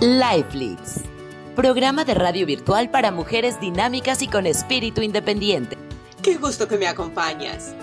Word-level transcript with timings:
Life 0.00 0.56
Leads, 0.56 1.00
programa 1.56 2.04
de 2.04 2.14
radio 2.14 2.46
virtual 2.46 2.88
para 2.88 3.10
mujeres 3.10 3.58
dinámicas 3.60 4.22
y 4.22 4.28
con 4.28 4.46
espíritu 4.46 5.02
independiente. 5.02 5.76
Qué 6.22 6.36
gusto 6.36 6.68
que 6.68 6.78
me 6.78 6.86
acompañas. 6.86 7.74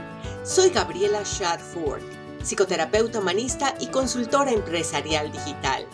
Soy 0.46 0.70
Gabriela 0.70 1.23
Shadford, 1.26 2.02
psicoterapeuta 2.41 3.20
humanista 3.20 3.76
y 3.81 3.88
consultora 3.88 4.52
empresarial 4.52 5.29
digital. 5.29 5.86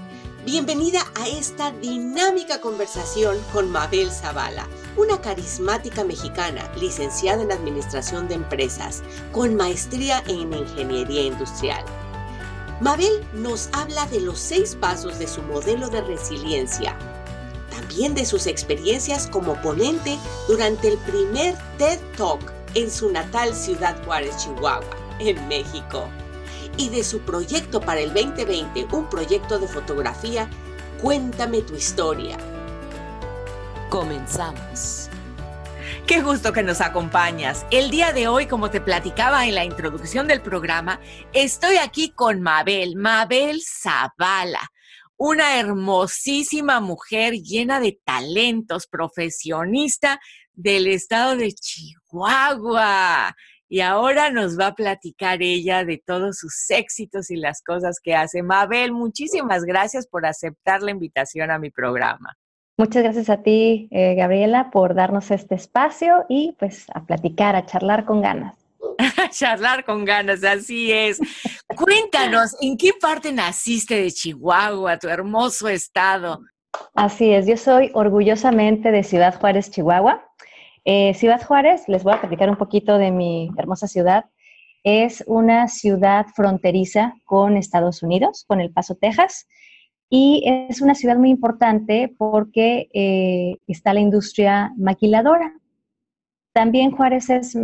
Bienvenida 0.46 1.02
a 1.20 1.28
esta 1.28 1.72
dinámica 1.72 2.62
conversación 2.62 3.40
con 3.52 3.72
Mabel 3.72 4.12
Zavala, 4.12 4.68
una 4.98 5.20
carismática 5.22 6.04
mexicana 6.04 6.72
licenciada 6.80 7.42
en 7.42 7.52
Administración 7.52 8.28
de 8.28 8.36
Empresas, 8.36 9.02
con 9.32 9.56
maestría 9.56 10.24
en 10.28 10.54
Ingeniería 10.54 11.24
Industrial. 11.24 11.84
Mabel 12.82 13.24
nos 13.34 13.70
habla 13.74 14.08
de 14.08 14.20
los 14.20 14.40
seis 14.40 14.76
pasos 14.76 15.20
de 15.20 15.28
su 15.28 15.44
modelo 15.44 15.88
de 15.90 16.02
resiliencia, 16.02 16.98
también 17.70 18.16
de 18.16 18.26
sus 18.26 18.48
experiencias 18.48 19.28
como 19.28 19.54
ponente 19.62 20.18
durante 20.48 20.88
el 20.88 20.98
primer 20.98 21.56
TED 21.78 22.00
Talk 22.18 22.42
en 22.74 22.90
su 22.90 23.12
natal 23.12 23.54
ciudad 23.54 23.96
Juárez, 24.04 24.36
Chihuahua, 24.38 24.84
en 25.20 25.48
México, 25.48 26.08
y 26.76 26.90
de 26.90 27.04
su 27.04 27.20
proyecto 27.20 27.80
para 27.80 28.00
el 28.00 28.16
2020, 28.16 28.88
un 28.92 29.08
proyecto 29.10 29.60
de 29.60 29.68
fotografía, 29.68 30.50
Cuéntame 31.00 31.62
tu 31.62 31.76
historia. 31.76 32.38
Comenzamos. 33.90 35.11
Qué 36.08 36.22
gusto 36.22 36.52
que 36.52 36.64
nos 36.64 36.82
acompañas. 36.82 37.66
El 37.72 37.90
día 37.90 38.12
de 38.12 38.28
hoy, 38.28 38.46
como 38.46 38.70
te 38.70 38.82
platicaba 38.82 39.46
en 39.48 39.56
la 39.56 39.64
introducción 39.64 40.28
del 40.28 40.42
programa, 40.42 41.00
estoy 41.32 41.78
aquí 41.78 42.10
con 42.10 42.42
Mabel, 42.42 42.96
Mabel 42.98 43.62
Zavala, 43.62 44.72
una 45.16 45.58
hermosísima 45.58 46.82
mujer 46.82 47.36
llena 47.36 47.80
de 47.80 47.98
talentos, 48.04 48.88
profesionista 48.88 50.20
del 50.54 50.88
estado 50.88 51.38
de 51.38 51.54
Chihuahua. 51.54 53.34
Y 53.70 53.80
ahora 53.80 54.32
nos 54.32 54.60
va 54.60 54.68
a 54.68 54.76
platicar 54.76 55.42
ella 55.42 55.86
de 55.86 56.04
todos 56.06 56.40
sus 56.40 56.70
éxitos 56.72 57.32
y 57.32 57.38
las 57.38 57.62
cosas 57.62 58.00
que 58.04 58.16
hace. 58.16 58.44
Mabel, 58.44 58.92
muchísimas 58.92 59.64
gracias 59.64 60.08
por 60.08 60.26
aceptar 60.26 60.82
la 60.84 60.92
invitación 60.92 61.52
a 61.52 61.60
mi 61.60 61.70
programa. 61.70 62.36
Muchas 62.82 63.04
gracias 63.04 63.30
a 63.30 63.44
ti, 63.44 63.88
eh, 63.92 64.16
Gabriela, 64.16 64.72
por 64.72 64.96
darnos 64.96 65.30
este 65.30 65.54
espacio 65.54 66.26
y 66.28 66.56
pues 66.58 66.88
a 66.96 67.06
platicar, 67.06 67.56
a 67.56 67.64
charlar 67.64 68.06
con 68.06 68.24
ganas. 68.24 68.58
charlar 69.30 69.86
con 69.86 70.04
ganas, 70.04 70.44
así 70.44 70.92
es. 70.92 71.20
Cuéntanos, 71.76 72.56
¿en 72.60 72.76
qué 72.78 72.90
parte 73.00 73.32
naciste 73.32 74.02
de 74.02 74.12
Chihuahua, 74.12 74.98
tu 74.98 75.10
hermoso 75.10 75.70
estado? 75.70 76.42
Así 76.96 77.30
es, 77.30 77.46
yo 77.46 77.56
soy 77.56 77.92
orgullosamente 77.94 78.92
de 78.92 79.04
Ciudad 79.04 79.40
Juárez, 79.40 79.70
Chihuahua. 79.70 80.26
Eh, 80.84 81.14
ciudad 81.14 81.46
Juárez, 81.46 81.84
les 81.88 82.04
voy 82.04 82.14
a 82.14 82.22
platicar 82.22 82.50
un 82.50 82.58
poquito 82.58 82.98
de 82.98 83.12
mi 83.12 83.52
hermosa 83.60 83.86
ciudad. 83.86 84.26
Es 84.84 85.24
una 85.28 85.68
ciudad 85.68 86.26
fronteriza 86.36 87.14
con 87.26 87.58
Estados 87.58 88.02
Unidos, 88.02 88.44
con 88.48 88.60
El 88.60 88.72
Paso, 88.72 88.96
Texas. 88.96 89.46
Y 90.14 90.44
es 90.46 90.82
una 90.82 90.94
ciudad 90.94 91.16
muy 91.16 91.30
importante 91.30 92.14
porque 92.18 92.90
eh, 92.94 93.56
está 93.66 93.94
la 93.94 94.02
industria 94.02 94.74
maquiladora. 94.78 95.54
También 96.54 96.92
Juárez 96.92 97.30
es, 97.30 97.56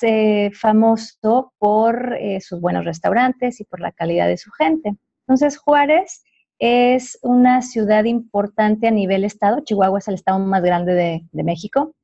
eh, 0.00 0.50
famoso 0.54 1.52
por 1.58 2.14
eh, 2.14 2.40
sus 2.40 2.58
buenos 2.58 2.86
restaurantes 2.86 3.60
y 3.60 3.64
por 3.64 3.80
la 3.80 3.92
calidad 3.92 4.28
de 4.28 4.38
su 4.38 4.50
gente. 4.50 4.96
Entonces, 5.26 5.58
Juárez 5.58 6.24
es 6.58 7.18
una 7.20 7.60
ciudad 7.60 8.04
importante 8.04 8.88
a 8.88 8.92
nivel 8.92 9.22
estado. 9.22 9.60
Chihuahua 9.60 9.98
es 9.98 10.08
el 10.08 10.14
estado 10.14 10.38
más 10.38 10.62
grande 10.62 10.94
de, 10.94 11.44
México 11.44 11.94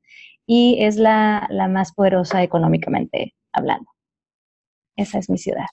y 0.45 0.77
es 0.79 0.97
la, 0.97 1.47
la, 1.49 1.67
más 1.67 1.91
poderosa 1.91 2.43
económicamente 2.43 3.33
hablando. 3.51 3.89
Esa 4.95 5.17
es 5.17 5.27
mi 5.27 5.39
ciudad. 5.39 5.65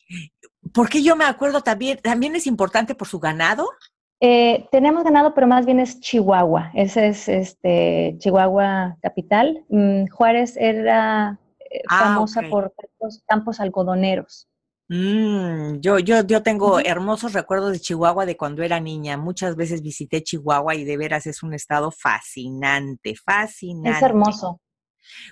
Porque 0.72 1.02
yo 1.02 1.14
me 1.14 1.26
acuerdo 1.26 1.60
también, 1.60 1.98
también 1.98 2.34
es 2.36 2.46
importante 2.46 2.94
por 2.94 3.06
su 3.06 3.20
ganado. 3.20 3.68
Eh, 4.20 4.66
tenemos 4.70 5.04
ganado, 5.04 5.34
pero 5.34 5.46
más 5.46 5.66
bien 5.66 5.80
es 5.80 6.00
Chihuahua. 6.00 6.70
Ese 6.74 7.08
es 7.08 7.28
este, 7.28 8.16
Chihuahua 8.18 8.96
capital. 9.02 9.64
Mm, 9.68 10.06
Juárez 10.08 10.56
era 10.56 11.38
eh, 11.70 11.82
ah, 11.88 12.00
famosa 12.00 12.42
por 12.48 12.72
campos, 13.26 13.60
algodoneros. 13.60 14.48
Mm, 14.88 15.80
yo, 15.80 15.98
yo, 15.98 16.22
yo 16.24 16.42
tengo 16.42 16.78
hermosos 16.78 17.32
recuerdos 17.32 17.72
de 17.72 17.80
Chihuahua 17.80 18.26
de 18.26 18.36
cuando 18.36 18.62
era 18.62 18.80
niña. 18.80 19.16
Muchas 19.16 19.56
veces 19.56 19.82
visité 19.82 20.22
Chihuahua 20.22 20.74
y 20.74 20.84
de 20.84 20.96
veras 20.96 21.26
es 21.26 21.42
un 21.42 21.54
estado 21.54 21.90
fascinante, 21.90 23.14
fascinante. 23.16 23.98
Es 23.98 24.02
hermoso. 24.02 24.60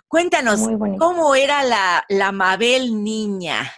Cuéntanos, 0.06 0.60
¿cómo 0.98 1.34
era 1.34 1.64
la, 1.64 2.04
la 2.08 2.30
Mabel 2.32 3.02
niña? 3.02 3.70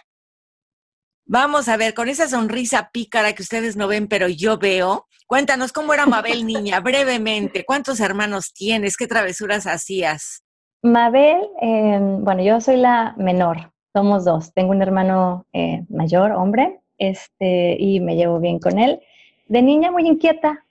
Vamos 1.27 1.69
a 1.69 1.77
ver, 1.77 1.95
con 1.95 2.07
esa 2.07 2.27
sonrisa 2.27 2.91
pícara 2.93 3.33
que 3.33 3.41
ustedes 3.41 3.75
no 3.75 3.87
ven, 3.87 4.07
pero 4.07 4.27
yo 4.27 4.59
veo. 4.59 5.07
Cuéntanos 5.25 5.73
cómo 5.73 5.93
era 5.93 6.05
Mabel 6.05 6.45
niña, 6.45 6.79
brevemente. 6.81 7.65
¿Cuántos 7.65 7.99
hermanos 7.99 8.53
tienes? 8.53 8.95
¿Qué 8.95 9.07
travesuras 9.07 9.65
hacías? 9.65 10.43
Mabel, 10.83 11.41
em, 11.61 12.23
bueno, 12.23 12.43
yo 12.43 12.61
soy 12.61 12.77
la 12.77 13.15
menor. 13.17 13.71
Somos 13.91 14.23
dos. 14.23 14.53
Tengo 14.53 14.69
un 14.69 14.83
hermano 14.83 15.47
eh, 15.51 15.83
mayor, 15.89 16.31
hombre, 16.31 16.81
este, 16.99 17.75
y 17.79 17.99
me 18.01 18.15
llevo 18.15 18.39
bien 18.39 18.59
con 18.59 18.77
él. 18.77 18.99
De 19.47 19.63
niña 19.63 19.89
muy 19.89 20.07
inquieta, 20.07 20.63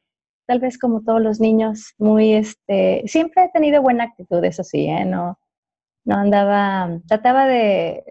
tal 0.47 0.60
vez 0.60 0.78
como 0.78 1.03
todos 1.03 1.20
los 1.20 1.41
niños, 1.41 1.94
muy, 1.98 2.34
este, 2.34 3.03
siempre 3.06 3.44
he 3.44 3.48
tenido 3.48 3.82
buena 3.82 4.04
actitud, 4.04 4.44
eso 4.44 4.62
sí, 4.62 4.87
¿eh? 4.87 5.04
No, 5.04 5.37
no 6.04 6.16
andaba, 6.16 7.00
trataba 7.09 7.47
de, 7.47 8.04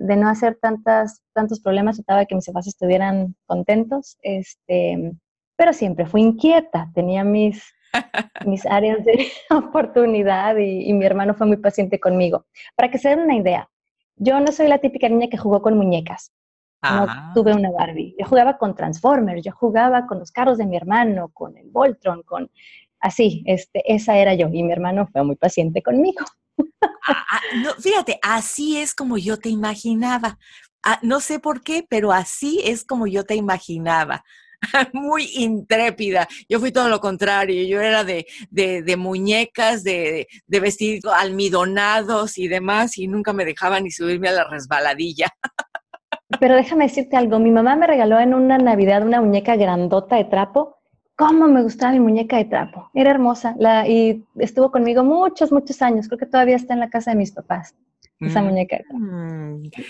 de 0.00 0.16
no 0.16 0.28
hacer 0.28 0.56
tantas, 0.60 1.22
tantos 1.34 1.60
problemas, 1.60 1.96
trataba 1.96 2.20
de 2.20 2.26
que 2.26 2.34
mis 2.34 2.46
papás 2.46 2.66
estuvieran 2.66 3.36
contentos, 3.46 4.16
este, 4.22 5.12
pero 5.56 5.74
siempre 5.74 6.06
fui 6.06 6.22
inquieta, 6.22 6.90
tenía 6.94 7.22
mis, 7.22 7.62
mis 8.46 8.64
áreas 8.64 9.04
de 9.04 9.28
oportunidad 9.50 10.56
y, 10.56 10.90
mi 10.94 11.04
hermano 11.04 11.34
fue 11.34 11.46
muy 11.46 11.58
paciente 11.58 12.00
conmigo. 12.00 12.46
Para 12.76 12.90
que 12.90 12.98
se 12.98 13.10
den 13.10 13.20
una 13.20 13.36
idea, 13.36 13.68
yo 14.16 14.40
no 14.40 14.50
soy 14.52 14.68
la 14.68 14.78
típica 14.78 15.08
niña 15.08 15.28
que 15.28 15.36
jugó 15.36 15.60
con 15.60 15.76
muñecas. 15.76 16.32
No 16.82 17.06
tuve 17.34 17.52
una 17.52 17.70
Barbie. 17.70 18.16
Yo 18.18 18.24
jugaba 18.24 18.56
con 18.56 18.74
Transformers, 18.74 19.42
yo 19.44 19.52
jugaba 19.52 20.06
con 20.06 20.18
los 20.18 20.32
carros 20.32 20.56
de 20.56 20.64
mi 20.64 20.78
hermano, 20.78 21.28
con 21.28 21.58
el 21.58 21.68
Voltron, 21.68 22.22
con 22.22 22.50
así, 23.00 23.42
este, 23.44 23.82
esa 23.92 24.16
era 24.16 24.32
yo. 24.32 24.48
Y 24.50 24.62
mi 24.62 24.72
hermano 24.72 25.06
fue 25.08 25.22
muy 25.22 25.36
paciente 25.36 25.82
conmigo. 25.82 26.24
Ah, 27.06 27.24
ah, 27.30 27.40
no, 27.62 27.74
fíjate, 27.74 28.18
así 28.22 28.76
es 28.76 28.94
como 28.94 29.18
yo 29.18 29.38
te 29.38 29.48
imaginaba. 29.48 30.38
Ah, 30.82 30.98
no 31.02 31.20
sé 31.20 31.38
por 31.38 31.62
qué, 31.62 31.84
pero 31.88 32.12
así 32.12 32.60
es 32.64 32.84
como 32.84 33.06
yo 33.06 33.24
te 33.24 33.34
imaginaba. 33.34 34.24
Muy 34.92 35.30
intrépida. 35.34 36.28
Yo 36.48 36.60
fui 36.60 36.72
todo 36.72 36.88
lo 36.88 37.00
contrario. 37.00 37.66
Yo 37.66 37.80
era 37.80 38.04
de, 38.04 38.26
de, 38.50 38.96
muñecas, 38.96 39.82
de, 39.82 40.26
de 40.46 40.60
vestidos 40.60 41.12
almidonados 41.14 42.38
y 42.38 42.48
demás, 42.48 42.98
y 42.98 43.08
nunca 43.08 43.32
me 43.32 43.44
dejaban 43.44 43.84
ni 43.84 43.90
subirme 43.90 44.28
a 44.28 44.32
la 44.32 44.44
resbaladilla. 44.44 45.28
Pero 46.38 46.54
déjame 46.54 46.84
decirte 46.84 47.16
algo. 47.16 47.38
Mi 47.38 47.50
mamá 47.50 47.76
me 47.76 47.86
regaló 47.86 48.20
en 48.20 48.34
una 48.34 48.58
Navidad 48.58 49.02
una 49.02 49.20
muñeca 49.20 49.56
grandota 49.56 50.16
de 50.16 50.24
trapo 50.24 50.79
cómo 51.20 51.48
me 51.48 51.62
gustaba 51.62 51.92
mi 51.92 52.00
muñeca 52.00 52.38
de 52.38 52.46
trapo. 52.46 52.90
Era 52.94 53.10
hermosa 53.10 53.54
la, 53.58 53.86
y 53.86 54.24
estuvo 54.36 54.72
conmigo 54.72 55.04
muchos, 55.04 55.52
muchos 55.52 55.82
años. 55.82 56.08
Creo 56.08 56.18
que 56.18 56.24
todavía 56.24 56.56
está 56.56 56.72
en 56.72 56.80
la 56.80 56.88
casa 56.88 57.10
de 57.10 57.18
mis 57.18 57.30
papás, 57.30 57.74
esa 58.20 58.40
mm. 58.40 58.44
muñeca 58.46 58.78
de 58.78 58.84
trapo. 58.84 59.80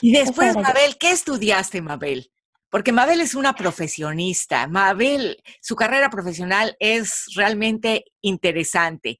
Y 0.00 0.12
después, 0.12 0.54
Mabel, 0.54 0.96
¿qué 1.00 1.10
estudiaste, 1.10 1.82
Mabel? 1.82 2.30
Porque 2.70 2.92
Mabel 2.92 3.20
es 3.20 3.34
una 3.34 3.54
profesionista. 3.54 4.68
Mabel, 4.68 5.38
su 5.60 5.74
carrera 5.74 6.08
profesional 6.08 6.76
es 6.78 7.24
realmente 7.34 8.04
interesante. 8.22 9.18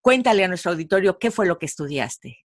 Cuéntale 0.00 0.44
a 0.44 0.48
nuestro 0.48 0.70
auditorio 0.70 1.18
qué 1.18 1.30
fue 1.30 1.44
lo 1.44 1.58
que 1.58 1.66
estudiaste. 1.66 2.38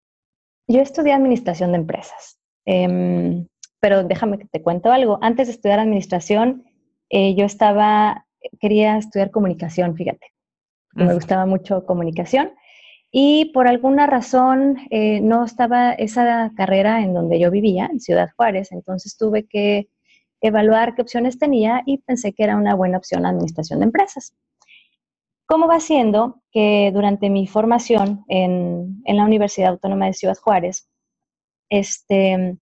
Yo 0.68 0.80
estudié 0.80 1.12
administración 1.12 1.72
de 1.72 1.78
empresas. 1.78 2.38
Em, 2.64 3.46
pero 3.78 4.04
déjame 4.04 4.38
que 4.38 4.46
te 4.46 4.62
cuento 4.62 4.90
algo. 4.90 5.18
Antes 5.20 5.48
de 5.48 5.52
estudiar 5.52 5.80
administración, 5.80 6.64
eh, 7.10 7.34
yo 7.34 7.44
estaba, 7.44 8.26
quería 8.60 8.98
estudiar 8.98 9.30
comunicación, 9.30 9.96
fíjate. 9.96 10.32
Me 10.94 11.12
gustaba 11.12 11.44
mucho 11.44 11.84
comunicación 11.84 12.52
y 13.10 13.46
por 13.52 13.68
alguna 13.68 14.06
razón 14.06 14.78
eh, 14.90 15.20
no 15.20 15.44
estaba 15.44 15.92
esa 15.92 16.52
carrera 16.56 17.02
en 17.02 17.14
donde 17.14 17.38
yo 17.38 17.50
vivía, 17.50 17.88
en 17.92 18.00
Ciudad 18.00 18.30
Juárez, 18.36 18.72
entonces 18.72 19.16
tuve 19.16 19.46
que 19.46 19.88
evaluar 20.40 20.94
qué 20.94 21.02
opciones 21.02 21.38
tenía 21.38 21.82
y 21.86 21.98
pensé 21.98 22.32
que 22.32 22.44
era 22.44 22.56
una 22.56 22.74
buena 22.74 22.98
opción 22.98 23.22
la 23.22 23.30
administración 23.30 23.80
de 23.80 23.86
empresas. 23.86 24.34
¿Cómo 25.46 25.68
va 25.68 25.80
siendo 25.80 26.42
que 26.50 26.90
durante 26.92 27.30
mi 27.30 27.46
formación 27.46 28.24
en, 28.28 29.02
en, 29.04 29.16
la 29.16 29.24
Universidad 29.24 29.70
Autónoma 29.70 30.06
de 30.06 30.12
Ciudad 30.12 30.36
Juárez, 30.36 30.88
este, 31.68 32.58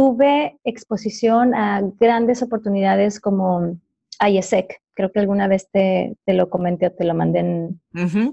tuve 0.00 0.58
exposición 0.64 1.54
a 1.54 1.82
grandes 2.00 2.42
oportunidades 2.42 3.20
como 3.20 3.76
IESEC. 4.18 4.80
Creo 4.94 5.12
que 5.12 5.20
alguna 5.20 5.46
vez 5.46 5.68
te, 5.70 6.16
lo 6.24 6.48
comenté 6.48 6.86
o 6.86 6.92
te 6.92 7.04
lo 7.04 7.12
mandé 7.12 7.40
en, 7.40 7.80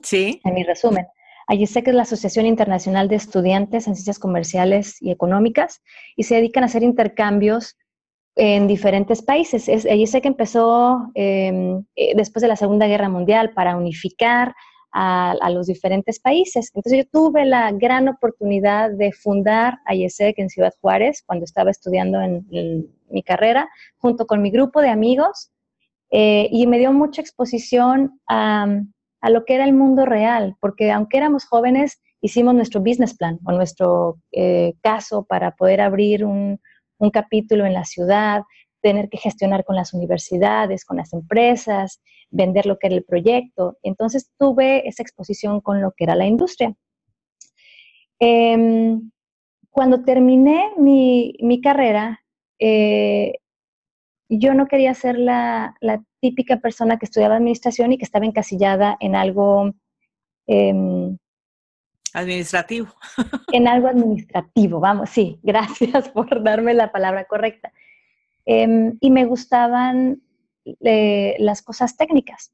sí. 0.02 0.40
en 0.46 0.54
mi 0.54 0.64
resumen. 0.64 1.08
IESEC 1.50 1.90
es 1.90 1.94
la 1.94 2.04
Asociación 2.04 2.46
Internacional 2.46 3.10
de 3.10 3.18
Estudiantes 3.18 3.86
en 3.86 3.96
Ciencias 3.96 4.18
Comerciales 4.18 4.96
y 5.02 5.12
Económicas 5.12 5.82
y 6.16 6.24
se 6.24 6.36
dedican 6.36 6.64
a 6.64 6.68
hacer 6.68 6.84
intercambios 6.84 7.76
en 8.38 8.70
diferentes 8.70 9.22
países. 9.22 9.68
Es, 9.68 9.84
IESEC 9.84 10.26
empezó 10.26 11.12
em, 11.16 11.84
eh, 11.98 12.14
después 12.16 12.44
de 12.44 12.48
la 12.48 12.56
Segunda 12.56 12.88
Guerra 12.88 13.10
Mundial 13.10 13.52
para 13.52 13.76
unificar 13.76 14.56
a, 15.00 15.50
los 15.52 15.68
diferentes 15.68 16.20
países. 16.20 16.72
Entonces 16.74 17.06
yo 17.06 17.10
tuve 17.12 17.46
la 17.46 17.72
gran 17.72 18.08
oportunidad 18.08 18.90
de 18.90 19.12
fundar 19.12 19.78
IESEC 19.88 20.40
en 20.40 20.50
Ciudad 20.50 20.74
Juárez 20.82 21.24
cuando 21.24 21.46
estaba 21.46 21.70
estudiando 21.70 22.20
en, 22.20 22.88
mi 23.10 23.24
carrera, 23.24 23.70
junto 24.00 24.28
con 24.28 24.42
mi 24.42 24.52
grupo 24.52 24.82
de 24.82 24.90
amigos, 24.90 25.50
eh, 26.12 26.50
y 26.52 26.68
me 26.68 26.78
dio 26.78 26.92
mucha 26.92 27.22
exposición 27.22 28.20
a, 28.28 28.68
lo 29.30 29.46
que 29.46 29.56
era 29.56 29.64
el 29.64 29.74
mundo 29.74 30.06
real, 30.06 30.56
porque 30.60 30.92
aunque 30.92 31.18
éramos 31.18 31.46
jóvenes, 31.46 32.02
hicimos 32.20 32.54
nuestro 32.54 32.82
business 32.82 33.16
plan 33.16 33.40
o 33.46 33.52
nuestro 33.54 34.18
eh, 34.32 34.74
caso 34.82 35.26
para 35.26 35.52
poder 35.52 35.80
abrir 35.80 36.26
un, 36.26 36.60
un 36.98 37.10
capítulo 37.12 37.66
en 37.66 37.74
la 37.74 37.86
ciudad, 37.86 38.42
tener 38.82 39.10
que 39.10 39.18
gestionar 39.18 39.64
con 39.64 39.76
las 39.76 39.94
universidades, 39.94 40.84
con 40.84 40.98
las 40.98 41.14
empresas, 41.14 42.02
vender 42.30 42.66
lo 42.66 42.78
que 42.78 42.88
era 42.88 42.96
el 42.96 43.04
proyecto. 43.04 43.78
Entonces 43.84 44.32
tuve 44.38 44.88
esa 44.88 45.04
exposición 45.04 45.62
con 45.62 45.82
lo 45.82 45.92
que 45.92 46.04
era 46.04 46.16
la 46.16 46.26
industria. 46.26 46.76
Em, 48.20 49.12
cuando 49.70 50.04
terminé 50.04 50.72
mi, 50.78 51.62
carrera, 51.62 52.24
eh, 52.60 53.34
yo 54.30 54.54
no 54.54 54.68
quería 54.68 54.94
ser 54.94 55.18
la, 55.18 55.76
típica 56.20 56.58
persona 56.58 56.98
que 56.98 57.06
estudiaba 57.06 57.36
administración 57.36 57.94
y 57.94 57.98
que 58.00 58.06
estaba 58.06 58.26
encasillada 58.26 58.98
en 59.00 59.16
algo... 59.16 59.72
Em, 60.48 61.18
administrativo. 62.14 62.88
En 63.54 63.68
algo 63.68 63.88
administrativo, 63.88 64.80
vamos, 64.80 65.12
sí, 65.12 65.40
gracias 65.44 66.10
por 66.10 66.44
darme 66.44 66.74
la 66.74 66.92
palabra 66.92 67.26
correcta. 67.26 67.72
Em, 68.46 68.98
y 69.00 69.12
me 69.12 69.26
gustaban 69.26 70.22
eh, 70.82 71.36
las 71.40 71.62
cosas 71.62 71.98
técnicas. 71.98 72.54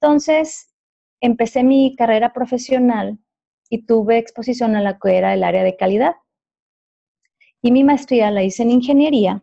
Entonces, 0.00 0.74
empecé 1.20 1.62
mi 1.62 1.96
carrera 1.96 2.32
profesional 2.32 3.18
y 3.68 3.86
tuve 3.86 4.18
exposición 4.18 4.76
a 4.76 4.82
la 4.82 4.98
que 4.98 5.16
era 5.16 5.34
el 5.34 5.44
área 5.44 5.62
de 5.62 5.76
calidad. 5.76 6.16
Y 7.62 7.72
mi 7.72 7.84
maestría 7.84 8.30
la 8.30 8.42
hice 8.42 8.62
en 8.62 8.70
ingeniería 8.70 9.42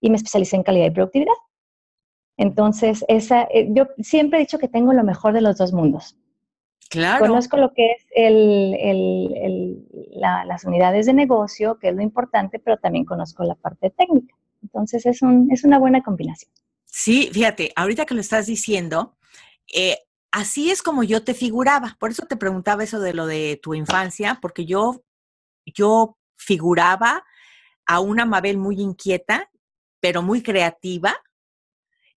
y 0.00 0.10
me 0.10 0.16
especialicé 0.16 0.56
en 0.56 0.62
calidad 0.62 0.86
y 0.86 0.90
productividad. 0.90 1.34
Entonces, 2.36 3.04
esa, 3.08 3.42
eh, 3.52 3.68
yo 3.70 3.88
siempre 3.98 4.38
he 4.38 4.42
dicho 4.42 4.58
que 4.58 4.68
tengo 4.68 4.92
lo 4.92 5.04
mejor 5.04 5.32
de 5.32 5.42
los 5.42 5.58
dos 5.58 5.72
mundos. 5.72 6.16
Claro. 6.88 7.26
Conozco 7.26 7.56
lo 7.56 7.72
que 7.72 7.92
es 7.92 8.06
el, 8.14 8.74
el, 8.80 9.86
las 10.14 10.64
unidades 10.64 11.06
de 11.06 11.12
negocio, 11.12 11.78
que 11.78 11.88
es 11.90 11.94
lo 11.94 12.02
importante, 12.02 12.58
pero 12.58 12.78
también 12.78 13.04
conozco 13.04 13.44
la 13.44 13.54
parte 13.54 13.90
técnica. 13.90 14.34
Entonces 14.62 15.06
es, 15.06 15.22
un, 15.22 15.48
es 15.52 15.64
una 15.64 15.78
buena 15.78 16.02
combinación. 16.02 16.50
Sí, 17.02 17.30
fíjate, 17.32 17.72
ahorita 17.76 18.04
que 18.04 18.12
lo 18.12 18.20
estás 18.20 18.44
diciendo, 18.44 19.16
eh, 19.72 20.00
así 20.30 20.70
es 20.70 20.82
como 20.82 21.02
yo 21.02 21.24
te 21.24 21.32
figuraba. 21.32 21.96
Por 21.98 22.10
eso 22.10 22.26
te 22.26 22.36
preguntaba 22.36 22.84
eso 22.84 23.00
de 23.00 23.14
lo 23.14 23.26
de 23.26 23.58
tu 23.62 23.72
infancia, 23.72 24.38
porque 24.42 24.66
yo, 24.66 25.02
yo 25.64 26.18
figuraba 26.36 27.24
a 27.86 28.00
una 28.00 28.26
Mabel 28.26 28.58
muy 28.58 28.82
inquieta, 28.82 29.50
pero 30.00 30.20
muy 30.20 30.42
creativa, 30.42 31.16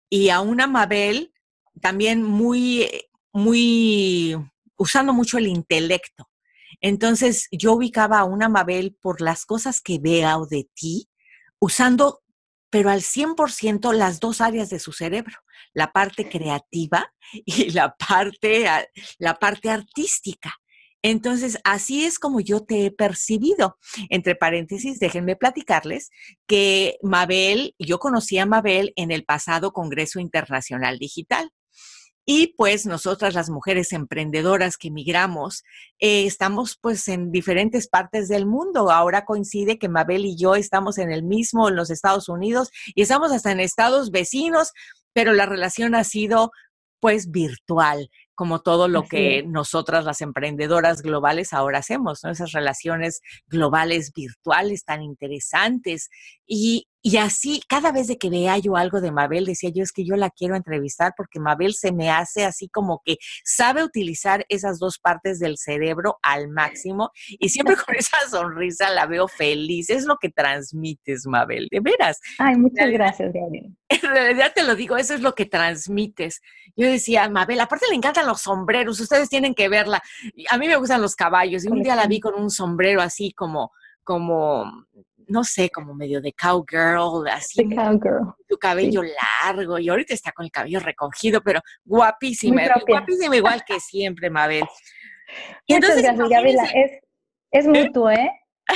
y 0.09 0.27
a 0.27 0.41
una 0.41 0.67
Mabel 0.67 1.33
también 1.79 2.21
muy, 2.21 2.89
muy, 3.31 4.35
usando 4.75 5.13
mucho 5.13 5.37
el 5.37 5.47
intelecto. 5.47 6.29
Entonces 6.81 7.47
yo 7.53 7.71
ubicaba 7.71 8.19
a 8.19 8.25
una 8.25 8.49
Mabel 8.49 8.97
por 9.01 9.21
las 9.21 9.45
cosas 9.45 9.79
que 9.79 9.97
veo 9.97 10.45
de 10.45 10.69
ti, 10.75 11.07
usando 11.57 12.22
pero 12.73 12.89
al 12.89 13.01
100% 13.01 13.93
las 13.93 14.19
dos 14.19 14.41
áreas 14.41 14.71
de 14.71 14.79
su 14.79 14.93
cerebro, 14.93 15.35
la 15.75 15.91
parte 15.91 16.27
creativa 16.27 17.13
y 17.45 17.69
la 17.69 17.95
parte, 17.95 18.65
la 19.19 19.35
parte 19.35 19.69
artística. 19.69 20.55
Entonces, 21.03 21.59
así 21.65 22.03
es 22.03 22.17
como 22.17 22.39
yo 22.39 22.61
te 22.61 22.87
he 22.87 22.91
percibido. 22.91 23.77
Entre 24.09 24.33
paréntesis, 24.33 24.97
déjenme 24.97 25.35
platicarles 25.35 26.09
que 26.47 26.97
Mabel, 27.03 27.75
yo 27.77 27.99
conocí 27.99 28.39
a 28.39 28.47
Mabel 28.47 28.91
en 28.95 29.11
el 29.11 29.23
pasado 29.23 29.71
Congreso 29.71 30.19
Internacional 30.19 30.97
Digital. 30.97 31.51
Y 32.25 32.55
pues 32.57 32.85
nosotras 32.85 33.33
las 33.33 33.49
mujeres 33.49 33.91
emprendedoras 33.91 34.77
que 34.77 34.91
migramos, 34.91 35.63
eh, 35.99 36.25
estamos 36.25 36.77
pues 36.81 37.07
en 37.07 37.31
diferentes 37.31 37.87
partes 37.87 38.29
del 38.29 38.45
mundo. 38.45 38.91
Ahora 38.91 39.25
coincide 39.25 39.77
que 39.77 39.89
Mabel 39.89 40.25
y 40.25 40.37
yo 40.37 40.55
estamos 40.55 40.97
en 40.97 41.11
el 41.11 41.23
mismo, 41.23 41.67
en 41.69 41.75
los 41.75 41.89
Estados 41.89 42.29
Unidos, 42.29 42.69
y 42.95 43.01
estamos 43.01 43.31
hasta 43.31 43.51
en 43.51 43.59
estados 43.59 44.11
vecinos, 44.11 44.71
pero 45.11 45.33
la 45.33 45.45
relación 45.45 45.95
ha 45.95 46.03
sido 46.03 46.51
pues 47.01 47.31
virtual 47.31 48.09
como 48.35 48.61
todo 48.61 48.87
lo 48.87 49.03
que 49.03 49.43
nosotras 49.43 50.05
las 50.05 50.21
emprendedoras 50.21 51.01
globales 51.01 51.53
ahora 51.53 51.79
hacemos, 51.79 52.23
¿no? 52.23 52.31
Esas 52.31 52.51
relaciones 52.51 53.21
globales 53.47 54.11
virtuales 54.13 54.85
tan 54.85 55.03
interesantes. 55.03 56.09
Y, 56.47 56.87
y 57.05 57.17
así, 57.17 57.61
cada 57.67 57.91
vez 57.91 58.07
de 58.07 58.17
que 58.17 58.29
veía 58.29 58.57
yo 58.59 58.77
algo 58.77 59.01
de 59.01 59.11
Mabel, 59.11 59.45
decía 59.45 59.69
yo, 59.75 59.83
es 59.83 59.91
que 59.91 60.05
yo 60.05 60.15
la 60.15 60.29
quiero 60.29 60.55
entrevistar 60.55 61.13
porque 61.17 61.37
Mabel 61.37 61.73
se 61.73 61.91
me 61.91 62.09
hace 62.09 62.45
así 62.45 62.69
como 62.69 63.01
que 63.03 63.17
sabe 63.43 63.83
utilizar 63.83 64.45
esas 64.47 64.79
dos 64.79 64.99
partes 64.99 65.37
del 65.37 65.57
cerebro 65.57 66.17
al 66.21 66.47
máximo 66.47 67.11
y 67.27 67.49
siempre 67.49 67.75
con 67.75 67.93
esa 67.95 68.17
sonrisa 68.31 68.89
la 68.89 69.05
veo 69.05 69.27
feliz. 69.27 69.89
Es 69.89 70.05
lo 70.05 70.15
que 70.15 70.29
transmites, 70.29 71.27
Mabel, 71.27 71.67
de 71.69 71.81
veras. 71.81 72.21
Ay, 72.39 72.55
muchas 72.55 72.89
gracias, 72.89 73.33
Gabriel. 73.33 73.75
En 73.89 74.09
realidad 74.09 74.53
te 74.55 74.63
lo 74.63 74.75
digo, 74.75 74.95
eso 74.95 75.13
es 75.13 75.21
lo 75.21 75.35
que 75.35 75.45
transmites. 75.45 76.41
Yo 76.77 76.87
decía, 76.87 77.29
Mabel, 77.29 77.59
aparte 77.59 77.85
le 77.89 77.95
encantan 77.95 78.25
los 78.25 78.41
sombreros, 78.41 78.99
ustedes 79.01 79.27
tienen 79.27 79.53
que 79.53 79.67
verla. 79.67 80.01
A 80.49 80.57
mí 80.57 80.67
me 80.67 80.77
gustan 80.77 81.01
los 81.01 81.15
caballos 81.15 81.65
y 81.65 81.67
un 81.67 81.83
día 81.83 81.95
la 81.95 82.07
vi 82.07 82.21
con 82.21 82.33
un 82.33 82.49
sombrero 82.49 83.01
así 83.01 83.33
como, 83.33 83.71
como, 84.03 84.85
no 85.27 85.43
sé, 85.43 85.69
como 85.69 85.93
medio 85.93 86.21
de 86.21 86.33
cowgirl, 86.33 87.27
así. 87.27 87.67
cowgirl. 87.69 88.33
Su 88.47 88.57
cabello 88.57 89.01
largo 89.43 89.79
y 89.79 89.89
ahorita 89.89 90.13
está 90.13 90.31
con 90.31 90.45
el 90.45 90.51
cabello 90.51 90.79
recogido, 90.79 91.41
pero 91.41 91.61
guapísima, 91.83 92.63
guapísima 92.87 93.35
igual 93.35 93.63
que 93.65 93.79
siempre, 93.79 94.29
Mabel. 94.29 94.63
Y 95.65 95.75
Muchas 95.75 96.01
gracias, 96.01 96.29
Gabriela. 96.29 96.63
Es, 96.73 96.91
es 97.51 97.65
¿Eh? 97.65 97.69
mutuo, 97.69 98.09
¿eh? 98.11 98.31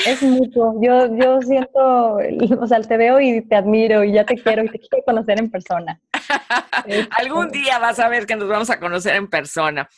Es 0.06 0.22
mutuo. 0.22 0.80
Yo, 0.82 1.16
yo 1.16 1.42
siento, 1.42 2.18
o 2.60 2.68
sea, 2.68 2.82
te 2.82 2.98
veo 2.98 3.20
y 3.20 3.42
te 3.48 3.56
admiro 3.56 4.04
y 4.04 4.14
ya 4.14 4.26
te 4.26 4.36
quiero 4.36 4.64
y 4.64 4.70
te 4.70 4.80
quiero 4.80 5.04
conocer 5.06 5.40
en 5.40 5.50
persona. 5.50 6.02
Algún 7.18 7.50
día 7.50 7.80
vas 7.80 8.00
a 8.00 8.10
ver 8.10 8.26
que 8.26 8.36
nos 8.36 8.50
vamos 8.50 8.70
a 8.70 8.80
conocer 8.80 9.16
en 9.16 9.30
persona. 9.30 9.90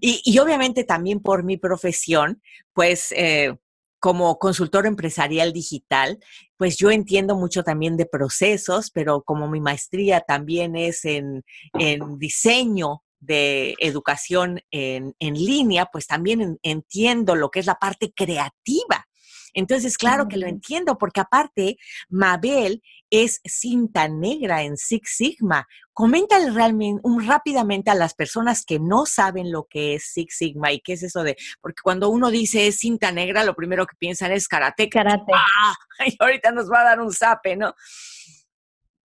Y, 0.00 0.38
obviamente 0.38 0.84
también 0.84 1.20
por 1.20 1.42
mi 1.42 1.56
profesión, 1.56 2.40
pues 2.72 3.12
eh, 3.16 3.56
como 4.04 4.38
consultor 4.38 4.84
empresarial 4.84 5.54
digital, 5.54 6.18
pues 6.58 6.76
yo 6.76 6.90
entiendo 6.90 7.36
mucho 7.36 7.62
también 7.62 7.96
de 7.96 8.04
procesos, 8.04 8.90
pero 8.90 9.22
como 9.22 9.48
mi 9.48 9.62
maestría 9.62 10.20
también 10.20 10.76
es 10.76 11.06
en, 11.06 11.42
en 11.72 12.18
diseño 12.18 13.02
de 13.20 13.74
educación 13.78 14.60
en, 14.70 15.14
en 15.20 15.32
línea, 15.32 15.86
pues 15.86 16.06
también 16.06 16.58
entiendo 16.62 17.34
lo 17.34 17.50
que 17.50 17.60
es 17.60 17.66
la 17.66 17.76
parte 17.76 18.12
creativa. 18.14 19.06
Entonces, 19.54 19.96
claro 19.96 20.28
que 20.28 20.36
lo 20.36 20.46
entiendo, 20.46 20.98
porque 20.98 21.20
aparte, 21.20 21.76
Mabel 22.08 22.82
es 23.10 23.40
cinta 23.44 24.08
negra 24.08 24.62
en 24.62 24.76
Six 24.76 25.16
Sigma. 25.16 25.66
Coméntale 25.92 26.50
realmente 26.50 27.00
un, 27.04 27.26
rápidamente 27.26 27.90
a 27.90 27.94
las 27.94 28.14
personas 28.14 28.64
que 28.64 28.80
no 28.80 29.06
saben 29.06 29.52
lo 29.52 29.66
que 29.70 29.94
es 29.94 30.10
Six 30.12 30.36
Sigma 30.36 30.72
y 30.72 30.80
qué 30.80 30.94
es 30.94 31.04
eso 31.04 31.22
de, 31.22 31.36
porque 31.60 31.80
cuando 31.82 32.08
uno 32.08 32.30
dice 32.30 32.66
es 32.66 32.78
cinta 32.78 33.12
negra, 33.12 33.44
lo 33.44 33.54
primero 33.54 33.86
que 33.86 33.96
piensan 33.96 34.32
es 34.32 34.48
karate. 34.48 34.88
Karate. 34.88 35.32
¡Ah! 35.34 35.74
Y 36.06 36.16
ahorita 36.18 36.50
nos 36.50 36.70
va 36.70 36.80
a 36.80 36.84
dar 36.84 37.00
un 37.00 37.12
zape, 37.12 37.56
¿no? 37.56 37.74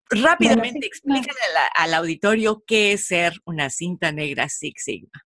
Rápidamente, 0.09 0.87
explícale 0.87 1.37
al 1.75 1.93
auditorio 1.93 2.63
qué 2.65 2.93
es 2.93 3.05
ser 3.05 3.33
una 3.45 3.69
cinta 3.69 4.11
negra 4.11 4.49
Six 4.49 4.83
Sigma. 4.83 5.28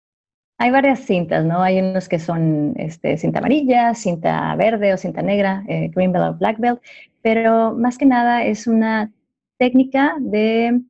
Hay 0.60 0.72
varias 0.72 1.00
cintas, 1.00 1.44
¿no? 1.44 1.62
Hay 1.62 1.78
unos 1.78 2.08
que 2.08 2.18
son 2.18 2.74
este, 2.76 3.16
cinta 3.16 3.38
amarilla, 3.38 3.94
cinta 3.94 4.56
verde 4.56 4.92
o 4.92 4.96
cinta 4.96 5.22
negra, 5.22 5.62
eh, 5.68 5.88
green 5.94 6.10
belt 6.10 6.34
o 6.34 6.38
black 6.38 6.58
belt, 6.58 6.80
pero 7.22 7.74
más 7.74 7.96
que 7.96 8.06
nada 8.06 8.44
es 8.44 8.66
una 8.66 9.12
técnica 9.56 10.16
de 10.18 10.80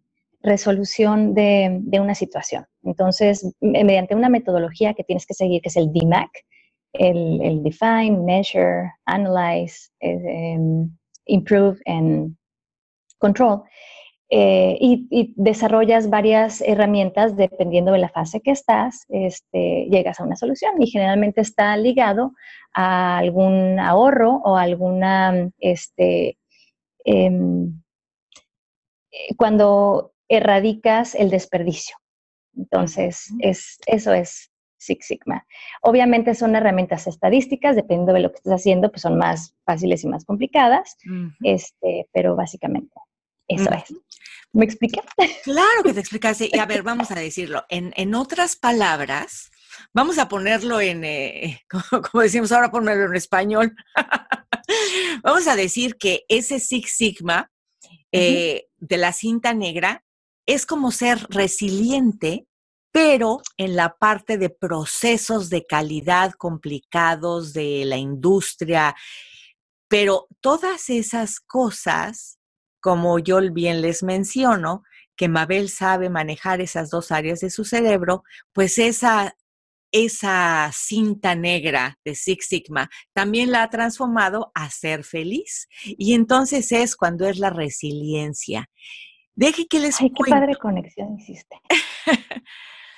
resolución 0.43 1.35
de, 1.35 1.83
una 2.01 2.15
situación. 2.15 2.65
Entonces, 2.83 3.55
mediante 3.61 4.15
una 4.15 4.31
metodología 4.31 4.95
que 4.95 5.05
tienes 5.05 5.27
que 5.27 5.35
seguir, 5.35 5.61
que 5.61 5.69
es 5.69 5.77
el 5.77 5.93
DMAC, 5.93 6.31
el, 6.95 7.63
Define, 7.63 8.19
Measure, 8.25 8.91
Analyze, 9.05 9.91
em, 10.01 10.91
Improve 11.27 11.79
and 11.85 12.35
Control, 13.19 13.65
eh, 14.31 14.77
y, 14.79 15.33
desarrollas 15.37 16.11
varias 16.11 16.61
herramientas 16.61 17.35
dependiendo 17.35 17.93
de 17.93 17.99
la 17.99 18.11
fase 18.11 18.41
que 18.41 18.51
estás, 18.51 19.07
este, 19.09 19.87
llegas 19.91 20.21
a 20.21 20.25
una 20.25 20.37
solución 20.37 20.83
y 20.83 20.87
generalmente 20.91 21.41
está 21.41 21.75
ligado 21.79 22.33
a 22.75 23.17
algún 23.19 23.79
ahorro 23.81 24.43
o 24.45 24.57
alguna, 24.57 25.51
este, 25.59 26.39
em, 27.05 27.81
eh, 29.13 29.35
cuando 29.37 30.13
erradicas 30.29 31.15
el 31.15 31.31
desperdicio. 31.31 31.97
Entonces, 32.55 33.33
es, 33.39 33.79
eso 33.87 34.13
es 34.13 34.51
Six 34.79 35.07
Sigma. 35.07 35.47
Obviamente 35.81 36.35
son 36.35 36.55
herramientas 36.55 37.07
estadísticas, 37.07 37.77
dependiendo 37.77 38.13
de 38.13 38.21
lo 38.21 38.31
que 38.31 38.37
estés 38.37 38.53
haciendo, 38.53 38.91
pues 38.91 39.03
son 39.03 39.17
más 39.17 39.55
fáciles 39.65 40.05
y 40.05 40.09
más 40.09 40.25
complicadas, 40.27 40.97
este, 41.43 42.09
pero 42.13 42.37
básicamente 42.37 42.93
eso 43.49 43.71
es. 43.73 43.99
¿Me 44.53 44.65
expliqué? 44.65 45.01
Claro 45.45 45.83
que 45.85 45.93
te 45.93 46.01
explicaste. 46.01 46.51
Y 46.53 46.59
a 46.59 46.67
ver, 46.67 46.83
vamos 46.83 47.11
a 47.11 47.15
decirlo. 47.15 47.65
En, 47.69 48.15
otras 48.15 48.57
palabras, 48.57 49.51
vamos 49.93 50.19
a 50.19 50.29
ponerlo 50.29 50.81
en, 50.81 51.05
eh, 51.05 51.63
como, 52.13 52.23
decimos 52.23 52.53
ahora, 52.53 52.71
ponerlo 52.71 53.07
en 53.07 53.17
español. 53.17 53.75
vamos 55.23 55.47
a 55.47 55.57
decir 55.57 55.97
que 55.97 56.25
ese 56.29 56.61
Six 56.61 56.97
Sigma 56.97 57.51
eh, 58.13 58.67
de 58.77 58.97
la 58.97 59.13
cinta 59.13 59.53
negra 59.53 60.05
es 60.47 60.65
como 60.65 60.91
ser 60.93 61.27
resiliente, 61.29 62.47
pero 62.91 63.43
en 63.59 63.77
la 63.77 63.97
parte 63.99 64.39
de 64.39 64.49
procesos 64.49 65.51
de 65.51 65.67
calidad 65.67 66.33
complicados 66.33 67.53
de 67.53 67.85
la 67.85 67.99
industria. 67.99 68.95
Pero 69.89 70.27
todas 70.41 70.89
esas 70.89 71.39
cosas 71.39 72.38
como 72.89 73.19
yo 73.19 73.39
bien 73.53 73.83
les 73.83 74.03
menciono, 74.03 74.83
que 75.15 75.29
Mabel 75.29 75.69
sabe 75.69 76.09
manejar 76.09 76.63
esas 76.63 76.89
dos 76.89 77.13
áreas 77.13 77.41
de 77.41 77.51
su 77.51 77.67
cerebro, 77.67 78.23
pues 78.55 78.79
esa, 78.79 79.37
esa 79.93 80.71
cinta 80.73 81.35
negra 81.35 81.99
de 82.03 82.15
Six 82.15 82.47
Sigma 82.47 82.89
también 83.13 83.51
la 83.51 83.63
ha 83.63 83.69
transformado 83.69 84.51
a 84.55 84.71
ser 84.71 85.05
feliz. 85.05 85.69
Y 85.85 86.15
entonces 86.15 86.73
es 86.73 86.97
cuando 86.97 87.29
es 87.29 87.39
la 87.39 87.51
resiliencia. 87.51 88.71
Deje 89.35 89.67
que 89.67 89.81
les 89.81 90.01
Ay, 90.01 90.09
qué 90.09 90.31
padre 90.31 90.57
conexión 90.57 91.15
hiciste. 91.19 91.61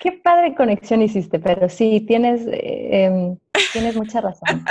qué 0.01 0.13
padre 0.13 0.55
conexión 0.55 1.03
hiciste, 1.03 1.41
pero 1.41 1.69
sí, 1.69 2.01
tienes, 2.07 2.47
eh, 2.47 3.07
em, 3.07 3.37
tienes 3.73 3.97
mucha 3.97 4.21
razón. 4.21 4.65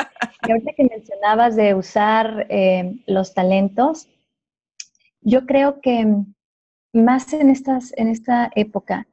Y 0.47 0.51
ahorita 0.51 0.71
que 0.77 0.85
mencionabas 0.85 1.57
de 1.57 1.73
usar 1.73 2.45
em, 2.47 3.01
los 3.05 3.33
talentos, 3.33 4.07
yo 5.21 5.45
creo 5.45 5.81
que 5.81 6.05
más 6.93 7.33
en, 7.33 7.49
estas, 7.49 7.93
en 7.97 8.07
esta 8.07 8.51
época 8.55 9.07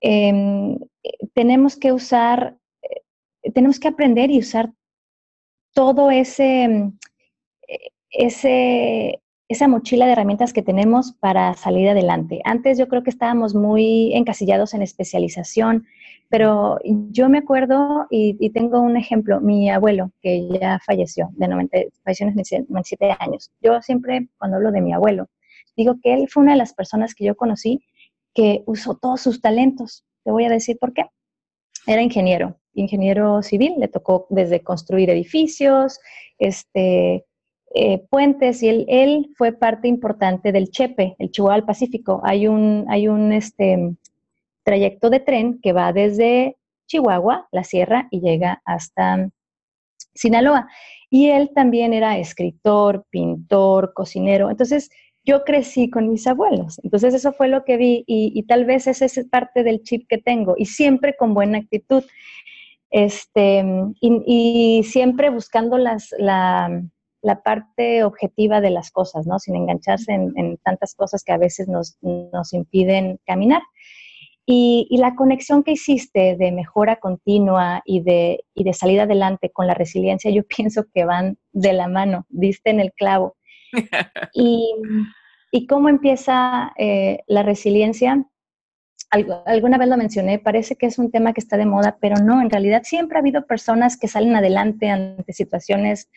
em, 0.00 0.78
tenemos 1.34 1.76
que 1.76 1.92
usar, 1.92 2.56
eh, 2.82 3.50
tenemos 3.52 3.80
que 3.80 3.88
aprender 3.88 4.30
y 4.30 4.38
usar 4.38 4.72
todo 5.72 6.10
ese, 6.10 6.64
em, 6.64 6.98
ese, 8.10 9.20
esa 9.48 9.68
mochila 9.68 10.06
de 10.06 10.12
herramientas 10.12 10.52
que 10.52 10.62
tenemos 10.62 11.12
para 11.20 11.54
salir 11.54 11.88
adelante. 11.88 12.40
Antes 12.44 12.78
yo 12.78 12.88
creo 12.88 13.02
que 13.02 13.10
estábamos 13.10 13.54
muy 13.54 14.12
encasillados 14.14 14.74
en 14.74 14.82
especialización, 14.82 15.86
pero 16.28 16.78
yo 16.84 17.28
me 17.28 17.38
acuerdo 17.38 18.06
y, 18.10 18.50
tengo 18.50 18.80
un 18.80 18.96
ejemplo, 18.96 19.40
mi 19.40 19.70
abuelo, 19.70 20.10
que 20.20 20.48
ya 20.48 20.80
falleció, 20.84 21.30
de 21.36 21.46
90, 21.46 21.78
falleció 22.02 22.26
97 22.26 23.16
años. 23.20 23.52
Yo 23.60 23.80
siempre, 23.82 24.28
cuando 24.38 24.56
hablo 24.56 24.72
de 24.72 24.80
mi 24.80 24.92
abuelo, 24.92 25.28
digo 25.76 25.96
que 26.02 26.14
él 26.14 26.28
fue 26.28 26.42
una 26.42 26.52
de 26.52 26.58
las 26.58 26.74
personas 26.74 27.14
que 27.14 27.24
yo 27.24 27.36
conocí 27.36 27.84
que 28.34 28.62
usó 28.66 28.96
todos 28.96 29.20
sus 29.20 29.40
talentos. 29.40 30.04
Te 30.24 30.30
voy 30.30 30.44
a 30.44 30.50
decir 30.50 30.78
por 30.78 30.92
qué. 30.92 31.06
Era 31.86 32.02
ingeniero, 32.02 32.58
ingeniero 32.74 33.42
civil, 33.42 33.74
le 33.78 33.88
tocó 33.88 34.26
desde 34.28 34.60
construir 34.60 35.08
edificios, 35.08 36.00
este, 36.38 37.24
eh, 37.74 38.06
puentes, 38.10 38.62
y 38.62 38.68
él, 38.88 39.30
fue 39.36 39.52
parte 39.52 39.88
importante 39.88 40.52
del 40.52 40.70
Chepe, 40.70 41.16
el 41.18 41.30
Chihuahua 41.30 41.64
Pacífico. 41.64 42.20
Hay 42.24 42.46
un, 42.46 42.86
hay 42.88 43.08
un 43.08 43.32
este, 43.32 43.94
trayecto 44.64 45.10
de 45.10 45.20
tren 45.20 45.60
que 45.60 45.72
va 45.72 45.92
desde 45.92 46.56
Chihuahua, 46.86 47.48
la 47.52 47.64
sierra, 47.64 48.08
y 48.10 48.20
llega 48.20 48.62
hasta 48.64 49.30
Sinaloa. 50.14 50.68
Y 51.08 51.30
él 51.30 51.50
también 51.54 51.92
era 51.92 52.18
escritor, 52.18 53.06
pintor, 53.10 53.92
cocinero. 53.94 54.50
Entonces, 54.50 54.90
yo 55.26 55.44
crecí 55.44 55.90
con 55.90 56.08
mis 56.08 56.26
abuelos. 56.26 56.80
Entonces 56.84 57.12
eso 57.12 57.32
fue 57.32 57.48
lo 57.48 57.64
que 57.64 57.76
vi 57.76 58.04
y, 58.06 58.42
tal 58.44 58.64
vez 58.64 58.86
esa 58.86 59.04
es 59.04 59.20
parte 59.28 59.64
del 59.64 59.82
chip 59.82 60.06
que 60.08 60.18
tengo 60.18 60.54
y 60.56 60.66
siempre 60.66 61.16
con 61.16 61.34
buena 61.34 61.58
actitud. 61.58 62.04
Este, 62.90 63.64
y, 64.00 64.82
siempre 64.84 65.28
buscando 65.30 65.76
las, 65.76 66.14
la, 66.18 66.82
parte 67.44 68.04
objetiva 68.04 68.60
de 68.60 68.70
las 68.70 68.92
cosas, 68.92 69.26
¿no? 69.26 69.40
Sin 69.40 69.56
engancharse 69.56 70.12
en, 70.12 70.56
tantas 70.58 70.94
cosas 70.94 71.24
que 71.24 71.32
a 71.32 71.38
veces 71.38 71.66
nos, 71.66 71.98
impiden 72.52 73.18
caminar. 73.26 73.62
Y, 74.46 74.86
la 74.96 75.16
conexión 75.16 75.64
que 75.64 75.72
hiciste 75.72 76.36
de 76.36 76.52
mejora 76.52 76.96
continua 76.96 77.82
y 77.84 78.00
de, 78.00 78.44
y 78.54 78.62
de 78.62 78.72
salida 78.72 79.02
adelante 79.02 79.50
con 79.50 79.66
la 79.66 79.74
resiliencia, 79.74 80.30
yo 80.30 80.44
pienso 80.56 80.84
que 80.94 81.04
van 81.04 81.36
de 81.52 81.72
la 81.72 81.88
mano, 81.88 82.26
diste 82.28 82.70
en 82.70 82.78
el 82.78 82.92
clavo. 82.92 83.36
Y, 84.32 84.74
¿Y 85.50 85.66
cómo 85.66 85.88
empieza 85.88 86.72
eh, 86.76 87.22
la 87.26 87.42
resiliencia? 87.42 88.26
alguna 89.10 89.78
vez 89.78 89.88
lo 89.88 89.96
mencioné, 89.96 90.38
parece 90.38 90.76
que 90.76 90.86
es 90.86 90.98
un 90.98 91.10
tema 91.10 91.32
que 91.32 91.40
está 91.40 91.56
de 91.56 91.64
moda, 91.64 91.96
pero 92.00 92.16
no, 92.16 92.42
en 92.42 92.50
realidad 92.50 92.82
siempre 92.84 93.16
ha 93.16 93.20
habido 93.20 93.46
personas 93.46 93.96
que 93.96 94.08
salen 94.08 94.34
adelante 94.36 94.90
ante 94.90 95.32
situaciones 95.32 96.10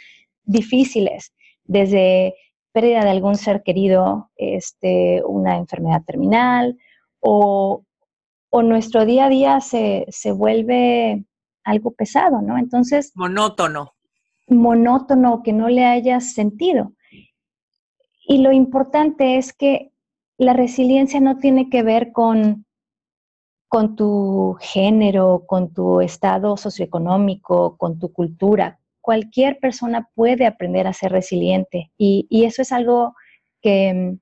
difíciles, 0.44 1.34
desde 1.64 2.34
pérdida 2.74 3.04
de 3.04 3.12
algún 3.12 3.36
ser 3.36 3.64
querido, 3.64 4.32
este, 4.36 5.22
una 5.24 5.56
enfermedad 5.58 6.04
terminal, 6.04 6.78
o, 7.20 7.86
o 8.50 8.64
nuestro 8.64 9.06
día 9.06 9.26
a 9.26 9.30
día 9.30 9.62
se, 9.62 10.06
se 10.10 10.32
vuelve 10.32 11.24
algo 11.64 11.92
pesado, 11.92 12.42
¿no? 12.42 12.58
Entonces... 12.58 13.12
Monótono. 13.16 13.94
Monótono, 14.48 15.44
que 15.44 15.54
no 15.54 15.70
le 15.70 15.86
hayas 15.86 16.34
sentido. 16.34 16.94
Y 18.30 18.38
lo 18.38 18.52
importante 18.52 19.38
es 19.38 19.54
que 19.54 19.92
la 20.38 20.54
resiliencia 20.54 21.20
no 21.20 21.40
tiene 21.40 21.68
que 21.68 21.82
ver 21.82 22.12
con, 22.12 22.68
con 23.68 23.96
tu 23.96 24.56
género, 24.62 25.46
con 25.48 25.74
tu 25.74 26.00
estado 26.00 26.56
socioeconómico, 26.56 27.76
con 27.78 27.98
tu 27.98 28.14
cultura. 28.14 28.80
Cualquier 29.02 29.58
persona 29.58 30.12
puede 30.14 30.46
aprender 30.46 30.86
a 30.86 30.94
ser 30.94 31.12
resiliente 31.12 31.92
y, 31.98 32.28
eso 32.46 32.62
es 32.62 32.72
algo 32.72 33.16
que, 33.64 34.18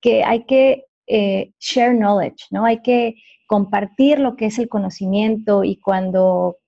que 0.00 0.22
hay 0.22 0.44
que 0.44 0.84
eh, 1.08 1.50
share 1.58 1.96
knowledge, 1.96 2.46
¿no? 2.52 2.64
Hay 2.64 2.82
que 2.82 3.16
compartir 3.48 4.20
lo 4.20 4.36
que 4.36 4.46
es 4.46 4.60
el 4.60 4.68
conocimiento 4.68 5.64
y 5.64 5.78
cuando 5.78 6.58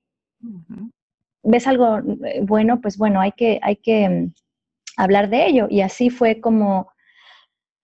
ves 1.45 1.69
algo 1.69 1.99
eh, 2.25 2.41
bueno, 2.43 2.81
pues 2.81 2.99
bueno, 2.99 3.21
hay 3.21 3.31
que, 3.31 3.61
hay 3.63 3.77
que 3.77 4.33
hablar 4.97 5.29
de 5.31 5.47
ello. 5.47 5.67
Y 5.71 5.81
así 5.83 6.11
fue 6.11 6.41
como, 6.41 6.91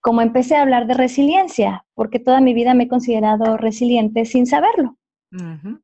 como 0.01 0.23
empecé 0.23 0.57
a 0.57 0.63
hablar 0.63 0.87
de 0.87 0.95
resiliencia, 0.95 1.85
porque 1.95 2.19
toda 2.19 2.41
mi 2.41 2.55
vida 2.55 2.75
me 2.75 2.85
he 2.85 2.89
considerado 2.89 3.57
resiliente 3.57 4.25
sin 4.25 4.47
saberlo. 4.47 4.97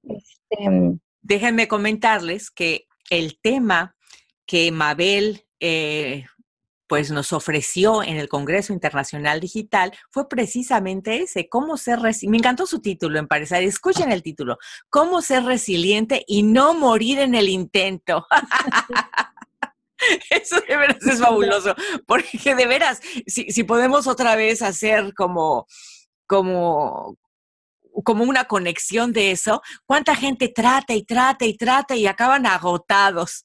Este, 0.03 0.99
Déjenme 1.23 1.69
comentarles 1.69 2.51
que 2.51 2.87
el 3.11 3.39
tema 3.41 3.95
que 4.47 4.71
Mabel 4.73 5.47
eh, 5.61 6.25
pues 6.89 7.11
nos 7.11 7.33
ofreció 7.33 8.03
en 8.03 8.17
el 8.17 8.29
Congreso 8.29 8.73
Internacional 8.73 9.41
Digital 9.41 9.93
fue 10.11 10.29
precisamente 10.29 11.23
ese, 11.23 11.49
cómo 11.49 11.77
ser 11.77 12.01
resiliente. 12.01 12.31
Me 12.31 12.39
encantó 12.39 12.67
su 12.67 12.81
título, 12.81 13.19
en 13.19 13.29
parecer. 13.29 13.63
Escuchen 13.63 14.11
el 14.11 14.23
título, 14.23 14.57
cómo 14.89 15.21
ser 15.21 15.45
resiliente 15.45 16.25
y 16.27 16.43
no 16.43 16.75
morir 16.75 17.21
en 17.21 17.35
el 17.35 17.49
intento. 17.49 18.27
Eso 20.31 20.61
de 20.61 20.77
veras 20.77 21.07
es 21.07 21.21
fabuloso, 21.21 21.75
porque 22.07 22.55
de 22.55 22.67
veras, 22.67 23.01
si, 23.27 23.65
podemos 23.65 24.07
otra 24.07 24.37
vez 24.37 24.63
hacer 24.63 25.13
como, 25.15 25.67
como, 26.27 27.17
como 28.05 28.25
una 28.25 28.45
conexión 28.45 29.13
de 29.13 29.33
eso, 29.33 29.61
cuánta 29.87 30.15
gente 30.15 30.49
trata 30.49 30.95
y 30.95 31.05
trata 31.05 31.45
y 31.45 31.57
trata 31.57 31.97
y 31.97 32.07
acaban 32.07 32.47
agotados, 32.47 33.45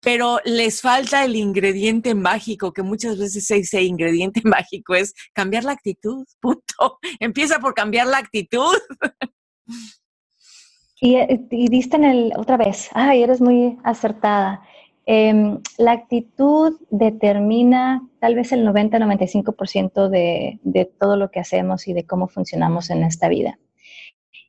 pero 0.00 0.40
les 0.44 0.80
falta 0.80 1.24
el 1.24 1.36
ingrediente 1.36 2.14
mágico, 2.14 2.72
que 2.72 2.82
muchas 2.82 3.18
veces 3.18 3.48
ese 3.50 3.82
ingrediente 3.82 4.40
mágico 4.44 4.94
es 4.94 5.12
cambiar 5.32 5.64
la 5.64 5.72
actitud, 5.72 6.24
punto. 6.40 6.98
Empieza 7.20 7.60
por 7.60 7.74
cambiar 7.74 8.06
la 8.06 8.18
actitud. 8.18 8.76
Y, 11.00 11.16
y 11.50 11.68
diste 11.68 11.96
en 11.96 12.04
el, 12.04 12.32
otra 12.36 12.56
vez, 12.56 12.88
ay, 12.92 13.22
eres 13.22 13.40
muy 13.40 13.78
acertada 13.84 14.62
Em, 15.04 15.58
la 15.78 15.92
actitud 15.92 16.76
determina 16.90 18.08
tal 18.20 18.36
vez 18.36 18.52
el 18.52 18.64
90-95% 18.64 20.08
de, 20.08 20.60
todo 21.00 21.16
lo 21.16 21.30
que 21.30 21.40
hacemos 21.40 21.88
y 21.88 21.92
de 21.92 22.06
cómo 22.06 22.28
funcionamos 22.28 22.88
en 22.90 23.02
esta 23.02 23.28
vida. 23.28 23.58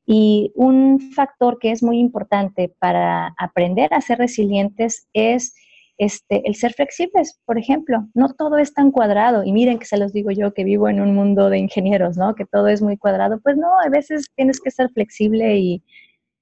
Y 0.06 0.52
un 0.56 1.00
factor 1.16 1.58
que 1.60 1.72
es 1.72 1.82
muy 1.82 1.98
importante 1.98 2.72
para 2.78 3.34
aprender 3.40 3.94
a 3.94 4.02
ser 4.02 4.20
resilientes 4.20 5.08
es 5.14 5.56
este, 5.98 6.42
el 6.46 6.56
ser 6.56 6.74
flexibles, 6.74 7.40
por 7.46 7.58
ejemplo. 7.58 8.08
No 8.14 8.34
todo 8.34 8.58
es 8.58 8.74
tan 8.74 8.92
cuadrado. 8.92 9.44
Y 9.44 9.54
miren 9.54 9.80
que 9.80 9.86
se 9.86 9.98
los 9.98 10.14
digo 10.14 10.30
yo 10.30 10.54
que 10.54 10.66
vivo 10.66 10.88
en 10.90 11.02
un 11.02 11.16
mundo 11.16 11.50
de 11.50 11.58
ingenieros, 11.58 12.18
¿no? 12.18 12.36
Que 12.36 12.46
todo 12.46 12.68
es 12.68 12.82
muy 12.82 12.98
cuadrado. 12.98 13.40
Pues 13.42 13.58
no, 13.58 13.70
a 13.80 13.90
veces 13.90 14.28
tienes 14.36 14.60
que 14.60 14.72
ser 14.72 14.90
flexible 14.92 15.58
y, 15.58 15.84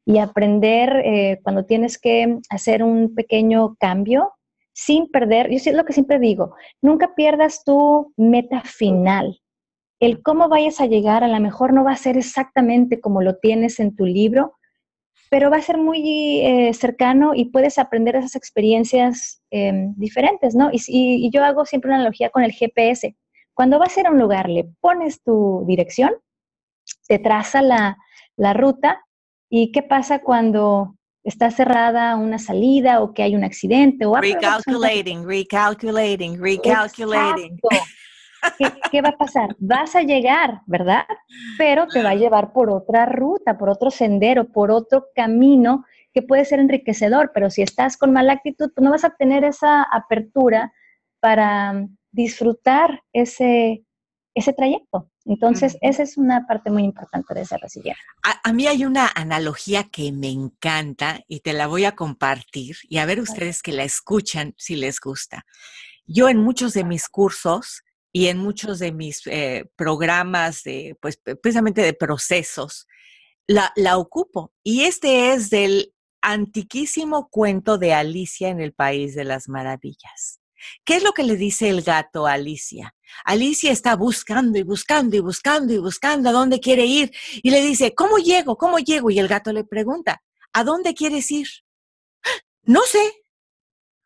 y 0.06 0.18
aprender 0.18 1.02
eh, 1.06 1.40
cuando 1.44 1.66
tienes 1.66 1.98
que 1.98 2.40
hacer 2.50 2.84
un 2.84 3.14
pequeño 3.14 3.76
cambio 3.80 4.34
sin 4.74 5.10
perder, 5.10 5.50
yo 5.50 5.58
es 5.58 5.74
lo 5.74 5.86
que 5.86 5.94
siempre 5.94 6.20
digo, 6.20 6.56
nunca 6.82 7.14
pierdas 7.16 7.64
tu 7.64 8.14
meta 8.18 8.62
final. 8.62 9.42
El 10.00 10.24
cómo 10.24 10.50
vayas 10.50 10.82
a 10.82 10.88
llegar 10.88 11.24
a 11.24 11.28
lo 11.28 11.40
mejor 11.40 11.74
no 11.74 11.84
va 11.84 11.92
a 11.92 11.98
ser 11.98 12.18
exactamente 12.18 13.00
como 13.00 13.22
lo 13.22 13.38
tienes 13.38 13.80
en 13.80 13.96
tu 13.96 14.06
libro, 14.06 14.56
pero 15.30 15.50
va 15.50 15.58
a 15.58 15.62
ser 15.62 15.78
muy 15.78 16.42
eh, 16.42 16.74
cercano 16.74 17.34
y 17.36 17.46
puedes 17.46 17.78
aprender 17.78 18.16
esas 18.16 18.36
experiencias 18.36 19.42
em, 19.52 19.94
diferentes, 19.96 20.56
¿no? 20.56 20.70
Y, 20.72 20.82
y, 20.88 21.30
yo 21.32 21.44
hago 21.44 21.66
siempre 21.66 21.90
una 21.90 21.98
analogía 21.98 22.30
con 22.30 22.44
el 22.44 22.52
GPS. 22.52 23.16
Cuando 23.54 23.80
vas 23.80 23.96
a 23.96 24.00
ir 24.02 24.08
a 24.08 24.12
un 24.12 24.20
lugar, 24.20 24.50
le 24.50 24.70
pones 24.82 25.22
tu 25.22 25.64
dirección, 25.68 26.12
te 27.08 27.20
traza 27.20 27.62
la, 27.62 27.98
la 28.36 28.54
ruta 28.54 29.06
¿Y 29.54 29.74
qué 29.74 29.84
pasa 29.84 30.20
cuando 30.20 30.96
está 31.26 31.52
cerrada 31.52 32.16
una 32.16 32.40
salida 32.40 33.02
o 33.02 33.14
que 33.14 33.22
hay 33.22 33.36
un 33.36 33.44
accidente? 33.44 34.06
O 34.06 34.16
recalculating, 34.16 35.28
recalculating, 35.28 36.42
recalculating. 36.42 37.60
¿Qué, 38.90 39.02
va 39.02 39.10
a 39.10 39.18
pasar? 39.18 39.54
Vas 39.60 39.94
a 39.98 40.04
llegar, 40.04 40.62
¿verdad? 40.68 41.06
Pero 41.58 41.86
te 41.88 42.02
va 42.02 42.12
a 42.12 42.16
llevar 42.16 42.54
por 42.54 42.70
otra 42.70 43.06
ruta, 43.06 43.58
por 43.58 43.70
otro 43.70 43.92
sendero, 43.92 44.46
por 44.48 44.72
otro 44.72 45.08
camino 45.14 45.84
que 46.14 46.22
puede 46.22 46.46
ser 46.46 46.62
enriquecedor, 46.62 47.32
pero 47.34 47.50
si 47.50 47.62
estás 47.62 47.98
con 47.98 48.14
mala 48.14 48.34
actitud, 48.34 48.72
pues 48.74 48.84
no 48.84 48.92
vas 48.92 49.04
a 49.04 49.16
tener 49.16 49.44
esa 49.44 49.84
apertura 49.84 50.72
para 51.20 51.88
disfrutar 52.12 53.04
ese, 53.12 53.84
ese 54.34 54.54
trayecto. 54.54 55.11
Entonces, 55.26 55.78
esa 55.82 56.04
es 56.04 56.18
una 56.18 56.48
parte 56.48 56.72
muy 56.72 56.84
importante 56.84 57.34
de 57.34 57.46
ser 57.46 57.60
resiliente. 57.62 58.02
A, 58.24 58.54
mí 58.54 58.68
hay 58.68 58.86
una 58.86 59.12
analogía 59.14 59.84
que 59.84 60.12
me 60.12 60.30
encanta 60.30 61.22
y 61.28 61.42
te 61.42 61.54
la 61.54 61.68
voy 61.68 61.86
a 61.86 61.96
compartir 61.96 62.78
y 62.90 62.98
a 62.98 63.06
ver 63.06 63.20
ustedes 63.20 63.62
que 63.62 63.72
la 63.72 63.84
escuchan 63.84 64.54
si 64.58 64.76
les 64.76 65.00
gusta. 65.00 65.46
Yo 66.06 66.28
en 66.28 66.38
muchos 66.38 66.74
de 66.74 66.84
mis 66.84 67.08
cursos 67.08 67.84
y 68.12 68.28
en 68.28 68.40
muchos 68.40 68.80
de 68.80 68.92
mis 68.92 69.22
eh, 69.28 69.70
programas 69.76 70.64
de, 70.64 70.98
pues, 71.00 71.18
precisamente 71.18 71.82
de 71.82 71.94
procesos, 71.94 72.88
la, 73.48 73.72
la 73.76 73.98
ocupo. 73.98 74.52
Y 74.64 74.84
este 74.84 75.34
es 75.34 75.50
del 75.50 75.94
antiquísimo 76.22 77.30
cuento 77.30 77.78
de 77.78 77.94
Alicia 77.94 78.50
en 78.50 78.60
el 78.60 78.74
País 78.74 79.16
de 79.16 79.24
las 79.24 79.48
Maravillas. 79.48 80.41
¿Qué 80.86 80.98
es 80.98 81.04
lo 81.04 81.14
que 81.14 81.24
le 81.24 81.36
dice 81.36 81.70
el 81.70 81.82
gato 81.82 82.28
a 82.28 82.34
Alicia? 82.34 82.96
Alicia 83.26 83.72
está 83.72 83.96
buscando 83.96 84.58
y 84.58 84.64
buscando 84.64 85.16
y 85.16 85.20
buscando 85.20 85.74
y 85.74 85.78
buscando 85.78 86.30
a 86.30 86.34
dónde 86.34 86.60
quiere 86.60 86.86
ir 86.86 87.12
y 87.44 87.50
le 87.52 87.62
dice, 87.62 87.94
¿cómo 87.94 88.18
llego? 88.18 88.58
¿Cómo 88.58 88.80
llego? 88.80 89.10
Y 89.12 89.20
el 89.20 89.28
gato 89.28 89.52
le 89.54 89.64
pregunta, 89.64 90.22
¿a 90.54 90.64
dónde 90.64 90.94
quieres 90.94 91.30
ir? 91.32 91.48
No 92.64 92.82
sé. 92.82 93.24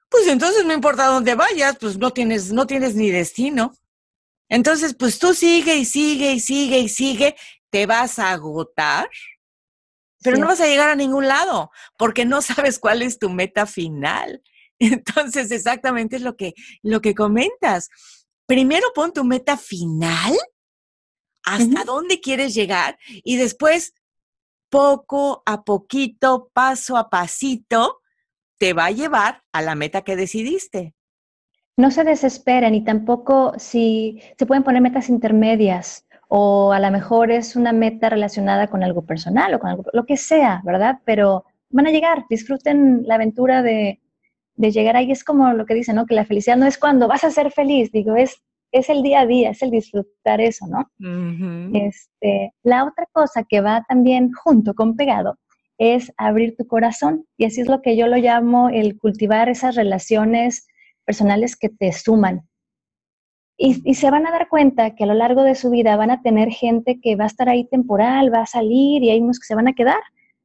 Pues 0.09 0.27
entonces 0.27 0.65
no 0.65 0.73
importa 0.73 1.07
dónde 1.07 1.35
vayas, 1.35 1.77
pues 1.79 1.97
no 1.97 2.11
tienes, 2.11 2.51
no 2.51 2.67
tienes 2.67 2.95
ni 2.95 3.09
destino. 3.09 3.73
Entonces, 4.49 4.95
pues 4.97 5.19
tú 5.19 5.33
sigue 5.33 5.75
y 5.75 5.85
sigue 5.85 6.33
y 6.33 6.39
sigue 6.39 6.79
y 6.79 6.89
sigue, 6.89 7.35
te 7.69 7.85
vas 7.85 8.19
a 8.19 8.31
agotar, 8.31 9.09
pero 10.23 10.37
no 10.37 10.47
vas 10.47 10.61
a 10.61 10.67
llegar 10.67 10.89
a 10.89 10.95
ningún 10.95 11.27
lado 11.27 11.71
porque 11.97 12.25
no 12.25 12.41
sabes 12.41 12.79
cuál 12.79 13.01
es 13.01 13.19
tu 13.19 13.29
meta 13.29 13.65
final. 13.65 14.41
Entonces, 14.79 15.51
exactamente 15.51 16.17
es 16.17 16.21
lo 16.21 16.35
que, 16.35 16.53
lo 16.83 17.01
que 17.01 17.15
comentas. 17.15 17.89
Primero 18.45 18.87
pon 18.93 19.13
tu 19.13 19.23
meta 19.23 19.57
final, 19.57 20.33
hasta 21.43 21.83
dónde 21.83 22.19
quieres 22.19 22.53
llegar, 22.53 22.97
y 23.23 23.37
después, 23.37 23.93
poco 24.69 25.43
a 25.45 25.63
poquito, 25.63 26.49
paso 26.53 26.97
a 26.97 27.09
pasito, 27.09 28.01
te 28.57 28.73
va 28.73 28.85
a 28.85 28.91
llevar 28.91 29.43
a 29.51 29.61
la 29.61 29.75
meta 29.75 30.01
que 30.01 30.15
decidiste. 30.15 30.93
No 31.77 31.91
se 31.91 32.03
desesperen 32.03 32.73
y 32.73 32.83
tampoco 32.83 33.53
si 33.57 34.21
se 34.37 34.45
pueden 34.45 34.63
poner 34.63 34.81
metas 34.81 35.09
intermedias 35.09 36.05
o 36.27 36.71
a 36.71 36.79
lo 36.79 36.89
mejor 36.89 37.31
es 37.31 37.55
una 37.55 37.73
meta 37.73 38.09
relacionada 38.09 38.67
con 38.67 38.83
algo 38.83 39.01
personal 39.01 39.53
o 39.53 39.59
con 39.59 39.69
algo, 39.69 39.83
lo 39.91 40.05
que 40.05 40.17
sea, 40.17 40.61
¿verdad? 40.63 40.99
Pero 41.03 41.45
van 41.69 41.87
a 41.87 41.91
llegar, 41.91 42.25
disfruten 42.29 43.03
la 43.05 43.15
aventura 43.15 43.61
de, 43.61 43.99
de 44.55 44.71
llegar 44.71 44.95
ahí 44.95 45.11
es 45.11 45.23
como 45.23 45.51
lo 45.53 45.65
que 45.65 45.73
dicen, 45.73 45.95
¿no? 45.95 46.05
Que 46.05 46.15
la 46.15 46.25
felicidad 46.25 46.57
no 46.57 46.65
es 46.65 46.77
cuando 46.77 47.07
vas 47.07 47.23
a 47.23 47.31
ser 47.31 47.51
feliz, 47.51 47.91
digo, 47.91 48.15
es, 48.15 48.41
es 48.71 48.89
el 48.89 49.03
día 49.03 49.21
a 49.21 49.25
día, 49.25 49.51
es 49.51 49.61
el 49.61 49.71
disfrutar 49.71 50.41
eso, 50.41 50.65
¿no? 50.67 50.89
este, 51.73 52.53
la 52.63 52.85
otra 52.85 53.05
cosa 53.11 53.43
que 53.47 53.61
va 53.61 53.83
también 53.87 54.31
junto 54.33 54.73
con 54.73 54.95
pegado 54.95 55.37
es 55.77 56.11
abrir 56.17 56.55
tu 56.55 56.65
corazón 56.67 57.25
y 57.37 57.45
así 57.45 57.61
es 57.61 57.67
lo 57.67 57.81
que 57.81 57.97
yo 57.97 58.07
lo 58.07 58.15
llamo 58.15 58.69
el 58.69 58.97
cultivar 58.97 59.49
esas 59.49 59.75
relaciones 59.75 60.67
personales 61.03 61.57
que 61.57 61.69
te 61.69 61.91
suman. 61.91 62.47
Y, 63.57 63.81
y, 63.89 63.93
se 63.93 64.11
van 64.11 64.27
a 64.27 64.31
dar 64.31 64.49
cuenta 64.49 64.95
que 64.95 65.05
a 65.05 65.07
lo 65.07 65.13
largo 65.13 65.43
de 65.43 65.55
su 65.55 65.69
vida 65.69 65.95
van 65.95 66.11
a 66.11 66.21
tener 66.21 66.49
gente 66.49 66.99
que 67.01 67.15
va 67.15 67.23
a 67.23 67.27
estar 67.27 67.47
ahí 67.47 67.65
temporal, 67.65 68.33
va 68.33 68.41
a 68.41 68.45
salir 68.45 69.01
y 69.01 69.11
hay 69.11 69.21
unos 69.21 69.39
que 69.39 69.45
se 69.45 69.55
van 69.55 69.69
a 69.69 69.73
quedar. 69.73 70.01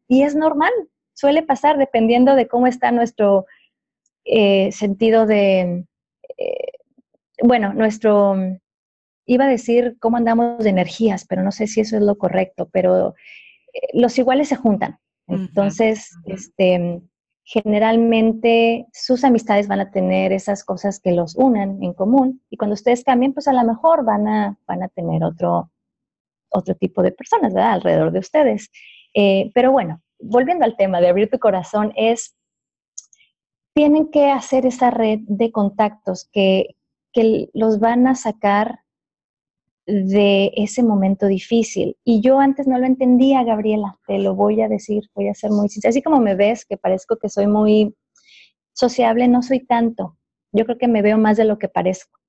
Y 0.06 0.22
es 0.22 0.36
normal, 0.36 0.70
suele 1.14 1.42
pasar 1.42 1.76
dependiendo 1.76 2.36
de 2.36 2.46
cómo 2.46 2.68
está 2.68 2.92
nuestro 2.92 3.46
eh, 4.24 4.70
sentido 4.72 5.26
de, 5.26 5.84
eh, 6.36 6.72
bueno, 7.42 7.72
nuestro, 7.72 8.36
iba 9.26 9.44
a 9.44 9.48
decir 9.48 9.96
cómo 9.98 10.16
andamos 10.16 10.58
de 10.62 10.70
energías, 10.70 11.24
pero 11.26 11.42
no 11.42 11.52
sé 11.52 11.66
si 11.66 11.80
eso 11.80 11.96
es 11.96 12.02
lo 12.02 12.18
correcto, 12.18 12.68
pero 12.70 13.14
eh, 13.72 13.88
los 13.94 14.18
iguales 14.18 14.48
se 14.48 14.56
juntan. 14.56 14.98
Entonces, 15.26 16.10
este, 16.24 17.00
generalmente 17.44 18.86
sus 18.92 19.22
amistades 19.22 19.68
van 19.68 19.78
a 19.78 19.92
tener 19.92 20.32
esas 20.32 20.64
cosas 20.64 20.98
que 20.98 21.12
los 21.12 21.36
unan 21.36 21.80
en 21.84 21.94
común 21.94 22.42
y 22.50 22.56
cuando 22.56 22.74
ustedes 22.74 23.04
cambien, 23.04 23.32
pues 23.32 23.46
a 23.46 23.52
lo 23.52 23.62
mejor 23.62 24.04
van 24.04 24.26
a, 24.26 24.58
van 24.66 24.82
a 24.82 24.88
tener 24.88 25.22
otro, 25.22 25.70
otro 26.48 26.74
tipo 26.74 27.00
de 27.02 27.12
personas, 27.12 27.54
¿verdad? 27.54 27.74
Alrededor 27.74 28.10
de 28.10 28.18
ustedes. 28.18 28.70
pero 29.54 29.70
bueno, 29.70 30.02
volviendo 30.18 30.64
al 30.64 30.76
tema 30.76 31.00
de 31.00 31.08
abrir 31.08 31.30
tu 31.30 31.38
corazón, 31.38 31.92
es 31.94 32.34
tienen 33.74 34.10
que 34.10 34.30
hacer 34.30 34.66
esa 34.66 34.90
red 34.90 35.20
de 35.26 35.52
contactos 35.52 36.28
que, 36.32 36.76
los 37.52 37.80
van 37.80 38.06
a 38.06 38.14
sacar 38.14 38.80
de 39.84 40.52
ese 40.54 40.84
momento 40.84 41.26
difícil. 41.26 41.96
Y 42.04 42.20
yo 42.20 42.38
antes 42.38 42.68
no 42.68 42.78
lo 42.78 42.86
entendía, 42.86 43.42
Gabriela, 43.42 43.98
te 44.06 44.20
lo 44.20 44.36
voy 44.36 44.60
a 44.60 44.68
decir, 44.68 45.10
voy 45.12 45.26
a 45.26 45.34
ser 45.34 45.50
muy 45.50 45.68
sincera. 45.68 45.90
Así 45.90 46.02
como 46.02 46.20
me 46.20 46.36
ves, 46.36 46.64
que 46.64 46.76
parezco 46.76 47.16
que 47.16 47.28
soy 47.28 47.48
muy 47.48 47.96
sociable, 48.72 49.26
no 49.26 49.42
soy 49.42 49.66
tanto. 49.66 50.16
Yo 50.52 50.64
creo 50.66 50.78
que 50.78 50.86
me 50.86 51.02
veo 51.02 51.18
más 51.18 51.36
de 51.36 51.44
lo 51.44 51.58
que 51.58 51.68
parezco. 51.68 52.19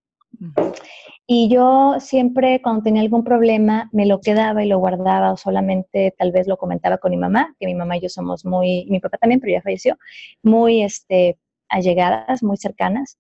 Y 1.28 1.50
yo 1.50 1.96
siempre 2.00 2.62
cuando 2.62 2.84
tenía 2.84 3.02
algún 3.02 3.24
problema 3.24 3.90
me 3.94 4.06
lo 4.06 4.20
quedaba 4.20 4.64
y 4.64 4.68
lo 4.68 4.80
guardaba 4.80 5.32
o 5.32 5.38
solamente 5.38 6.14
tal 6.18 6.32
vez 6.32 6.48
lo 6.48 6.58
comentaba 6.58 6.98
con 6.98 7.12
mi 7.12 7.18
mamá, 7.18 7.56
que 7.60 7.68
mi 7.68 7.76
mamá 7.76 7.98
y 7.98 8.02
yo 8.02 8.10
somos 8.10 8.46
muy, 8.46 8.86
mi 8.90 9.00
papá 9.00 9.18
también, 9.18 9.40
pero 9.40 9.54
ya 9.54 9.62
falleció, 9.62 9.98
muy 10.44 10.84
este, 10.84 11.38
allegadas, 11.70 12.44
muy 12.44 12.58
cercanas. 12.58 13.18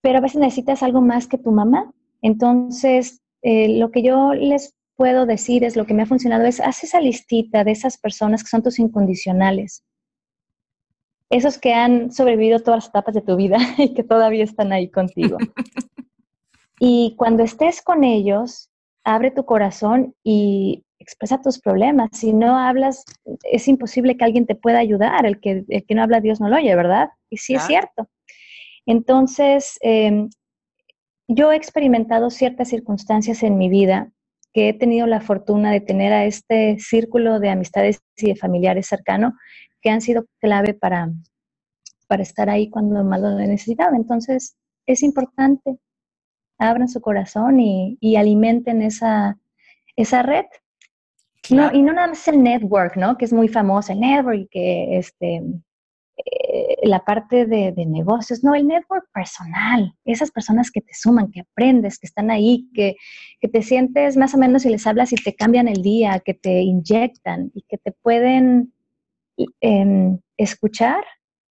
Pero 0.00 0.18
a 0.18 0.20
veces 0.22 0.40
necesitas 0.40 0.82
algo 0.82 1.00
más 1.00 1.26
que 1.26 1.38
tu 1.38 1.50
mamá. 1.50 1.92
Entonces, 2.22 3.20
eh, 3.42 3.78
lo 3.78 3.90
que 3.90 4.02
yo 4.02 4.32
les 4.32 4.74
puedo 4.96 5.26
decir 5.26 5.64
es 5.64 5.76
lo 5.76 5.86
que 5.86 5.94
me 5.94 6.02
ha 6.02 6.06
funcionado 6.06 6.44
es 6.46 6.60
haz 6.60 6.84
esa 6.84 7.00
listita 7.00 7.64
de 7.64 7.72
esas 7.72 7.98
personas 7.98 8.42
que 8.42 8.48
son 8.48 8.62
tus 8.62 8.78
incondicionales. 8.78 9.83
Esos 11.34 11.58
que 11.58 11.74
han 11.74 12.12
sobrevivido 12.12 12.60
todas 12.60 12.84
las 12.84 12.88
etapas 12.90 13.12
de 13.12 13.20
tu 13.20 13.34
vida 13.34 13.58
y 13.76 13.92
que 13.92 14.04
todavía 14.04 14.44
están 14.44 14.72
ahí 14.72 14.88
contigo. 14.88 15.36
Y 16.80 17.14
cuando 17.16 17.44
estés 17.44 17.80
con 17.80 18.02
ellos, 18.04 18.68
abre 19.04 19.30
tu 19.30 19.46
corazón 19.46 20.14
y 20.22 20.84
expresa 20.98 21.40
tus 21.40 21.58
problemas. 21.60 22.10
Si 22.12 22.32
no 22.32 22.58
hablas, 22.58 23.04
es 23.44 23.68
imposible 23.68 24.16
que 24.16 24.24
alguien 24.24 24.44
te 24.44 24.56
pueda 24.56 24.80
ayudar. 24.80 25.24
El 25.24 25.40
que, 25.40 25.64
el 25.68 25.86
que 25.86 25.94
no 25.94 26.02
habla, 26.02 26.20
Dios 26.20 26.40
no 26.40 26.48
lo 26.48 26.56
oye, 26.56 26.74
¿verdad? 26.74 27.10
Y 27.30 27.36
sí 27.36 27.54
es 27.54 27.62
cierto. 27.62 28.08
Entonces, 28.86 29.78
em, 29.82 30.28
yo 31.28 31.52
he 31.52 31.56
experimentado 31.56 32.28
ciertas 32.28 32.68
circunstancias 32.68 33.42
en 33.44 33.56
mi 33.56 33.68
vida 33.68 34.10
que 34.52 34.68
he 34.68 34.74
tenido 34.74 35.06
la 35.06 35.20
fortuna 35.20 35.72
de 35.72 35.80
tener 35.80 36.12
a 36.12 36.26
este 36.26 36.78
círculo 36.80 37.40
de 37.40 37.50
amistades 37.50 38.02
y 38.16 38.28
de 38.28 38.36
familiares 38.36 38.88
cercanos 38.88 39.32
que 39.84 39.90
han 39.90 40.00
sido 40.00 40.26
clave 40.40 40.72
para, 40.72 41.12
para 42.08 42.22
estar 42.22 42.48
ahí 42.48 42.70
cuando 42.70 43.04
más 43.04 43.20
lo 43.20 43.34
necesitan. 43.36 43.94
Entonces, 43.94 44.56
es 44.86 45.02
importante, 45.02 45.76
abran 46.58 46.88
su 46.88 47.02
corazón 47.02 47.60
y, 47.60 48.16
alimenten 48.16 48.80
esa, 48.80 49.38
esa 49.94 50.22
red. 50.22 50.46
No, 51.50 51.70
y 51.70 51.82
no 51.82 51.92
nada 51.92 52.08
más 52.08 52.26
el 52.26 52.42
network, 52.42 52.96
¿no? 52.96 53.18
Que 53.18 53.26
es 53.26 53.32
muy 53.34 53.48
famoso, 53.48 53.92
el 53.92 54.00
network, 54.00 54.48
que 54.50 54.96
este, 54.96 55.42
eh, 56.16 56.76
la 56.84 57.04
parte 57.04 57.44
de, 57.44 57.74
negocios, 57.84 58.42
no, 58.42 58.54
el 58.54 58.66
network 58.66 59.04
personal, 59.12 59.94
esas 60.06 60.30
personas 60.30 60.70
que 60.70 60.80
te 60.80 60.94
suman, 60.94 61.30
que 61.30 61.40
aprendes, 61.40 61.98
que 61.98 62.06
están 62.06 62.30
ahí, 62.30 62.70
que, 62.72 62.96
que 63.38 63.48
te 63.48 63.60
sientes 63.60 64.16
más 64.16 64.34
o 64.34 64.38
menos 64.38 64.64
y 64.64 64.70
les 64.70 64.86
hablas 64.86 65.12
y 65.12 65.16
te 65.16 65.34
cambian 65.34 65.68
el 65.68 65.82
día, 65.82 66.20
que 66.20 66.32
te 66.32 66.62
inyectan 66.62 67.50
y 67.52 67.66
que 67.68 67.76
te 67.76 67.92
pueden 67.92 68.72
em, 69.60 70.18
escuchar, 70.36 71.04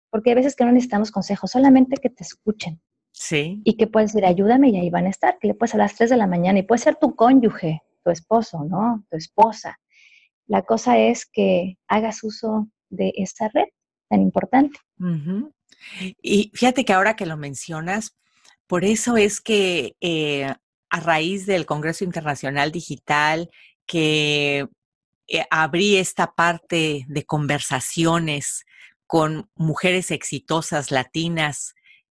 porque 0.09 0.31
hay 0.31 0.35
veces 0.35 0.55
que 0.55 0.65
no 0.65 0.71
necesitamos 0.71 1.11
consejos, 1.11 1.51
solamente 1.51 1.97
que 1.97 2.09
te 2.09 2.23
escuchen. 2.23 2.81
Sí. 3.11 3.61
Y 3.63 3.77
que 3.77 3.87
puedes 3.87 4.13
decir, 4.13 4.25
ayúdame 4.25 4.69
y 4.69 4.77
ahí 4.77 4.89
van 4.89 5.05
a 5.07 5.09
estar, 5.09 5.37
que 5.39 5.47
le 5.47 5.53
puedes 5.53 5.73
a 5.73 5.77
las 5.77 5.95
3 5.95 6.09
de 6.09 6.17
la 6.17 6.27
mañana 6.27 6.59
y 6.59 6.63
puede 6.63 6.79
ser 6.79 6.95
tu 6.95 7.15
cónyuge, 7.15 7.81
tu 8.03 8.11
esposo, 8.11 8.63
¿no? 8.63 9.05
Tu 9.09 9.17
esposa. 9.17 9.79
La 10.47 10.61
cosa 10.63 10.97
es 10.97 11.25
que 11.25 11.77
hagas 11.87 12.23
uso 12.23 12.67
de 12.89 13.13
esa 13.15 13.49
red 13.49 13.67
tan 14.09 14.21
importante. 14.21 14.79
Y 16.21 16.51
fíjate 16.53 16.85
que 16.85 16.93
ahora 16.93 17.15
que 17.15 17.25
lo 17.25 17.37
mencionas, 17.37 18.15
por 18.67 18.85
eso 18.85 19.17
es 19.17 19.41
que 19.41 19.95
eh, 20.01 20.53
a 20.89 20.99
raíz 20.99 21.45
del 21.45 21.65
Congreso 21.65 22.03
Internacional 22.03 22.71
Digital, 22.71 23.49
que 23.85 24.67
eh, 25.27 25.45
abrí 25.49 25.97
esta 25.97 26.33
parte 26.33 27.05
de 27.07 27.25
conversaciones 27.25 28.65
con 29.07 29.49
mujeres 29.55 30.11
exitosas 30.11 30.91
latinas 30.91 31.73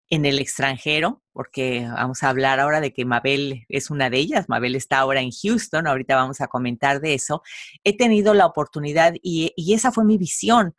en 0.09 0.25
el 0.25 0.39
extranjero, 0.39 1.21
porque 1.31 1.87
vamos 1.87 2.21
a 2.21 2.29
hablar 2.29 2.59
ahora 2.59 2.81
de 2.81 2.91
que 2.91 3.05
Mabel 3.05 3.63
es 3.69 3.89
una 3.89 4.09
de 4.09 4.17
ellas, 4.17 4.49
Mabel 4.49 4.75
está 4.75 4.99
ahora 4.99 5.21
en 5.21 5.31
Houston, 5.31 5.87
ahorita 5.87 6.15
vamos 6.15 6.41
a 6.41 6.47
comentar 6.47 6.99
de 6.99 7.13
eso, 7.13 7.41
he 7.85 7.95
tenido 7.95 8.33
la 8.33 8.45
oportunidad 8.45 9.13
y, 9.21 9.53
y 9.55 9.73
esa 9.73 9.93
fue 9.93 10.03
mi 10.03 10.17
visión, 10.17 10.75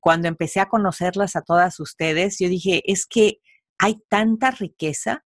cuando 0.00 0.28
empecé 0.28 0.60
a 0.60 0.68
conocerlas 0.68 1.36
a 1.36 1.42
todas 1.42 1.78
ustedes, 1.78 2.38
yo 2.38 2.48
dije, 2.48 2.82
es 2.90 3.06
que 3.06 3.40
hay 3.78 3.96
tanta 4.08 4.50
riqueza, 4.50 5.24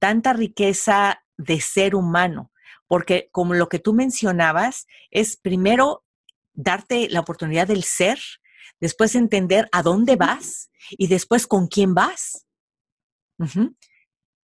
tanta 0.00 0.32
riqueza 0.32 1.22
de 1.36 1.60
ser 1.60 1.94
humano, 1.94 2.50
porque 2.86 3.28
como 3.32 3.54
lo 3.54 3.68
que 3.68 3.78
tú 3.78 3.92
mencionabas, 3.94 4.86
es 5.10 5.36
primero 5.36 6.04
darte 6.52 7.08
la 7.08 7.20
oportunidad 7.20 7.66
del 7.66 7.84
ser, 7.84 8.18
después 8.80 9.14
entender 9.14 9.68
a 9.72 9.82
dónde 9.82 10.16
vas 10.16 10.70
y 10.90 11.06
después 11.08 11.46
con 11.46 11.68
quién 11.68 11.94
vas. 11.94 12.46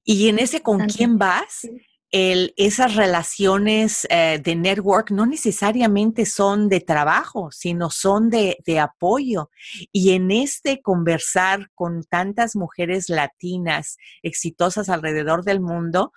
Y 0.04 0.28
en 0.28 0.38
ese 0.38 0.62
con 0.62 0.86
quién 0.86 1.18
vas, 1.18 1.66
esas 2.12 2.94
relaciones 2.94 4.06
eh, 4.10 4.38
de 4.42 4.54
network 4.54 5.10
no 5.10 5.24
necesariamente 5.24 6.26
son 6.26 6.68
de 6.68 6.80
trabajo, 6.80 7.50
sino 7.52 7.88
son 7.88 8.28
de, 8.28 8.58
de, 8.66 8.80
apoyo. 8.80 9.50
Y 9.92 10.10
en 10.10 10.30
este 10.30 10.82
conversar 10.82 11.70
con 11.74 12.02
tantas 12.04 12.54
mujeres 12.54 13.08
latinas 13.08 13.96
exitosas 14.22 14.90
alrededor 14.90 15.42
del 15.42 15.60
mundo, 15.60 16.12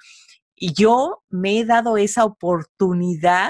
yo 0.57 1.23
me 1.29 1.59
he 1.59 1.65
dado 1.65 1.97
esa 1.97 2.25
oportunidad 2.25 3.49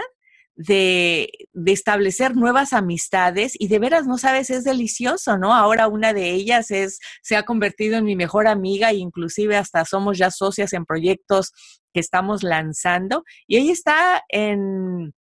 de, 0.55 1.29
establecer 1.65 2.35
nuevas 2.35 2.73
amistades 2.73 3.53
y 3.59 3.67
de 3.67 3.79
veras, 3.79 4.07
no 4.07 4.17
sabes, 4.17 4.49
es 4.49 4.63
delicioso, 4.63 5.37
¿no? 5.37 5.53
Ahora 5.53 5.87
una 5.87 6.13
de 6.13 6.31
ellas 6.31 6.71
es, 6.71 6.99
se 7.21 7.35
ha 7.35 7.43
convertido 7.43 7.97
en 7.97 8.05
mi 8.05 8.15
mejor 8.15 8.47
amiga 8.47 8.91
e 8.91 8.95
inclusive 8.95 9.57
hasta 9.57 9.85
somos 9.85 10.17
ya 10.17 10.31
socias 10.31 10.73
en 10.73 10.85
proyectos 10.85 11.51
que 11.93 11.99
estamos 11.99 12.43
lanzando 12.43 13.23
y 13.47 13.57
ella 13.57 13.73
está 13.73 14.23
en, 14.29 15.13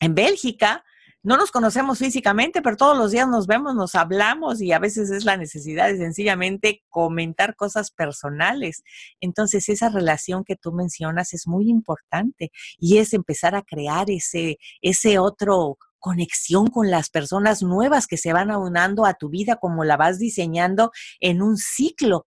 en 0.00 0.14
Bélgica 0.14 0.84
no 1.24 1.38
nos 1.38 1.50
conocemos 1.50 1.98
físicamente, 1.98 2.60
pero 2.60 2.76
todos 2.76 2.96
los 2.96 3.10
días 3.10 3.26
nos 3.26 3.46
vemos, 3.46 3.74
nos 3.74 3.94
hablamos 3.94 4.60
y 4.60 4.72
a 4.72 4.78
veces 4.78 5.10
es 5.10 5.24
la 5.24 5.38
necesidad 5.38 5.88
de 5.88 5.96
sencillamente 5.96 6.84
comentar 6.90 7.56
cosas 7.56 7.90
personales. 7.90 8.82
Entonces, 9.20 9.70
esa 9.70 9.88
relación 9.88 10.44
que 10.44 10.54
tú 10.54 10.70
mencionas 10.70 11.32
es 11.32 11.46
muy 11.46 11.70
importante 11.70 12.52
y 12.78 12.98
es 12.98 13.14
empezar 13.14 13.54
a 13.54 13.62
crear 13.62 14.10
ese, 14.10 14.58
ese 14.82 15.18
otro 15.18 15.78
conexión 15.98 16.66
con 16.66 16.90
las 16.90 17.08
personas 17.08 17.62
nuevas 17.62 18.06
que 18.06 18.18
se 18.18 18.34
van 18.34 18.50
aunando 18.50 19.06
a 19.06 19.14
tu 19.14 19.30
vida 19.30 19.56
como 19.56 19.84
la 19.84 19.96
vas 19.96 20.18
diseñando 20.18 20.92
en 21.20 21.40
un 21.40 21.56
ciclo 21.56 22.26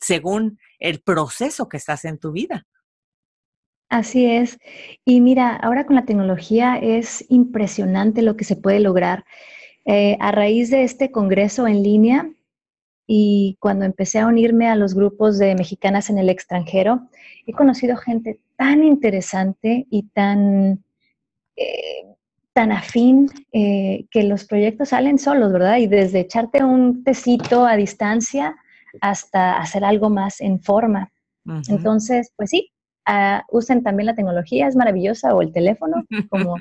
según 0.00 0.58
el 0.80 1.00
proceso 1.00 1.68
que 1.68 1.76
estás 1.76 2.04
en 2.04 2.18
tu 2.18 2.32
vida. 2.32 2.66
Así 3.88 4.26
es. 4.26 4.58
Y 5.04 5.20
mira, 5.20 5.54
ahora 5.54 5.86
con 5.86 5.96
la 5.96 6.04
tecnología 6.04 6.76
es 6.76 7.24
impresionante 7.28 8.22
lo 8.22 8.36
que 8.36 8.44
se 8.44 8.56
puede 8.56 8.80
lograr. 8.80 9.24
Eh, 9.84 10.16
a 10.18 10.32
raíz 10.32 10.70
de 10.70 10.82
este 10.82 11.12
congreso 11.12 11.68
en 11.68 11.82
línea 11.84 12.28
y 13.06 13.56
cuando 13.60 13.84
empecé 13.84 14.18
a 14.18 14.26
unirme 14.26 14.68
a 14.68 14.74
los 14.74 14.94
grupos 14.94 15.38
de 15.38 15.54
mexicanas 15.54 16.10
en 16.10 16.18
el 16.18 16.28
extranjero, 16.28 17.08
he 17.46 17.52
conocido 17.52 17.96
gente 17.96 18.40
tan 18.56 18.82
interesante 18.82 19.86
y 19.88 20.02
tan, 20.08 20.82
eh, 21.54 22.04
tan 22.52 22.72
afín 22.72 23.30
eh, 23.52 24.06
que 24.10 24.24
los 24.24 24.44
proyectos 24.44 24.88
salen 24.88 25.20
solos, 25.20 25.52
¿verdad? 25.52 25.76
Y 25.76 25.86
desde 25.86 26.20
echarte 26.20 26.64
un 26.64 27.04
tecito 27.04 27.64
a 27.64 27.76
distancia 27.76 28.56
hasta 29.00 29.58
hacer 29.58 29.84
algo 29.84 30.10
más 30.10 30.40
en 30.40 30.60
forma. 30.60 31.12
Entonces, 31.68 32.32
pues 32.34 32.50
sí, 32.50 32.72
Ah, 33.08 33.44
usen 33.50 33.84
también 33.84 34.06
la 34.06 34.16
tecnología, 34.16 34.66
es 34.66 34.74
maravillosa, 34.74 35.32
o 35.32 35.40
el 35.40 35.52
teléfono, 35.52 36.04
como, 36.28 36.56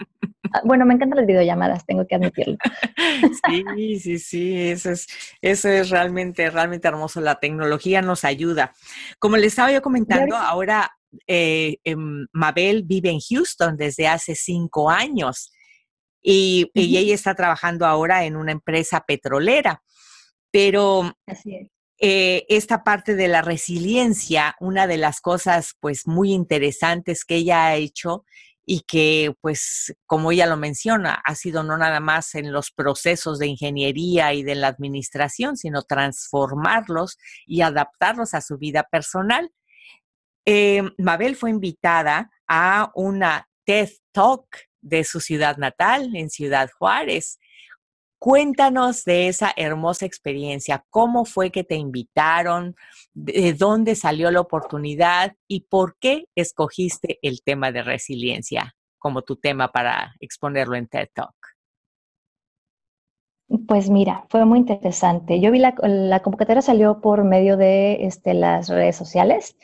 ah, 0.53 0.61
bueno, 0.63 0.85
me 0.85 0.93
encantan 0.93 1.17
las 1.17 1.25
videollamadas, 1.25 1.85
tengo 1.85 2.05
que 2.05 2.15
admitirlo. 2.15 2.57
Sí, 3.75 3.99
sí, 3.99 4.19
sí, 4.19 4.69
eso 4.69 4.91
es, 4.91 5.07
eso 5.41 5.69
es 5.69 5.89
realmente, 5.89 6.49
realmente 6.49 6.87
hermoso, 6.87 7.19
la 7.19 7.39
tecnología 7.39 8.01
nos 8.01 8.23
ayuda. 8.23 8.73
Como 9.19 9.37
les 9.37 9.47
estaba 9.47 9.71
yo 9.71 9.81
comentando, 9.81 10.35
ahora 10.35 10.91
eh, 11.27 11.77
em, 11.83 12.27
Mabel 12.31 12.83
vive 12.83 13.09
en 13.09 13.19
Houston 13.19 13.75
desde 13.77 14.07
hace 14.07 14.35
cinco 14.35 14.89
años 14.89 15.51
y, 16.21 16.69
y 16.73 16.97
ella 16.97 17.15
está 17.15 17.33
trabajando 17.35 17.85
ahora 17.85 18.25
en 18.25 18.35
una 18.35 18.51
empresa 18.51 19.03
petrolera, 19.07 19.81
pero 20.51 21.15
Así 21.25 21.55
es. 21.55 21.74
Eh, 21.97 22.45
esta 22.49 22.83
parte 22.83 23.15
de 23.15 23.29
la 23.29 23.41
resiliencia, 23.41 24.55
una 24.59 24.85
de 24.85 24.97
las 24.97 25.21
cosas 25.21 25.75
pues 25.79 26.07
muy 26.07 26.33
interesantes 26.33 27.23
que 27.23 27.35
ella 27.35 27.67
ha 27.67 27.75
hecho 27.75 28.25
y 28.65 28.81
que 28.81 29.33
pues 29.41 29.95
como 30.05 30.31
ella 30.31 30.45
lo 30.45 30.57
menciona, 30.57 31.21
ha 31.23 31.35
sido 31.35 31.63
no 31.63 31.77
nada 31.77 31.99
más 31.99 32.35
en 32.35 32.51
los 32.51 32.71
procesos 32.71 33.39
de 33.39 33.47
ingeniería 33.47 34.33
y 34.33 34.43
de 34.43 34.55
la 34.55 34.67
administración, 34.67 35.55
sino 35.55 35.83
transformarlos 35.83 37.17
y 37.45 37.61
adaptarlos 37.61 38.33
a 38.33 38.41
su 38.41 38.57
vida 38.57 38.83
personal. 38.91 39.51
Eh, 40.45 40.83
Mabel 40.97 41.35
fue 41.35 41.49
invitada 41.49 42.29
a 42.47 42.91
una 42.95 43.47
TED 43.63 43.89
Talk 44.11 44.47
de 44.81 45.03
su 45.03 45.19
ciudad 45.19 45.57
natal, 45.57 46.15
en 46.15 46.29
Ciudad 46.29 46.69
Juárez, 46.77 47.39
Cuéntanos 48.19 49.03
de 49.03 49.27
esa 49.27 49.53
hermosa 49.55 50.05
experiencia, 50.05 50.85
cómo 50.89 51.25
fue 51.25 51.51
que 51.51 51.63
te 51.63 51.75
invitaron, 51.75 52.75
de 53.13 53.53
dónde 53.53 53.95
salió 53.95 54.31
la 54.31 54.41
oportunidad 54.41 55.35
y 55.47 55.61
por 55.61 55.97
qué 55.99 56.25
escogiste 56.35 57.19
el 57.21 57.41
tema 57.43 57.71
de 57.71 57.83
resiliencia 57.83 58.75
como 58.97 59.21
tu 59.21 59.35
tema 59.35 59.71
para 59.71 60.15
exponerlo 60.19 60.75
en 60.75 60.87
TED 60.87 61.09
Talk. 61.13 61.35
Pues 63.67 63.89
mira, 63.89 64.25
fue 64.29 64.43
muy 64.45 64.57
interesante. 64.57 65.39
Yo 65.39 65.51
vi 65.51 65.59
la, 65.59 66.21
convocatoria 66.23 66.63
salió 66.63 66.99
por 67.01 67.23
medio 67.23 67.57
de 67.57 68.05
este, 68.05 68.33
las 68.33 68.69
redes 68.69 68.95
sociales 68.95 69.55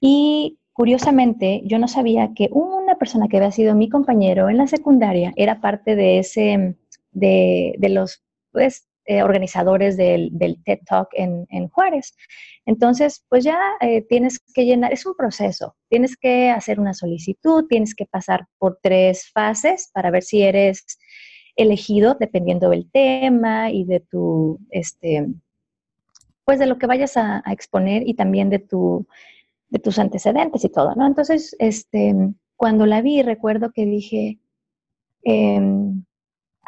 y 0.00 0.58
curiosamente 0.72 1.62
yo 1.64 1.80
no 1.80 1.88
sabía 1.88 2.32
que 2.34 2.48
una 2.52 2.94
persona 2.94 3.26
que 3.26 3.38
había 3.38 3.50
sido 3.50 3.74
mi 3.74 3.88
compañero 3.88 4.48
en 4.48 4.58
la 4.58 4.68
secundaria 4.68 5.32
era 5.34 5.60
parte 5.60 5.96
de 5.96 6.20
ese 6.20 6.76
de, 7.18 7.76
los 7.88 8.22
pues, 8.52 8.88
eh, 9.04 9.22
organizadores 9.22 9.96
del, 9.96 10.30
TED 10.64 10.80
Talk 10.86 11.08
en, 11.12 11.68
Juárez. 11.68 12.14
Entonces, 12.66 13.24
pues 13.28 13.44
ya 13.44 13.58
eh, 13.80 14.02
tienes 14.02 14.38
que 14.38 14.64
llenar, 14.64 14.92
es 14.92 15.06
un 15.06 15.14
proceso, 15.16 15.76
tienes 15.88 16.16
que 16.16 16.50
hacer 16.50 16.78
una 16.78 16.94
solicitud, 16.94 17.66
tienes 17.68 17.94
que 17.94 18.06
pasar 18.06 18.46
por 18.58 18.78
tres 18.82 19.30
fases 19.32 19.90
para 19.92 20.10
ver 20.10 20.22
si 20.22 20.42
eres 20.42 20.98
elegido 21.56 22.16
dependiendo 22.18 22.70
del 22.70 22.90
tema 22.90 23.70
y 23.70 23.84
de 23.84 24.00
tu, 24.00 24.60
este, 24.70 25.26
pues 26.44 26.58
de 26.58 26.66
lo 26.66 26.78
que 26.78 26.86
vayas 26.86 27.16
a, 27.16 27.42
exponer 27.50 28.06
y 28.06 28.14
también 28.14 28.48
de, 28.48 28.58
tu, 28.58 29.06
de 29.68 29.78
tus 29.78 29.98
antecedentes 29.98 30.64
y 30.64 30.70
todo, 30.70 30.94
¿no? 30.94 31.06
Entonces, 31.06 31.54
este, 31.58 32.14
cuando 32.56 32.86
la 32.86 33.02
vi, 33.02 33.22
recuerdo 33.22 33.70
que 33.72 33.86
dije, 33.86 34.38
em, 35.22 36.04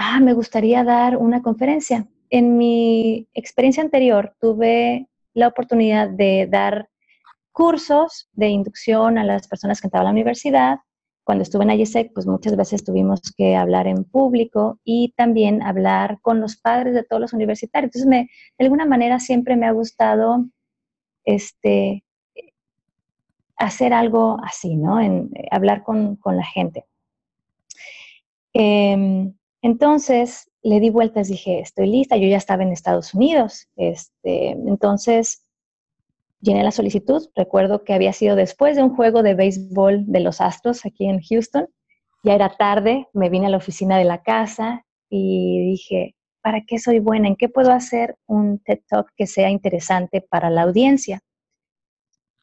ah, 0.00 0.20
me 0.20 0.32
gustaría 0.32 0.82
dar 0.82 1.16
una 1.16 1.42
conferencia. 1.42 2.06
en 2.30 2.56
mi 2.56 3.28
experiencia 3.34 3.82
anterior 3.82 4.34
tuve 4.40 5.08
la 5.34 5.48
oportunidad 5.48 6.08
de 6.08 6.46
dar 6.48 6.88
cursos 7.52 8.28
de 8.32 8.48
inducción 8.48 9.18
a 9.18 9.24
las 9.24 9.48
personas 9.48 9.80
que 9.80 9.88
entraban 9.88 10.06
a 10.06 10.10
la 10.10 10.12
universidad. 10.12 10.78
Cuando 11.24 11.42
estuve 11.42 11.64
en 11.64 11.72
IESEC, 11.72 12.12
pues 12.14 12.26
muchas 12.26 12.56
veces 12.56 12.84
tuvimos 12.84 13.20
que 13.36 13.56
hablar 13.56 13.86
en 13.88 14.04
público 14.04 14.78
y 14.84 15.12
también 15.16 15.62
hablar 15.62 16.18
con 16.22 16.40
los 16.40 16.56
padres 16.56 16.94
de 16.94 17.02
todos 17.02 17.20
los 17.20 17.32
universitarios. 17.32 17.88
Entonces, 17.88 18.08
me, 18.08 18.30
de 18.58 18.64
alguna 18.64 18.86
manera 18.86 19.18
siempre 19.18 19.56
me 19.56 19.66
ha 19.66 19.72
gustado 19.72 20.46
este, 21.24 22.04
hacer 23.56 23.92
algo 23.92 24.38
así, 24.42 24.76
¿no? 24.76 25.00
En, 25.00 25.30
eh, 25.34 25.48
hablar 25.50 25.82
con, 25.82 26.18
la 26.24 26.44
gente. 26.44 26.86
Em, 28.52 29.34
entonces, 29.62 30.50
le 30.62 30.80
di 30.80 30.90
vueltas, 30.90 31.28
dije, 31.28 31.60
estoy 31.60 31.86
lista, 31.86 32.16
yo 32.16 32.28
ya 32.28 32.36
estaba 32.36 32.62
en 32.62 32.72
Estados 32.72 33.14
Unidos. 33.14 33.68
Este, 33.76 34.50
entonces, 34.50 35.44
llené 36.40 36.62
la 36.62 36.70
solicitud. 36.70 37.28
Recuerdo 37.34 37.84
que 37.84 37.92
había 37.92 38.12
sido 38.12 38.36
después 38.36 38.76
de 38.76 38.82
un 38.82 38.94
juego 38.94 39.22
de 39.22 39.34
béisbol 39.34 40.04
de 40.06 40.20
los 40.20 40.40
Astros 40.40 40.86
aquí 40.86 41.06
en 41.06 41.20
Houston. 41.20 41.68
Ya 42.22 42.34
era 42.34 42.50
tarde, 42.50 43.08
me 43.12 43.30
vine 43.30 43.46
a 43.46 43.50
la 43.50 43.56
oficina 43.56 43.98
de 43.98 44.04
la 44.04 44.22
casa 44.22 44.84
y 45.08 45.70
dije, 45.70 46.14
¿para 46.42 46.62
qué 46.66 46.78
soy 46.78 46.98
buena? 46.98 47.28
¿En 47.28 47.36
qué 47.36 47.48
puedo 47.48 47.72
hacer 47.72 48.16
un 48.26 48.58
TED 48.58 48.80
Talk 48.88 49.10
que 49.16 49.26
sea 49.26 49.50
interesante 49.50 50.20
para 50.20 50.50
la 50.50 50.62
audiencia? 50.62 51.20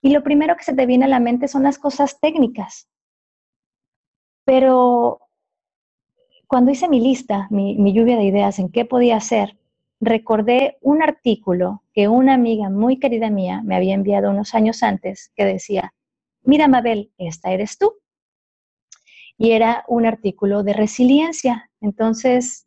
Y 0.01 0.11
lo 0.11 0.23
primero 0.23 0.55
que 0.55 0.63
se 0.63 0.73
te 0.73 0.85
viene 0.85 1.05
a 1.05 1.09
la 1.09 1.19
mente 1.19 1.47
son 1.47 1.63
las 1.63 1.79
cosas 1.79 2.19
técnicas. 2.19 2.89
Pero 4.45 5.19
cuando 6.47 6.71
hice 6.71 6.87
mi 6.87 7.01
lista, 7.01 7.47
mi, 7.51 7.93
lluvia 7.93 8.17
de 8.17 8.23
ideas 8.23 8.57
en 8.59 8.69
qué 8.69 8.85
podía 8.85 9.17
hacer, 9.17 9.57
recordé 9.99 10.77
un 10.81 11.03
artículo 11.03 11.83
que 11.93 12.07
una 12.07 12.33
amiga 12.33 12.69
muy 12.69 12.99
querida 12.99 13.29
mía 13.29 13.61
me 13.63 13.75
había 13.75 13.93
enviado 13.93 14.29
unos 14.29 14.55
años 14.55 14.81
antes 14.81 15.31
que 15.35 15.45
decía, 15.45 15.93
mira 16.43 16.67
Mabel, 16.67 17.11
esta 17.17 17.51
eres 17.51 17.77
tú. 17.77 17.93
Y 19.37 19.51
era 19.51 19.83
un 19.87 20.05
artículo 20.05 20.63
de 20.63 20.73
resiliencia. 20.73 21.69
Entonces, 21.79 22.65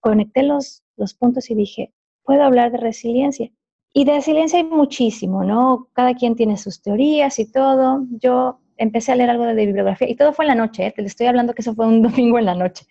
conecté 0.00 0.42
los, 0.42 0.82
los 0.96 1.14
puntos 1.14 1.50
y 1.50 1.54
dije, 1.54 1.92
puedo 2.22 2.42
hablar 2.42 2.72
de 2.72 2.78
resiliencia. 2.78 3.50
Y 3.92 4.04
de 4.04 4.14
resiliencia 4.14 4.58
hay 4.58 4.64
muchísimo, 4.64 5.44
¿no? 5.44 5.88
Cada 5.92 6.14
quien 6.14 6.36
tiene 6.36 6.56
sus 6.56 6.80
teorías 6.80 7.38
y 7.38 7.50
todo. 7.50 8.06
Yo 8.12 8.60
empecé 8.82 9.12
a 9.12 9.16
leer 9.16 9.30
algo 9.30 9.44
de 9.44 9.54
bibliografía 9.54 10.08
y 10.08 10.16
todo 10.16 10.32
fue 10.32 10.44
en 10.44 10.50
la 10.50 10.54
noche, 10.54 10.86
¿eh? 10.86 10.92
te 10.94 11.02
estoy 11.02 11.26
hablando 11.26 11.54
que 11.54 11.62
eso 11.62 11.74
fue 11.74 11.86
un 11.86 12.02
domingo 12.02 12.38
en 12.38 12.46
la 12.46 12.54
noche. 12.54 12.84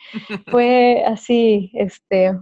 fue 0.47 1.03
así, 1.05 1.71
este, 1.73 2.33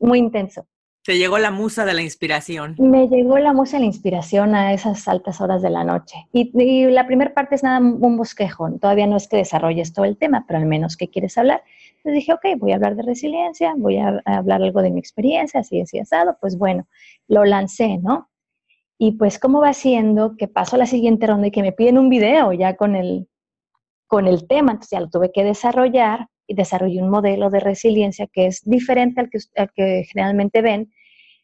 muy 0.00 0.18
intenso. 0.18 0.66
Te 1.04 1.16
llegó 1.16 1.38
la 1.38 1.52
musa 1.52 1.84
de 1.84 1.94
la 1.94 2.02
inspiración. 2.02 2.74
Me 2.78 3.06
llegó 3.06 3.38
la 3.38 3.52
musa 3.52 3.76
de 3.76 3.82
la 3.82 3.86
inspiración 3.86 4.56
a 4.56 4.72
esas 4.72 5.06
altas 5.06 5.40
horas 5.40 5.62
de 5.62 5.70
la 5.70 5.84
noche. 5.84 6.16
Y, 6.32 6.50
y 6.60 6.90
la 6.90 7.06
primera 7.06 7.32
parte 7.32 7.54
es 7.54 7.62
nada 7.62 7.78
un 7.78 8.16
bosquejo. 8.16 8.68
Todavía 8.80 9.06
no 9.06 9.16
es 9.16 9.28
que 9.28 9.36
desarrolles 9.36 9.92
todo 9.92 10.04
el 10.04 10.16
tema, 10.16 10.44
pero 10.48 10.58
al 10.58 10.66
menos 10.66 10.96
que 10.96 11.08
quieres 11.08 11.38
hablar. 11.38 11.62
Entonces 11.98 12.14
dije, 12.14 12.32
ok, 12.32 12.60
voy 12.60 12.72
a 12.72 12.74
hablar 12.74 12.96
de 12.96 13.02
resiliencia, 13.02 13.74
voy 13.76 13.98
a, 13.98 14.20
hablar 14.24 14.62
algo 14.62 14.82
de 14.82 14.90
mi 14.90 14.98
experiencia, 14.98 15.60
así, 15.60 15.80
así, 15.80 16.00
asado. 16.00 16.38
Pues 16.40 16.58
bueno, 16.58 16.88
lo 17.28 17.44
lancé, 17.44 17.98
¿no? 17.98 18.28
Y 18.98 19.12
pues, 19.12 19.38
¿cómo 19.38 19.60
va 19.60 19.72
siendo 19.72 20.36
que 20.36 20.48
paso 20.48 20.76
a 20.76 20.78
la 20.78 20.86
siguiente 20.86 21.26
ronda 21.26 21.48
y 21.48 21.50
que 21.50 21.62
me 21.62 21.72
piden 21.72 21.98
un 21.98 22.08
video 22.08 22.52
ya 22.52 22.76
con 22.76 22.96
el, 22.96 23.28
con 24.06 24.26
el 24.26 24.46
tema? 24.46 24.72
Entonces 24.72 24.90
ya 24.90 25.00
lo 25.00 25.10
tuve 25.10 25.32
que 25.32 25.44
desarrollar 25.44 26.28
y 26.46 26.54
desarrollé 26.54 27.02
un 27.02 27.10
modelo 27.10 27.50
de 27.50 27.60
resiliencia 27.60 28.26
que 28.26 28.46
es 28.46 28.62
diferente 28.64 29.20
al 29.20 29.30
que, 29.30 29.38
que 29.74 30.04
generalmente 30.10 30.62
ven 30.62 30.92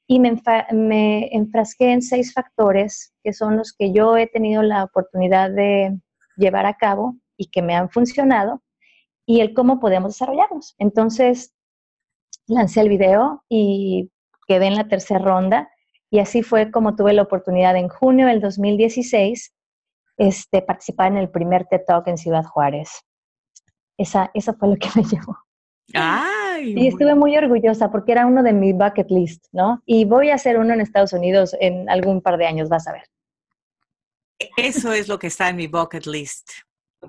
y 0.07 0.21
me, 0.21 1.29
enfrasqué 1.33 1.93
en 1.93 2.03
seis 2.03 2.33
factores 2.35 3.15
que 3.23 3.33
son 3.33 3.57
los 3.57 3.73
que 3.73 3.93
yo 3.93 4.17
he 4.17 4.27
tenido 4.27 4.63
la 4.63 4.85
oportunidad 4.85 5.51
de 5.51 5.99
llevar 6.37 6.67
a 6.67 6.75
cabo 6.75 7.17
y 7.37 7.47
que 7.47 7.63
me 7.63 7.75
han 7.75 7.89
funcionado 7.91 8.63
y 9.25 9.41
el 9.41 9.55
cómo 9.55 9.81
podemos 9.81 10.13
desarrollarlos. 10.15 10.75
Entonces, 10.79 11.55
lancé 12.47 12.81
el 12.81 12.89
video 12.89 13.45
y 13.49 14.11
quedé 14.47 14.67
en 14.67 14.75
la 14.75 14.89
tercera 14.89 15.21
ronda 15.21 15.72
y 16.13 16.19
así 16.19 16.43
fue 16.43 16.71
como 16.71 16.95
tuve 16.95 17.15
la 17.15 17.23
oportunidad 17.23 17.75
en 17.75 17.89
junio 17.89 18.27
del 18.27 18.43
2016 18.43 19.55
este, 20.19 20.61
participar 20.61 21.11
en 21.11 21.17
el 21.17 21.31
primer 21.31 21.65
TED 21.65 21.81
Talk 21.87 22.07
en 22.07 22.19
Ciudad 22.19 22.45
Juárez. 22.45 22.91
Esa, 23.97 24.31
eso 24.35 24.53
fue 24.53 24.69
lo 24.69 24.77
que 24.77 24.89
me 24.95 25.03
llevó. 25.11 25.39
Ay, 25.95 26.75
y 26.77 26.87
estuve 26.89 27.15
muy 27.15 27.35
orgullosa 27.35 27.91
porque 27.91 28.13
era 28.13 28.27
uno 28.27 28.43
de 28.43 28.53
mi 28.53 28.75
bucket 28.75 29.11
list, 29.11 29.47
¿no? 29.53 29.83
Y 29.87 30.05
voy 30.05 30.29
a 30.29 30.35
hacer 30.35 30.59
uno 30.59 30.75
en 30.75 30.83
Estados 30.83 31.15
Unidos 31.15 31.57
en 31.59 31.89
algún 31.89 32.21
par 32.21 32.37
de 32.37 32.47
años, 32.47 32.69
vas 32.69 32.87
a 32.87 32.93
ver. 32.93 33.05
Eso 34.59 34.93
es 34.93 35.09
lo 35.09 35.19
que 35.19 35.29
está 35.29 35.49
en 35.49 35.57
mi 35.57 35.67
bucket 35.67 36.05
list. 36.05 36.51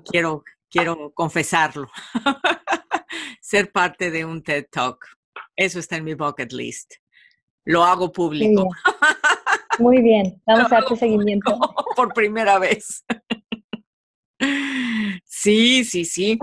Quiero, 0.06 0.44
quiero 0.70 1.12
confesarlo. 1.12 1.90
Ser 3.42 3.70
parte 3.70 4.10
de 4.10 4.24
un 4.24 4.42
TED 4.42 4.64
Talk. 4.70 5.04
Eso 5.54 5.78
está 5.78 5.96
en 5.96 6.04
mi 6.04 6.14
bucket 6.14 6.52
list. 6.52 7.03
Lo 7.64 7.84
hago 7.84 8.12
público. 8.12 8.68
Muy 9.78 10.02
bien, 10.02 10.40
vamos 10.46 10.66
a 10.66 10.68
darte 10.80 10.96
seguimiento. 10.96 11.58
Por 11.96 12.12
primera 12.12 12.58
vez. 12.58 13.04
Sí, 15.26 15.84
sí, 15.84 16.04
sí. 16.04 16.38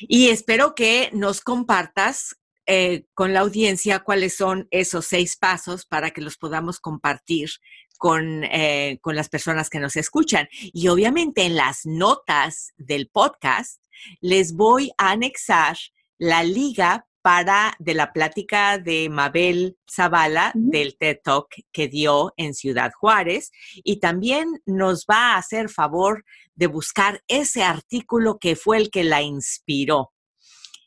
Y 0.00 0.28
espero 0.28 0.74
que 0.74 1.10
nos 1.12 1.40
compartas 1.40 2.36
eh, 2.66 3.06
con 3.14 3.32
la 3.32 3.40
audiencia 3.40 4.00
cuáles 4.00 4.36
son 4.36 4.68
esos 4.70 5.06
seis 5.06 5.36
pasos 5.36 5.86
para 5.86 6.10
que 6.10 6.20
los 6.20 6.36
podamos 6.36 6.80
compartir 6.80 7.48
con, 7.96 8.44
eh, 8.44 8.98
con 9.02 9.16
las 9.16 9.28
personas 9.28 9.70
que 9.70 9.80
nos 9.80 9.96
escuchan. 9.96 10.48
Y 10.52 10.88
obviamente 10.88 11.44
en 11.44 11.56
las 11.56 11.86
notas 11.86 12.72
del 12.76 13.08
podcast 13.08 13.82
les 14.20 14.54
voy 14.54 14.92
a 14.98 15.10
anexar 15.12 15.76
la 16.18 16.42
liga 16.42 17.06
para 17.28 17.74
de 17.78 17.92
la 17.92 18.14
plática 18.14 18.78
de 18.78 19.10
Mabel 19.10 19.76
Zavala 19.86 20.50
del 20.54 20.96
TED 20.96 21.18
Talk 21.22 21.48
que 21.72 21.86
dio 21.86 22.32
en 22.38 22.54
Ciudad 22.54 22.90
Juárez 22.98 23.52
y 23.84 24.00
también 24.00 24.62
nos 24.64 25.04
va 25.04 25.34
a 25.34 25.36
hacer 25.36 25.68
favor 25.68 26.24
de 26.54 26.68
buscar 26.68 27.22
ese 27.28 27.62
artículo 27.62 28.38
que 28.38 28.56
fue 28.56 28.78
el 28.78 28.90
que 28.90 29.04
la 29.04 29.20
inspiró. 29.20 30.14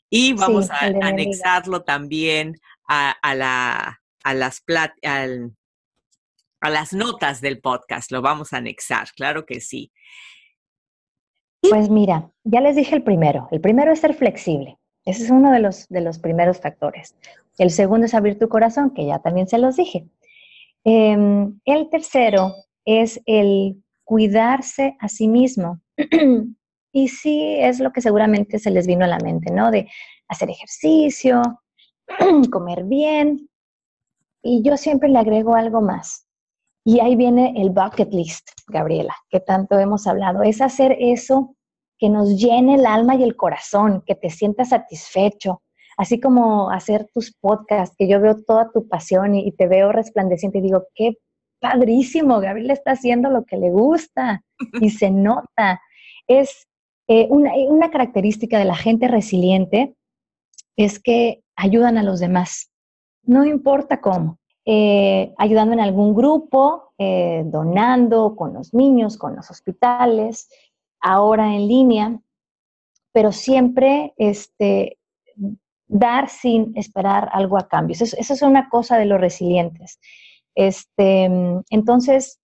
Y 0.10 0.34
vamos 0.34 0.72
a 0.72 0.80
anexarlo 1.04 1.84
también 1.84 2.60
a, 2.88 3.14
la, 3.36 4.02
a, 4.24 4.34
las 4.34 4.64
a 6.60 6.70
las 6.72 6.94
notas 6.94 7.42
del 7.42 7.62
podcast. 7.62 8.12
Lo 8.12 8.24
vamos 8.24 8.52
a 8.52 8.58
anexar, 8.58 9.10
claro 9.16 9.46
que 9.46 9.62
sí. 9.62 9.92
Pues 11.62 11.88
mira, 11.92 12.32
ya 12.44 12.62
les 12.62 12.76
dije 12.76 12.96
el 12.96 13.04
primero. 13.04 13.48
El 13.52 13.62
primero 13.62 13.92
es 13.92 14.00
ser 14.00 14.16
flexible. 14.16 14.80
Ese 15.06 15.24
es 15.24 15.30
uno 15.32 15.52
de 15.52 15.60
los, 15.60 15.88
de 15.90 16.02
los 16.02 16.20
primeros 16.20 16.60
factores. 16.60 17.16
El 17.58 17.72
segundo 17.72 18.06
es 18.06 18.14
abrir 18.14 18.38
tu 18.38 18.50
corazón, 18.50 18.92
que 18.94 19.06
ya 19.06 19.20
también 19.20 19.48
se 19.48 19.58
los 19.58 19.76
dije. 19.76 20.08
Em, 20.84 21.60
el 21.66 21.90
tercero 21.90 22.56
es 22.86 23.22
el 23.26 23.82
cuidarse 24.04 24.96
a 25.00 25.08
sí 25.10 25.28
mismo. 25.28 25.80
y 26.92 27.08
sí 27.08 27.56
es 27.60 27.80
lo 27.80 27.92
que 27.92 28.02
seguramente 28.02 28.60
se 28.60 28.72
les 28.72 28.88
vino 28.88 29.06
a 29.06 29.08
la 29.08 29.20
mente, 29.20 29.52
¿no? 29.52 29.72
De 29.72 29.88
hacer 30.28 30.50
ejercicio, 30.50 31.42
comer 32.52 32.84
bien. 32.84 33.50
Y 34.44 34.64
yo 34.64 34.78
siempre 34.78 35.10
le 35.10 35.20
agrego 35.20 35.56
algo 35.56 35.82
más. 35.82 36.28
Y 36.84 37.00
ahí 37.00 37.16
viene 37.16 37.54
el 37.58 37.70
bucket 37.70 38.12
list, 38.12 38.50
Gabriela, 38.68 39.16
que 39.30 39.40
tanto 39.40 39.78
hemos 39.80 40.08
hablado. 40.08 40.42
Es 40.42 40.62
hacer 40.62 40.96
eso 41.00 41.56
que 42.02 42.10
nos 42.10 42.36
llene 42.36 42.76
el 42.76 42.88
alma 42.88 43.14
y 43.14 43.22
el 43.22 43.36
corazón, 43.36 44.02
que 44.08 44.16
te 44.16 44.32
sientas 44.32 44.70
satisfecho, 44.70 45.62
así 45.98 46.20
como 46.20 46.72
hacer 46.72 47.08
tus 47.14 47.32
podcasts, 47.32 47.96
que 47.96 48.08
yo 48.08 48.20
veo 48.20 48.42
toda 48.42 48.72
tu 48.72 48.88
pasión 48.88 49.36
y, 49.36 49.52
te 49.52 49.68
veo 49.68 49.92
resplandeciente 49.92 50.58
y 50.58 50.62
digo, 50.62 50.88
qué 50.96 51.18
padrísimo, 51.60 52.40
Gabriel 52.40 52.72
está 52.72 52.94
haciendo 52.94 53.30
lo 53.30 53.46
que 53.46 53.58
le 53.58 53.70
gusta 53.70 54.44
y 54.82 54.90
se 54.90 55.12
nota. 55.12 55.80
Es 56.26 56.68
eh, 57.08 57.28
una, 57.30 57.92
característica 57.92 58.58
de 58.58 58.66
la 58.66 58.76
gente 58.76 59.08
resiliente 59.08 59.94
es 60.76 61.00
que 61.00 61.44
ayudan 61.56 62.00
a 62.00 62.04
los 62.04 62.20
demás, 62.20 62.72
no 63.22 63.46
importa 63.46 64.02
cómo. 64.02 64.40
Eh, 64.66 65.34
ayudando 65.38 65.74
en 65.74 65.82
algún 65.82 66.16
grupo, 66.16 66.94
eh, 66.98 67.44
donando 67.46 68.36
con 68.36 68.54
los 68.54 68.74
niños, 68.74 69.18
con 69.18 69.36
los 69.36 69.52
hospitales, 69.52 70.50
ahora 71.02 71.56
en 71.56 71.68
línea, 71.68 72.20
pero 73.12 73.32
siempre 73.32 74.14
este, 74.18 74.98
dar 75.88 76.30
sin 76.30 76.72
esperar 76.78 77.30
algo 77.34 77.58
a 77.58 77.68
cambio. 77.68 77.96
Eso, 78.00 78.16
es 78.18 78.42
una 78.42 78.70
cosa 78.70 78.98
de 78.98 79.06
los 79.06 79.20
resilientes. 79.20 80.00
Este, 80.56 81.30
entonces, 81.70 82.40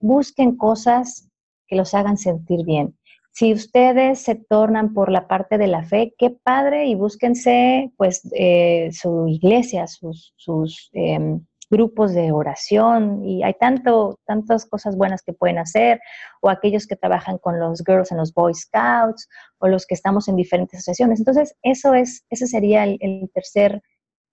busquen 0.00 0.56
cosas 0.56 1.28
que 1.66 1.76
los 1.76 1.94
hagan 1.94 2.18
sentir 2.18 2.64
bien. 2.64 2.96
Si 3.32 3.52
ustedes 3.52 4.20
se 4.20 4.34
tornan 4.34 4.92
por 4.92 5.10
la 5.10 5.28
parte 5.28 5.56
de 5.56 5.68
la 5.68 5.84
fe, 5.84 6.14
qué 6.18 6.30
padre 6.30 6.86
y 6.86 6.94
búsquense 6.94 7.92
pues 7.96 8.28
eh, 8.32 8.90
su 8.92 9.28
iglesia, 9.28 9.86
sus, 9.86 10.34
sus 10.36 10.90
em, 10.92 11.46
grupos 11.70 12.12
de 12.12 12.32
oración 12.32 13.24
y 13.24 13.44
hay 13.44 13.54
tanto, 13.54 14.18
tantas 14.26 14.66
cosas 14.66 14.96
buenas 14.96 15.22
que 15.22 15.32
pueden 15.32 15.58
hacer, 15.58 16.00
o 16.42 16.50
aquellos 16.50 16.86
que 16.86 16.96
trabajan 16.96 17.38
con 17.38 17.60
los 17.60 17.82
girls 17.86 18.10
en 18.10 18.18
los 18.18 18.34
Boy 18.34 18.52
Scouts, 18.54 19.28
o 19.58 19.68
los 19.68 19.86
que 19.86 19.94
estamos 19.94 20.26
en 20.28 20.36
diferentes 20.36 20.80
asociaciones. 20.80 21.20
Entonces, 21.20 21.54
eso 21.62 21.94
es, 21.94 22.24
ese 22.28 22.48
sería 22.48 22.84
el, 22.84 23.30
tercer 23.32 23.80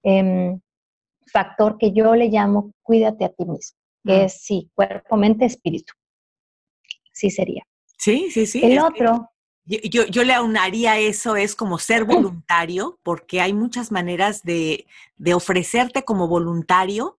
em, 0.04 0.60
factor 1.32 1.78
que 1.78 1.92
yo 1.92 2.16
le 2.16 2.30
llamo 2.30 2.72
cuídate 2.82 3.26
a 3.26 3.30
ti 3.30 3.46
mismo, 3.46 3.78
que 4.04 4.24
es 4.24 4.42
sí, 4.42 4.72
cuerpo, 4.74 5.16
mente, 5.16 5.46
espíritu. 5.46 5.94
Sí 7.14 7.30
sería. 7.30 7.64
Sí, 7.98 8.30
sí, 8.32 8.46
sí. 8.48 8.64
El 8.64 8.80
otro. 8.80 9.30
Yo, 9.66 10.06
yo, 10.06 10.24
le 10.24 10.34
aunaría 10.34 10.98
eso, 10.98 11.36
es 11.36 11.54
como 11.54 11.78
ser 11.78 12.06
voluntario, 12.06 13.00
porque 13.04 13.42
hay 13.42 13.54
muchas 13.54 13.92
maneras 13.92 14.44
de, 14.44 14.88
de 15.18 15.34
ofrecerte 15.34 16.04
como 16.04 16.28
voluntario 16.28 17.18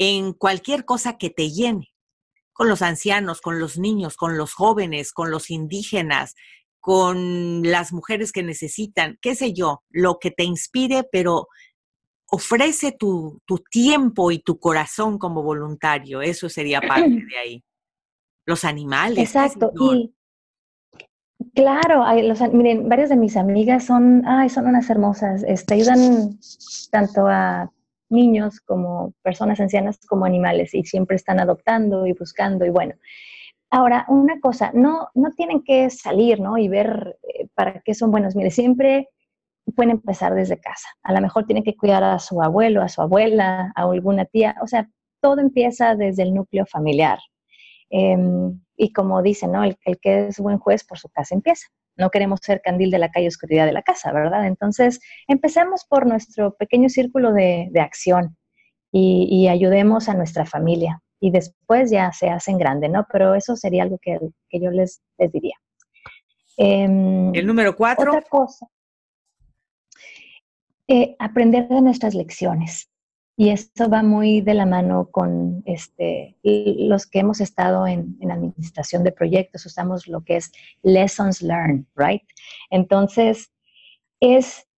en 0.00 0.32
cualquier 0.32 0.86
cosa 0.86 1.18
que 1.18 1.28
te 1.28 1.50
llene, 1.50 1.92
con 2.54 2.70
los 2.70 2.80
ancianos, 2.80 3.42
con 3.42 3.60
los 3.60 3.78
niños, 3.78 4.16
con 4.16 4.38
los 4.38 4.54
jóvenes, 4.54 5.12
con 5.12 5.30
los 5.30 5.50
indígenas, 5.50 6.34
con 6.80 7.62
las 7.62 7.92
mujeres 7.92 8.32
que 8.32 8.42
necesitan, 8.42 9.18
qué 9.20 9.34
sé 9.34 9.52
yo, 9.52 9.82
lo 9.90 10.18
que 10.18 10.30
te 10.30 10.44
inspire, 10.44 11.06
pero 11.12 11.48
ofrece 12.30 12.92
tu, 12.92 13.42
tiempo 13.70 14.30
y 14.30 14.38
tu 14.38 14.58
corazón 14.58 15.18
como 15.18 15.42
voluntario, 15.42 16.22
eso 16.22 16.48
sería 16.48 16.80
parte 16.80 17.10
de 17.30 17.36
ahí. 17.36 17.64
Los 18.46 18.64
animales. 18.64 19.18
Exacto, 19.18 19.70
y 19.92 20.14
claro, 21.54 22.04
los, 22.22 22.40
miren, 22.54 22.88
varias 22.88 23.10
de 23.10 23.16
mis 23.16 23.36
amigas 23.36 23.84
son, 23.84 24.26
ay, 24.26 24.48
son 24.48 24.66
unas 24.66 24.88
hermosas, 24.88 25.44
este, 25.46 25.74
ayudan 25.74 26.38
tanto 26.90 27.26
a 27.26 27.70
niños 28.10 28.60
como 28.60 29.14
personas 29.22 29.60
ancianas 29.60 29.98
como 30.06 30.24
animales 30.24 30.74
y 30.74 30.84
siempre 30.84 31.16
están 31.16 31.40
adoptando 31.40 32.06
y 32.06 32.12
buscando 32.12 32.64
y 32.66 32.70
bueno. 32.70 32.94
Ahora, 33.70 34.04
una 34.08 34.40
cosa, 34.40 34.72
no, 34.74 35.08
no 35.14 35.30
tienen 35.32 35.62
que 35.62 35.90
salir, 35.90 36.40
¿no? 36.40 36.58
Y 36.58 36.68
ver 36.68 37.18
eh, 37.22 37.46
para 37.54 37.80
qué 37.80 37.94
son 37.94 38.10
buenos. 38.10 38.34
Mire, 38.34 38.50
siempre 38.50 39.08
pueden 39.76 39.92
empezar 39.92 40.34
desde 40.34 40.60
casa. 40.60 40.88
A 41.02 41.12
lo 41.12 41.20
mejor 41.20 41.46
tienen 41.46 41.62
que 41.62 41.76
cuidar 41.76 42.02
a 42.02 42.18
su 42.18 42.42
abuelo, 42.42 42.82
a 42.82 42.88
su 42.88 43.00
abuela, 43.00 43.72
a 43.76 43.82
alguna 43.82 44.24
tía. 44.24 44.56
O 44.62 44.66
sea, 44.66 44.88
todo 45.20 45.40
empieza 45.40 45.94
desde 45.94 46.24
el 46.24 46.34
núcleo 46.34 46.66
familiar. 46.66 47.20
Em, 47.90 48.60
y 48.76 48.92
como 48.92 49.22
dicen, 49.22 49.52
¿no? 49.52 49.62
El, 49.64 49.76
el, 49.84 49.98
que 50.00 50.28
es 50.28 50.40
buen 50.40 50.58
juez 50.58 50.84
por 50.84 50.98
su 50.98 51.08
casa 51.08 51.34
empieza. 51.34 51.66
No 51.96 52.10
queremos 52.10 52.40
ser 52.42 52.60
candil 52.62 52.90
de 52.90 52.98
la 52.98 53.10
calle, 53.10 53.28
oscuridad 53.28 53.66
de 53.66 53.72
la 53.72 53.82
casa, 53.82 54.12
¿verdad? 54.12 54.46
Entonces, 54.46 55.00
empecemos 55.28 55.84
por 55.84 56.06
nuestro 56.06 56.56
pequeño 56.56 56.88
círculo 56.88 57.32
de, 57.32 57.70
acción 57.80 58.36
y, 58.92 59.48
ayudemos 59.48 60.08
a 60.08 60.14
nuestra 60.14 60.46
familia. 60.46 61.02
Y 61.20 61.30
después 61.30 61.90
ya 61.90 62.12
se 62.12 62.30
hacen 62.30 62.56
grande, 62.56 62.88
¿no? 62.88 63.06
Pero 63.12 63.34
eso 63.34 63.54
sería 63.54 63.82
algo 63.82 63.98
que, 64.00 64.18
yo 64.52 64.70
les, 64.70 65.02
les 65.18 65.32
diría. 65.32 65.56
Em, 66.56 67.34
el 67.34 67.46
número 67.46 67.76
cuatro. 67.76 68.10
Otra 68.10 68.22
cosa. 68.22 68.66
Eh, 70.88 71.14
aprender 71.18 71.68
de 71.68 71.80
nuestras 71.82 72.14
lecciones. 72.14 72.89
Y 73.40 73.48
esto 73.48 73.88
va 73.88 74.02
muy 74.02 74.42
de 74.42 74.52
la 74.52 74.66
mano 74.66 75.08
con 75.10 75.62
este, 75.64 76.36
los 76.42 77.06
que 77.06 77.20
hemos 77.20 77.40
estado 77.40 77.86
en, 77.86 78.18
administración 78.30 79.02
de 79.02 79.12
proyectos, 79.12 79.64
usamos 79.64 80.06
lo 80.06 80.22
que 80.22 80.36
es 80.36 80.52
lessons 80.82 81.40
learned, 81.40 81.86
right? 81.96 82.22
Entonces, 82.68 83.50
es 84.20 84.68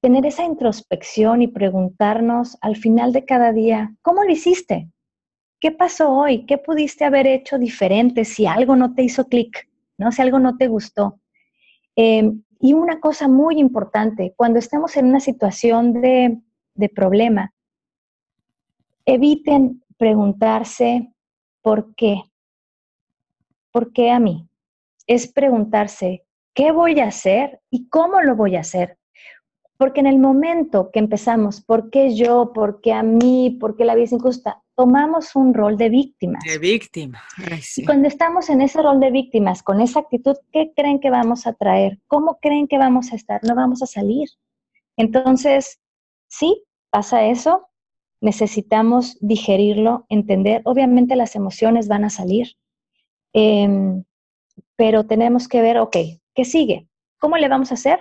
tener 0.00 0.26
esa 0.26 0.42
introspección 0.42 1.42
y 1.42 1.46
preguntarnos 1.46 2.58
al 2.60 2.74
final 2.74 3.12
de 3.12 3.24
cada 3.24 3.52
día, 3.52 3.94
¿cómo 4.02 4.24
lo 4.24 4.32
hiciste? 4.32 4.90
¿Qué 5.60 5.70
pasó 5.70 6.10
hoy? 6.10 6.44
¿Qué 6.44 6.58
pudiste 6.58 7.04
haber 7.04 7.28
hecho 7.28 7.56
diferente 7.56 8.24
si 8.24 8.46
algo 8.46 8.74
no 8.74 8.94
te 8.94 9.04
hizo 9.04 9.28
clic? 9.28 9.68
¿no? 9.96 10.10
Si 10.10 10.20
algo 10.20 10.40
no 10.40 10.56
te 10.56 10.66
gustó. 10.66 11.20
Em, 11.94 12.42
y 12.58 12.72
una 12.72 12.98
cosa 12.98 13.28
muy 13.28 13.60
importante, 13.60 14.34
cuando 14.36 14.58
estamos 14.58 14.96
en 14.96 15.06
una 15.06 15.20
situación 15.20 15.92
de, 15.92 16.40
de 16.74 16.88
problema, 16.88 17.54
eviten 19.04 19.82
preguntarse 19.96 21.12
por 21.62 21.94
qué. 21.94 22.22
¿Por 23.70 23.92
qué 23.92 24.10
a 24.10 24.18
mí? 24.18 24.48
Es 25.06 25.32
preguntarse 25.32 26.24
qué 26.54 26.72
voy 26.72 27.00
a 27.00 27.06
hacer 27.06 27.60
y 27.70 27.88
cómo 27.88 28.20
lo 28.20 28.36
voy 28.36 28.56
a 28.56 28.60
hacer. 28.60 28.98
Porque 29.78 30.00
en 30.00 30.06
el 30.06 30.18
momento 30.18 30.90
que 30.92 31.00
empezamos, 31.00 31.60
¿por 31.60 31.90
qué 31.90 32.14
yo? 32.14 32.52
¿Por 32.52 32.80
qué 32.80 32.92
a 32.92 33.02
mí? 33.02 33.56
¿Por 33.58 33.76
qué 33.76 33.84
la 33.84 33.94
vida 33.94 34.04
es 34.04 34.12
injusta? 34.12 34.62
Tomamos 34.76 35.34
un 35.34 35.54
rol 35.54 35.76
de 35.76 35.88
víctimas. 35.88 36.44
De 36.44 36.58
víctima. 36.58 37.20
Y 37.76 37.84
cuando 37.84 38.06
estamos 38.06 38.48
en 38.48 38.60
ese 38.60 38.80
rol 38.80 39.00
de 39.00 39.10
víctimas, 39.10 39.62
con 39.62 39.80
esa 39.80 40.00
actitud, 40.00 40.36
¿qué 40.52 40.72
creen 40.76 41.00
que 41.00 41.10
vamos 41.10 41.46
a 41.46 41.54
traer? 41.54 41.98
¿Cómo 42.06 42.38
creen 42.40 42.68
que 42.68 42.78
vamos 42.78 43.12
a 43.12 43.16
estar? 43.16 43.42
No 43.42 43.54
vamos 43.54 43.82
a 43.82 43.86
salir. 43.86 44.28
Entonces, 44.96 45.80
sí, 46.28 46.64
pasa 46.90 47.24
eso, 47.24 47.68
necesitamos 48.22 49.18
digerirlo, 49.20 50.06
entender. 50.08 50.62
Obviamente 50.64 51.16
las 51.16 51.34
emociones 51.34 51.88
van 51.88 52.04
a 52.04 52.10
salir, 52.10 52.56
em, 53.32 54.04
pero 54.76 55.04
tenemos 55.04 55.48
que 55.48 55.60
ver, 55.60 55.78
ok, 55.78 55.96
¿qué 56.32 56.44
sigue? 56.44 56.88
¿Cómo 57.18 57.36
le 57.36 57.48
vamos 57.48 57.72
a 57.72 57.74
hacer? 57.74 58.00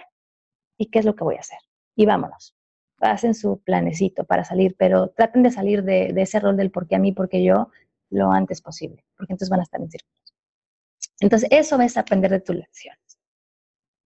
¿Y 0.78 0.92
qué 0.92 1.00
es 1.00 1.06
lo 1.06 1.16
que 1.16 1.24
voy 1.24 1.36
a 1.36 1.40
hacer? 1.40 1.58
Y 1.96 2.06
vámonos. 2.06 2.56
Hacen 3.00 3.34
su 3.34 3.62
planecito 3.64 4.24
para 4.24 4.44
salir, 4.44 4.76
pero 4.78 5.10
traten 5.10 5.42
de 5.42 5.50
salir 5.50 5.84
de, 5.84 6.14
ese 6.16 6.40
rol 6.40 6.56
del 6.56 6.70
por 6.70 6.88
qué 6.88 6.96
a 6.96 7.00
mí, 7.00 7.12
porque 7.14 7.44
yo, 7.44 7.70
lo 8.12 8.32
antes 8.32 8.62
posible, 8.62 9.04
porque 9.18 9.34
entonces 9.34 9.50
van 9.50 9.62
a 9.62 9.64
estar 9.64 9.82
en 9.82 9.90
círculos. 9.90 10.34
Entonces, 11.20 11.50
eso 11.52 11.82
es 11.82 11.98
aprender 11.98 12.30
de 12.30 12.42
tus 12.42 12.56
lecciones. 12.56 13.20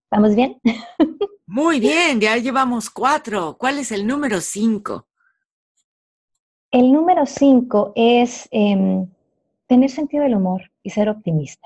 ¿Vamos 0.09 0.33
bien? 0.33 0.61
Muy 1.45 1.81
bien, 1.81 2.21
ya 2.21 2.37
llevamos 2.37 2.89
cuatro. 2.89 3.57
¿Cuál 3.57 3.79
es 3.79 3.91
el 3.91 4.07
número 4.07 4.39
cinco? 4.39 5.09
El 6.75 6.91
número 6.91 7.25
cinco 7.25 7.93
es 7.95 8.49
em, 8.51 9.07
tener 9.65 9.89
sentido 9.89 10.23
del 10.23 10.35
humor 10.35 10.69
y 10.83 10.89
ser 10.89 11.07
optimista. 11.07 11.65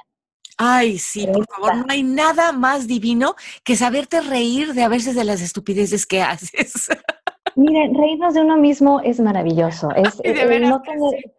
Ay, 0.55 0.99
sí, 0.99 1.25
por 1.25 1.47
favor, 1.47 1.77
no 1.77 1.85
hay 1.89 2.03
nada 2.03 2.51
más 2.51 2.85
divino 2.85 3.33
que 3.63 3.75
saberte 3.75 4.21
reír 4.21 4.75
de 4.75 4.83
a 4.83 4.87
veces 4.87 5.15
de 5.15 5.23
las 5.23 5.41
estupideces 5.41 6.05
que 6.05 6.21
haces. 6.21 6.89
Miren, 7.55 7.95
reírnos 7.95 8.35
de 8.35 8.41
uno 8.41 8.57
mismo 8.57 8.99
es 8.99 9.19
maravilloso. 9.19 9.89
Es, 9.95 10.21
el, 10.23 10.69
no 10.69 10.83
tener, 10.83 11.33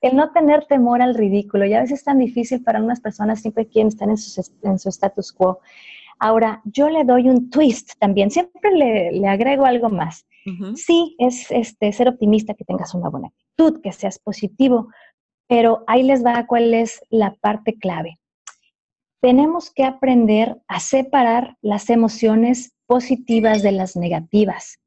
el, 0.00 0.14
no 0.14 0.30
tener, 0.30 0.66
temor 0.66 1.02
al 1.02 1.16
ridículo. 1.16 1.66
Y 1.66 1.74
a 1.74 1.80
veces 1.80 1.98
es 1.98 2.04
tan 2.04 2.20
difícil 2.20 2.62
para 2.62 2.80
unas 2.80 3.00
personas, 3.00 3.42
siempre 3.42 3.66
quieren 3.66 3.88
estar 3.88 4.08
en 4.08 4.18
su, 4.18 4.40
en 4.62 4.78
su 4.78 4.90
status 4.90 5.32
quo. 5.32 5.58
Ahora, 6.20 6.62
yo 6.62 6.90
le 6.90 7.02
doy 7.02 7.28
un 7.28 7.50
twist 7.50 7.94
también, 7.98 8.30
siempre 8.30 8.70
le, 8.70 9.10
le 9.10 9.26
agrego 9.26 9.64
algo 9.64 9.88
más. 9.88 10.24
Sí, 10.76 11.16
es 11.18 11.50
este, 11.50 11.92
ser 11.92 12.08
optimista, 12.08 12.54
que 12.54 12.64
tengas 12.64 12.94
una 12.94 13.08
buena 13.08 13.28
actitud, 13.28 13.80
que 13.82 13.92
seas 13.92 14.18
positivo, 14.18 14.88
pero 15.48 15.84
ahí 15.86 16.02
les 16.02 16.24
va 16.24 16.46
cuál 16.46 16.72
es 16.74 17.00
la 17.10 17.34
parte 17.34 17.78
clave. 17.78 18.18
Tenemos 19.20 19.70
que 19.70 19.84
aprender 19.84 20.60
a 20.68 20.78
separar 20.78 21.56
las 21.62 21.90
emociones 21.90 22.72
positivas 22.86 23.62
de 23.62 23.72
las 23.72 23.96
negativas 23.96 24.78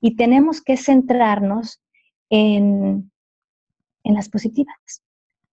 y 0.00 0.16
tenemos 0.16 0.62
que 0.62 0.76
centrarnos 0.76 1.82
en, 2.30 3.12
en 4.04 4.14
las 4.14 4.28
positivas. 4.28 5.02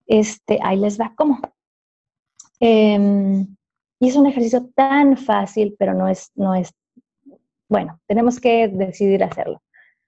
Este, 0.07 0.59
ahí 0.63 0.77
les 0.77 0.99
va 0.99 1.13
cómo. 1.15 1.39
Em, 2.59 3.55
y 3.99 4.07
es 4.07 4.15
un 4.15 4.25
ejercicio 4.25 4.69
tan 4.75 5.17
fácil, 5.17 5.75
pero 5.77 5.93
no 5.93 6.07
es, 6.07 6.31
no 6.35 6.55
es 6.55 6.73
bueno, 7.69 7.99
tenemos 8.07 8.39
que 8.39 8.67
decidir 8.67 9.23
hacerlo. 9.23 9.61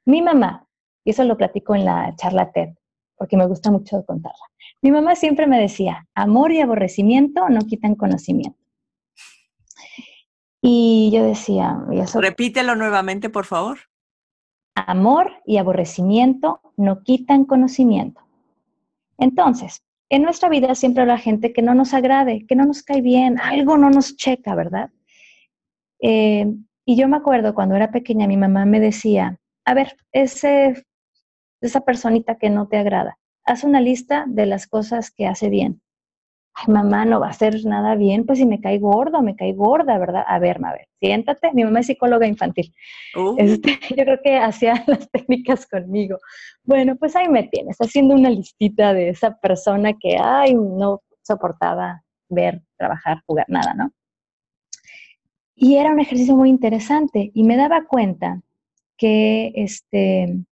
Mi 0.05 0.21
mamá, 0.21 0.67
y 1.05 1.11
eso 1.11 1.23
lo 1.23 1.37
platico 1.37 1.75
en 1.75 1.85
la 1.85 2.13
charla 2.15 2.51
TED, 2.51 2.69
porque 3.15 3.37
me 3.37 3.45
gusta 3.45 3.71
mucho 3.71 4.03
contarla. 4.05 4.43
Mi 4.81 4.91
mamá 4.91 5.15
siempre 5.15 5.45
me 5.45 5.59
decía, 5.59 6.07
amor 6.15 6.51
y 6.51 6.59
aborrecimiento 6.59 7.47
no 7.49 7.61
quitan 7.61 7.95
conocimiento. 7.95 8.57
Y 10.59 11.11
yo 11.13 11.23
decía, 11.23 11.77
y 11.91 11.99
eso, 11.99 12.19
repítelo 12.19 12.75
nuevamente, 12.75 13.29
por 13.29 13.45
favor. 13.45 13.77
Amor 14.75 15.31
y 15.45 15.57
aborrecimiento 15.57 16.61
no 16.77 17.03
quitan 17.03 17.45
conocimiento. 17.45 18.21
Entonces, 19.17 19.83
en 20.09 20.23
nuestra 20.23 20.49
vida 20.49 20.73
siempre 20.75 21.03
habrá 21.03 21.17
gente 21.17 21.53
que 21.53 21.61
no 21.61 21.75
nos 21.75 21.93
agrade, 21.93 22.45
que 22.47 22.55
no 22.55 22.65
nos 22.65 22.81
cae 22.83 23.01
bien, 23.01 23.39
algo 23.39 23.77
no 23.77 23.89
nos 23.89 24.15
checa, 24.15 24.55
¿verdad? 24.55 24.89
Eh, 25.99 26.47
y 26.85 26.95
yo 26.97 27.07
me 27.07 27.17
acuerdo 27.17 27.53
cuando 27.53 27.75
era 27.75 27.91
pequeña, 27.91 28.27
mi 28.27 28.37
mamá 28.37 28.65
me 28.65 28.79
decía, 28.79 29.39
a 29.65 29.73
ver, 29.73 29.95
ese, 30.11 30.83
esa 31.61 31.81
personita 31.81 32.37
que 32.37 32.49
no 32.49 32.67
te 32.67 32.77
agrada, 32.77 33.17
haz 33.45 33.63
una 33.63 33.81
lista 33.81 34.25
de 34.27 34.45
las 34.45 34.67
cosas 34.67 35.11
que 35.11 35.27
hace 35.27 35.49
bien 35.49 35.81
ay, 36.53 36.73
mamá, 36.73 37.05
no 37.05 37.19
va 37.19 37.27
a 37.27 37.31
hacer 37.31 37.65
nada 37.65 37.95
bien, 37.95 38.25
pues 38.25 38.39
si 38.39 38.45
me 38.45 38.59
cae 38.59 38.79
gordo, 38.79 39.21
me 39.21 39.35
cae 39.35 39.53
gorda, 39.53 39.97
¿verdad? 39.97 40.23
A 40.27 40.39
ver, 40.39 40.59
ver, 40.59 40.87
siéntate, 40.99 41.51
mi 41.53 41.63
mamá 41.63 41.79
es 41.79 41.87
psicóloga 41.87 42.27
infantil. 42.27 42.73
Uh. 43.15 43.35
Este, 43.37 43.79
yo 43.97 44.03
creo 44.03 44.19
que 44.23 44.37
hacía 44.37 44.73
las 44.87 45.09
técnicas 45.11 45.67
conmigo. 45.67 46.17
Bueno, 46.63 46.95
pues 46.97 47.15
ahí 47.15 47.29
me 47.29 47.43
tienes, 47.43 47.77
haciendo 47.79 48.15
una 48.15 48.29
listita 48.29 48.93
de 48.93 49.09
esa 49.09 49.37
persona 49.37 49.93
que, 49.99 50.17
ay, 50.19 50.55
no 50.55 51.01
soportaba 51.21 52.03
ver, 52.29 52.61
trabajar, 52.77 53.21
jugar, 53.25 53.45
nada, 53.47 53.73
¿no? 53.73 53.91
Y 55.63 55.75
era 55.75 55.91
un 55.91 55.99
ejercicio 55.99 56.35
muy 56.35 56.49
interesante 56.49 57.29
y 57.35 57.43
me 57.43 57.55
daba 57.55 57.85
cuenta 57.85 58.41
que, 58.97 59.51
este, 59.53 60.43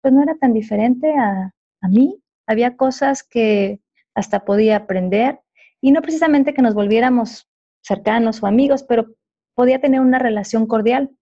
pues 0.00 0.12
no 0.12 0.24
era 0.24 0.34
tan 0.34 0.52
diferente 0.52 1.14
a, 1.16 1.54
a 1.80 1.88
mí. 1.88 2.20
Había 2.48 2.76
cosas 2.76 3.22
que 3.22 3.78
hasta 4.12 4.44
podía 4.44 4.74
aprender 4.74 5.38
y 5.80 5.92
no 5.92 6.02
precisamente 6.02 6.52
que 6.52 6.62
nos 6.62 6.74
volviéramos 6.74 7.48
cercanos 7.80 8.42
o 8.42 8.48
amigos, 8.48 8.82
pero 8.82 9.06
podía 9.54 9.80
tener 9.80 10.00
una 10.00 10.18
relación 10.18 10.66
cordial. 10.66 11.12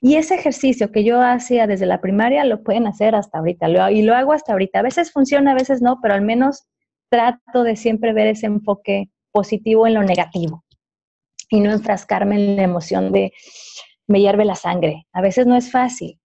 Y 0.00 0.14
ese 0.14 0.36
ejercicio 0.36 0.92
que 0.92 1.02
yo 1.02 1.20
hacía 1.20 1.66
desde 1.66 1.86
la 1.86 2.00
primaria 2.00 2.44
lo 2.44 2.62
pueden 2.62 2.86
hacer 2.86 3.16
hasta 3.16 3.38
ahorita 3.38 3.90
y 3.90 4.02
lo 4.02 4.14
hago 4.14 4.32
hasta 4.32 4.52
ahorita. 4.52 4.78
A 4.78 4.82
veces 4.82 5.10
funciona, 5.10 5.50
a 5.50 5.56
veces 5.56 5.82
no, 5.82 5.98
pero 6.00 6.14
al 6.14 6.22
menos 6.22 6.68
trato 7.08 7.64
de 7.64 7.74
siempre 7.74 8.12
ver 8.12 8.28
ese 8.28 8.46
enfoque 8.46 9.10
positivo 9.32 9.88
en 9.88 9.94
lo 9.94 10.04
negativo 10.04 10.62
y 11.48 11.60
no 11.60 11.72
enfrascarme 11.72 12.36
en 12.36 12.56
la 12.56 12.62
emoción 12.62 13.12
de 13.12 13.32
me 14.06 14.20
hierve 14.20 14.44
la 14.44 14.54
sangre. 14.54 15.06
A 15.12 15.20
veces 15.20 15.46
no 15.46 15.56
es 15.56 15.70
fácil, 15.70 16.18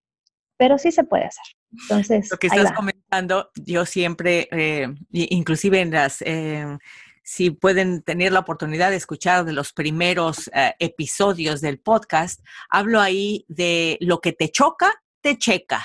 pero 0.57 0.78
sí 0.78 0.91
se 0.91 1.03
puede 1.03 1.26
hacer. 1.26 1.43
Entonces, 1.71 2.30
lo 2.32 2.38
que 2.38 2.47
estás 2.47 2.71
comentando, 2.71 3.49
yo 3.55 3.86
siempre, 3.86 4.47
eh, 4.51 4.88
inclusive 5.11 5.82
en 5.82 5.91
las, 5.91 6.21
eh, 6.21 6.78
si 7.24 7.51
pueden 7.51 8.03
tener 8.03 8.32
la 8.32 8.39
oportunidad 8.39 8.89
de 8.89 8.97
escuchar 8.97 9.45
de 9.45 9.53
los 9.53 9.74
primeros 9.74 10.49
eh, 10.53 10.76
episodios 10.80 11.61
del 11.61 11.80
podcast, 11.80 12.41
hablo 12.69 13.01
ahí 13.01 13.45
de 13.47 13.97
lo 14.01 14.19
que 14.19 14.34
te 14.34 14.49
choca, 14.49 14.93
te 15.21 15.38
checa. 15.38 15.84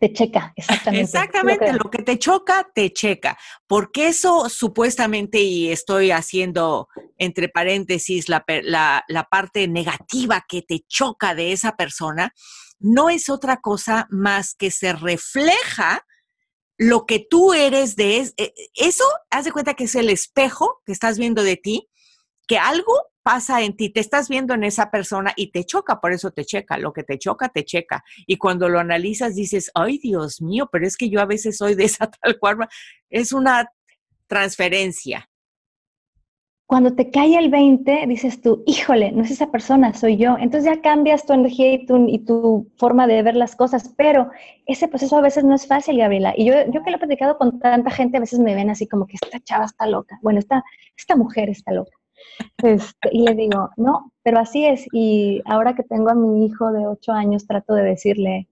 Te 0.00 0.12
checa, 0.12 0.52
exactamente. 0.56 1.04
Exactamente, 1.04 1.72
lo 1.72 1.90
que, 1.90 2.02
te 2.02 2.18
choca, 2.18 2.68
te 2.74 2.92
checa. 2.92 3.38
Porque 3.66 4.08
eso 4.08 4.48
supuestamente, 4.48 5.40
y 5.40 5.70
estoy 5.70 6.10
haciendo 6.10 6.88
entre 7.18 7.48
paréntesis 7.48 8.28
la, 8.28 8.44
la, 8.66 9.28
parte 9.30 9.68
negativa 9.68 10.44
que 10.48 10.62
te 10.62 10.80
choca 10.88 11.34
de 11.34 11.52
esa 11.52 11.76
persona, 11.76 12.32
no 12.78 13.10
es 13.10 13.30
otra 13.30 13.58
cosa 13.60 14.06
más 14.10 14.54
que 14.54 14.70
se 14.70 14.92
refleja 14.92 16.04
lo 16.78 17.06
que 17.06 17.18
tú 17.18 17.54
eres 17.54 17.96
de 17.96 18.30
e, 18.36 18.54
eso, 18.74 19.04
haz 19.30 19.46
de 19.46 19.52
cuenta 19.52 19.74
que 19.74 19.84
es 19.84 19.94
el 19.94 20.10
espejo 20.10 20.82
que 20.84 20.92
estás 20.92 21.18
viendo 21.18 21.42
de 21.42 21.56
ti, 21.56 21.88
que 22.46 22.58
algo 22.58 22.92
pasa 23.26 23.60
en 23.62 23.76
ti, 23.76 23.90
te 23.90 23.98
estás 23.98 24.28
viendo 24.28 24.54
en 24.54 24.62
esa 24.62 24.88
persona 24.88 25.32
y 25.34 25.50
te 25.50 25.64
choca, 25.64 26.00
por 26.00 26.12
eso 26.12 26.30
te 26.30 26.44
checa, 26.44 26.78
lo 26.78 26.92
que 26.92 27.02
te 27.02 27.18
choca, 27.18 27.48
te 27.48 27.64
checa. 27.64 28.04
Y 28.24 28.36
cuando 28.36 28.68
lo 28.68 28.78
analizas 28.78 29.34
dices, 29.34 29.68
ay 29.74 29.98
Dios 29.98 30.40
mío, 30.40 30.68
pero 30.70 30.86
es 30.86 30.96
que 30.96 31.10
yo 31.10 31.20
a 31.20 31.26
veces 31.26 31.56
soy 31.56 31.74
de 31.74 31.86
esa 31.86 32.08
tal 32.22 32.38
cual, 32.38 32.58
es 33.10 33.32
una 33.32 33.68
transferencia 34.28 35.28
cuando 36.68 36.94
te 36.94 37.10
cae 37.12 37.36
el 37.36 37.48
20, 37.48 38.06
dices 38.08 38.40
tú, 38.40 38.64
híjole, 38.66 39.12
no 39.12 39.22
es 39.22 39.30
esa 39.30 39.52
persona, 39.52 39.94
soy 39.94 40.16
yo. 40.16 40.36
Entonces 40.36 40.64
ya 40.64 40.80
cambias 40.82 41.24
tu 41.24 41.32
energía 41.32 41.72
y 41.72 41.86
tu, 41.86 42.08
y 42.08 42.18
tu 42.18 42.72
forma 42.76 43.06
de 43.06 43.22
ver 43.22 43.36
las 43.36 43.54
cosas, 43.54 43.94
pero 43.96 44.30
ese 44.66 44.88
proceso 44.88 45.16
a 45.16 45.20
veces 45.20 45.44
no 45.44 45.54
es 45.54 45.66
fácil, 45.68 45.98
Gabriela. 45.98 46.34
Y 46.36 46.44
yo, 46.44 46.54
yo 46.72 46.82
que 46.82 46.90
lo 46.90 46.96
he 46.96 46.98
platicado 46.98 47.38
con 47.38 47.60
tanta 47.60 47.90
gente, 47.92 48.16
a 48.16 48.20
veces 48.20 48.40
me 48.40 48.56
ven 48.56 48.70
así 48.70 48.88
como 48.88 49.06
que 49.06 49.16
esta 49.20 49.38
chava 49.38 49.64
está 49.64 49.86
loca. 49.86 50.18
Bueno, 50.22 50.40
esta, 50.40 50.64
esta 50.96 51.14
mujer 51.14 51.50
está 51.50 51.72
loca. 51.72 51.96
Este, 52.58 53.08
y 53.12 53.22
le 53.22 53.34
digo, 53.34 53.70
no, 53.76 54.12
pero 54.22 54.38
así 54.38 54.66
es. 54.66 54.86
Y 54.92 55.42
ahora 55.44 55.74
que 55.74 55.82
tengo 55.82 56.10
a 56.10 56.14
mi 56.14 56.46
hijo 56.46 56.72
de 56.72 56.86
8 56.86 57.12
años, 57.12 57.46
trato 57.46 57.74
de 57.74 57.82
decirle, 57.82 58.48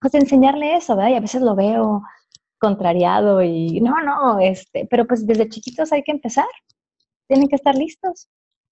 pues 0.00 0.12
de 0.12 0.18
enseñarle 0.18 0.76
eso, 0.76 0.96
¿verdad? 0.96 1.10
Y 1.10 1.14
a 1.14 1.20
veces 1.20 1.42
lo 1.42 1.54
veo 1.54 2.02
contrariado 2.58 3.42
y 3.42 3.80
no, 3.80 4.00
no, 4.02 4.38
este, 4.40 4.86
pero 4.90 5.06
pues 5.06 5.26
desde 5.26 5.48
chiquitos 5.48 5.92
hay 5.92 6.02
que 6.02 6.12
empezar, 6.12 6.48
tienen 7.26 7.48
que 7.48 7.56
estar 7.56 7.74
listos. 7.74 8.28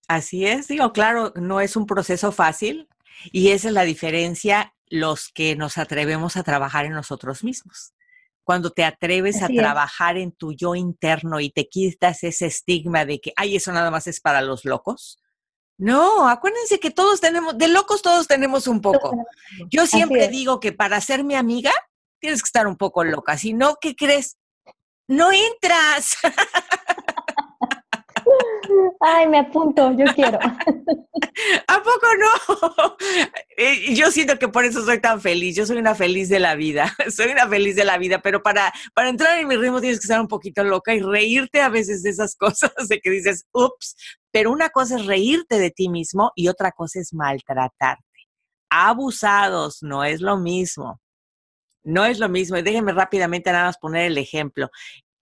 Así 0.08 0.46
es, 0.46 0.68
digo, 0.68 0.92
claro, 0.92 1.32
no 1.36 1.60
es 1.60 1.76
un 1.76 1.86
proceso 1.86 2.32
fácil 2.32 2.88
y 3.32 3.50
esa 3.50 3.68
es 3.68 3.74
la 3.74 3.82
diferencia 3.82 4.74
los 4.88 5.30
que 5.32 5.56
nos 5.56 5.78
atrevemos 5.78 6.36
a 6.36 6.44
trabajar 6.44 6.84
en 6.84 6.92
nosotros 6.92 7.42
mismos. 7.42 7.92
Cuando 8.46 8.70
te 8.70 8.84
atreves 8.84 9.42
a 9.42 9.48
trabajar 9.48 10.16
en 10.16 10.30
tu 10.30 10.52
yo 10.52 10.76
interno 10.76 11.40
y 11.40 11.50
te 11.50 11.68
quitas 11.68 12.22
ese 12.22 12.46
estigma 12.46 13.04
de 13.04 13.20
que, 13.20 13.32
ay, 13.34 13.56
eso 13.56 13.72
nada 13.72 13.90
más 13.90 14.06
es 14.06 14.20
para 14.20 14.40
los 14.40 14.64
locos. 14.64 15.18
No, 15.78 16.28
acuérdense 16.28 16.78
que 16.78 16.92
todos 16.92 17.20
tenemos, 17.20 17.58
de 17.58 17.66
locos 17.66 18.02
todos 18.02 18.28
tenemos 18.28 18.68
un 18.68 18.80
poco. 18.80 19.16
Yo 19.68 19.84
siempre 19.88 20.28
digo 20.28 20.60
que 20.60 20.72
para 20.72 21.00
ser 21.00 21.24
mi 21.24 21.34
amiga, 21.34 21.72
tienes 22.20 22.40
que 22.40 22.46
estar 22.46 22.68
un 22.68 22.76
poco 22.76 23.02
loca. 23.02 23.36
Si 23.36 23.52
no, 23.52 23.78
¿qué 23.80 23.96
crees? 23.96 24.36
No 25.08 25.32
entras. 25.32 26.16
Ay, 29.00 29.26
me 29.28 29.38
apunto, 29.38 29.92
yo 29.92 30.04
quiero. 30.14 30.38
¿A 31.68 31.82
poco 31.82 32.06
no? 32.18 32.96
Eh, 33.58 33.94
yo 33.94 34.10
siento 34.10 34.38
que 34.38 34.48
por 34.48 34.66
eso 34.66 34.84
soy 34.84 35.00
tan 35.00 35.18
feliz. 35.18 35.56
Yo 35.56 35.64
soy 35.64 35.78
una 35.78 35.94
feliz 35.94 36.28
de 36.28 36.38
la 36.38 36.56
vida. 36.56 36.94
Soy 37.10 37.30
una 37.30 37.48
feliz 37.48 37.74
de 37.74 37.84
la 37.84 37.96
vida, 37.96 38.20
pero 38.20 38.42
para, 38.42 38.70
para 38.94 39.08
entrar 39.08 39.38
en 39.38 39.48
mi 39.48 39.56
ritmo 39.56 39.80
tienes 39.80 39.98
que 39.98 40.04
estar 40.04 40.20
un 40.20 40.28
poquito 40.28 40.62
loca 40.62 40.94
y 40.94 41.00
reírte 41.00 41.62
a 41.62 41.70
veces 41.70 42.02
de 42.02 42.10
esas 42.10 42.36
cosas, 42.36 42.70
de 42.88 43.00
que 43.00 43.08
dices, 43.08 43.46
ups, 43.52 43.96
pero 44.30 44.52
una 44.52 44.68
cosa 44.68 44.96
es 44.96 45.06
reírte 45.06 45.58
de 45.58 45.70
ti 45.70 45.88
mismo 45.88 46.32
y 46.34 46.48
otra 46.48 46.70
cosa 46.72 47.00
es 47.00 47.14
maltratarte. 47.14 48.04
Abusados, 48.68 49.78
no 49.80 50.04
es 50.04 50.20
lo 50.20 50.36
mismo. 50.36 51.00
No 51.82 52.04
es 52.04 52.18
lo 52.18 52.28
mismo. 52.28 52.58
Y 52.58 52.62
déjenme 52.62 52.92
rápidamente 52.92 53.50
nada 53.50 53.66
más 53.66 53.78
poner 53.78 54.06
el 54.06 54.18
ejemplo. 54.18 54.68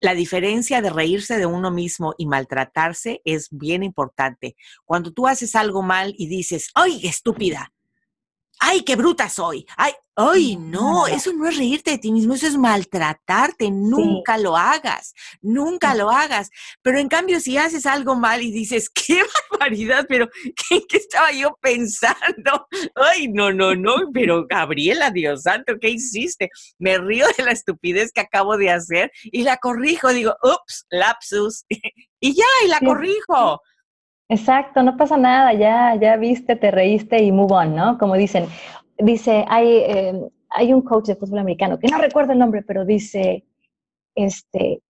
La 0.04 0.14
diferencia 0.14 0.82
de 0.82 0.90
reírse 0.90 1.38
de 1.38 1.46
uno 1.46 1.70
mismo 1.70 2.14
y 2.18 2.26
maltratarse 2.26 3.22
es 3.24 3.48
bien 3.50 3.82
importante. 3.82 4.54
Cuando 4.84 5.14
tú 5.14 5.26
haces 5.26 5.54
algo 5.54 5.82
mal 5.82 6.14
y 6.18 6.26
dices, 6.26 6.68
¡ay, 6.74 7.00
estúpida! 7.06 7.72
¡Ay, 8.60 8.82
qué 8.82 8.96
bruta 8.96 9.28
soy! 9.28 9.66
¡ay, 9.76 9.92
ay, 10.16 10.56
no! 10.56 11.06
Eso 11.06 11.32
no 11.32 11.48
es 11.48 11.56
reírte 11.56 11.92
de 11.92 11.98
ti 11.98 12.12
mismo, 12.12 12.34
eso 12.34 12.46
es 12.46 12.56
maltratarte. 12.56 13.70
Nunca 13.70 14.38
lo 14.38 14.56
hagas, 14.56 15.14
nunca 15.42 15.94
lo 15.94 16.10
hagas. 16.10 16.50
Pero 16.82 16.98
en 16.98 17.08
cambio, 17.08 17.40
si 17.40 17.56
haces 17.56 17.86
algo 17.86 18.14
mal 18.14 18.42
y 18.42 18.50
dices, 18.50 18.90
¡qué 18.94 19.22
barbaridad! 19.50 20.06
Pero, 20.08 20.28
¿qué, 20.68 20.82
qué 20.88 20.96
estaba 20.96 21.32
yo 21.32 21.56
pensando? 21.60 22.68
¡ay, 22.94 23.28
no, 23.28 23.52
no, 23.52 23.74
no! 23.74 23.94
Pero, 24.14 24.46
Gabriela, 24.46 25.10
Dios 25.10 25.42
santo, 25.42 25.74
¿qué 25.80 25.90
hiciste? 25.90 26.50
Me 26.78 26.98
río 26.98 27.26
de 27.36 27.44
la 27.44 27.52
estupidez 27.52 28.12
que 28.12 28.20
acabo 28.20 28.56
de 28.56 28.70
hacer 28.70 29.10
y 29.24 29.42
la 29.42 29.56
corrijo. 29.56 30.12
Digo, 30.12 30.34
ups, 30.42 30.86
lapsus. 30.90 31.64
y 32.20 32.34
ya, 32.34 32.44
y 32.64 32.68
la 32.68 32.80
corrijo. 32.80 33.60
Exacto, 34.28 34.82
no 34.82 34.96
pasa 34.96 35.16
nada, 35.16 35.52
ya, 35.52 35.94
ya 35.96 36.16
viste, 36.16 36.56
te 36.56 36.70
reíste 36.70 37.22
y 37.22 37.30
move 37.30 37.54
on, 37.54 37.76
¿no? 37.76 37.98
Como 37.98 38.14
dicen, 38.14 38.46
dice, 38.98 39.44
hay, 39.48 39.84
em, 39.86 40.28
hay 40.50 40.72
un 40.72 40.82
coach 40.82 41.06
de 41.06 41.16
fútbol 41.16 41.40
americano, 41.40 41.78
que 41.78 41.88
no 41.88 41.98
recuerdo 41.98 42.32
el 42.32 42.38
nombre, 42.38 42.62
pero 42.62 42.84
dice, 42.84 43.44
este, 44.14 44.80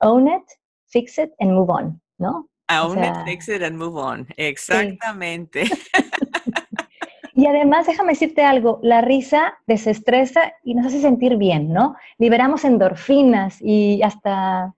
own 0.00 0.28
it, 0.28 0.44
fix 0.86 1.18
it 1.18 1.32
and 1.40 1.52
move 1.52 1.72
on, 1.72 2.00
¿no? 2.18 2.48
Own 2.70 3.02
it, 3.02 3.14
fix 3.24 3.48
it 3.48 3.62
and 3.62 3.76
move 3.76 3.96
on, 3.96 4.26
exactamente. 4.36 5.64
Y 7.36 7.46
además, 7.46 7.86
déjame 7.86 8.12
decirte 8.12 8.44
algo, 8.44 8.78
la 8.82 9.00
risa 9.00 9.58
desestresa 9.66 10.52
y 10.62 10.74
nos 10.74 10.86
hace 10.86 11.00
sentir 11.00 11.36
bien, 11.36 11.72
¿no? 11.72 11.96
Liberamos 12.16 12.64
endorfinas 12.64 13.58
y 13.60 14.00
hasta 14.04 14.72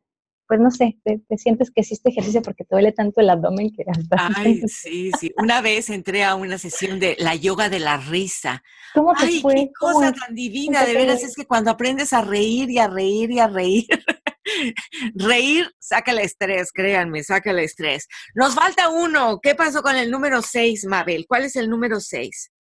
pues 0.47 0.61
no 0.61 0.71
sé, 0.71 0.99
te, 1.05 1.21
sientes 1.37 1.71
que 1.71 1.81
hiciste 1.81 2.11
ejercicio 2.11 2.43
porque 2.43 2.65
te 2.65 2.75
duele 2.75 2.93
tanto 2.93 3.21
el 3.21 3.31
abdomen 3.31 3.73
que 3.73 3.85
hasta... 3.89 4.31
Ay, 4.37 4.63
sí, 4.69 5.11
sí. 5.19 5.33
Una 5.37 5.61
vez 5.61 5.91
entré 5.91 6.25
a 6.25 6.35
una 6.35 6.59
sesión 6.59 7.01
de 7.01 7.17
la 7.19 7.35
yoga 7.35 7.69
de 7.69 7.81
la 7.81 7.97
risa. 7.97 8.63
¿Cómo 8.95 9.13
te 9.15 9.27
Ay, 9.27 9.43
qué 9.43 9.71
cosa 9.79 10.13
tan 10.13 10.35
divina, 10.35 10.85
de 10.85 10.95
veras, 10.95 11.23
es 11.23 11.35
que 11.35 11.47
cuando 11.47 11.71
aprendes 11.71 12.13
a 12.13 12.23
reír 12.23 12.71
y 12.71 12.79
a 12.79 12.89
reír 12.89 13.31
y 13.31 13.41
a 13.41 13.49
reír, 13.49 13.87
reír 15.15 15.71
saca 15.79 16.13
el 16.13 16.19
estrés, 16.21 16.71
créanme, 16.73 17.23
saca 17.23 17.51
el 17.51 17.59
estrés. 17.59 18.07
Nos 18.35 18.55
falta 18.55 18.89
uno. 18.89 19.41
¿Qué 19.41 19.55
pasó 19.55 19.83
con 19.83 19.97
el 19.97 20.11
número 20.11 20.43
6, 20.43 20.87
Mabel? 20.87 21.27
¿Cuál 21.29 21.45
es 21.45 21.57
el 21.57 21.69
número 21.69 22.01
6? 22.01 22.53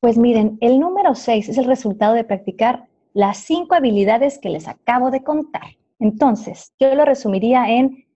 Pues 0.00 0.18
miren, 0.18 0.58
el 0.60 0.80
número 0.80 1.14
6 1.14 1.48
es 1.48 1.58
el 1.58 1.66
resultado 1.66 2.14
de 2.14 2.24
practicar 2.24 2.88
las 3.12 3.38
cinco 3.38 3.74
habilidades 3.74 4.38
que 4.38 4.50
les 4.50 4.68
acabo 4.68 5.10
de 5.10 5.22
contar. 5.22 5.79
Entonces, 6.00 6.72
yo 6.80 6.94
lo 6.94 7.04
resumiría 7.04 7.66
en, 7.68 8.06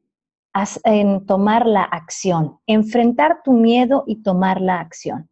tomar 1.27 1.67
la 1.67 1.83
acción, 1.83 2.59
enfrentar 2.67 3.43
tu 3.45 3.53
miedo 3.53 4.05
y 4.07 4.23
tomar 4.23 4.61
la 4.61 4.81
acción. 4.81 5.29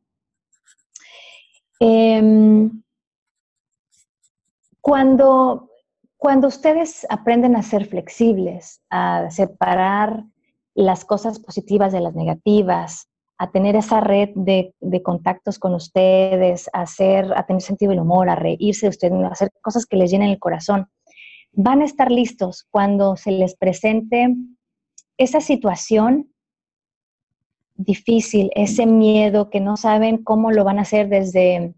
Em, 1.81 2.83
cuando, 4.81 5.71
cuando 6.17 6.49
ustedes 6.49 7.07
aprenden 7.09 7.57
a 7.57 7.63
ser 7.63 7.87
flexibles, 7.87 8.83
a 8.91 9.31
separar 9.31 10.25
las 10.75 11.05
cosas 11.05 11.39
positivas 11.39 11.93
de 11.93 12.01
las 12.01 12.15
negativas, 12.15 13.09
a 13.39 13.51
tener 13.51 13.77
esa 13.77 14.01
red 14.01 14.31
de, 14.35 14.75
contactos 15.03 15.59
con 15.59 15.75
ustedes, 15.75 16.69
a, 16.73 16.83
hacer, 16.83 17.33
a 17.37 17.45
tener 17.45 17.63
sentido 17.63 17.91
del 17.91 18.01
humor, 18.01 18.29
a 18.29 18.37
reírse 18.37 18.87
de 18.87 18.91
ustedes, 18.91 19.13
a 19.13 19.29
hacer 19.29 19.51
cosas 19.61 19.87
que 19.87 19.97
les 19.97 20.11
llenen 20.11 20.31
el 20.31 20.39
corazón, 20.39 20.89
van 21.53 21.83
a 21.83 21.85
estar 21.85 22.11
listos 22.11 22.67
cuando 22.71 23.17
se 23.17 23.31
les 23.31 23.55
presente 23.55 24.35
esa 25.17 25.41
situación 25.41 26.33
difícil, 27.75 28.51
ese 28.55 28.87
miedo 28.87 29.51
que 29.51 29.61
no 29.61 29.77
saben 29.77 30.19
cómo 30.19 30.51
lo 30.51 30.65
van 30.65 30.79
a 30.79 30.83
hacer 30.83 31.09
desde 31.09 31.75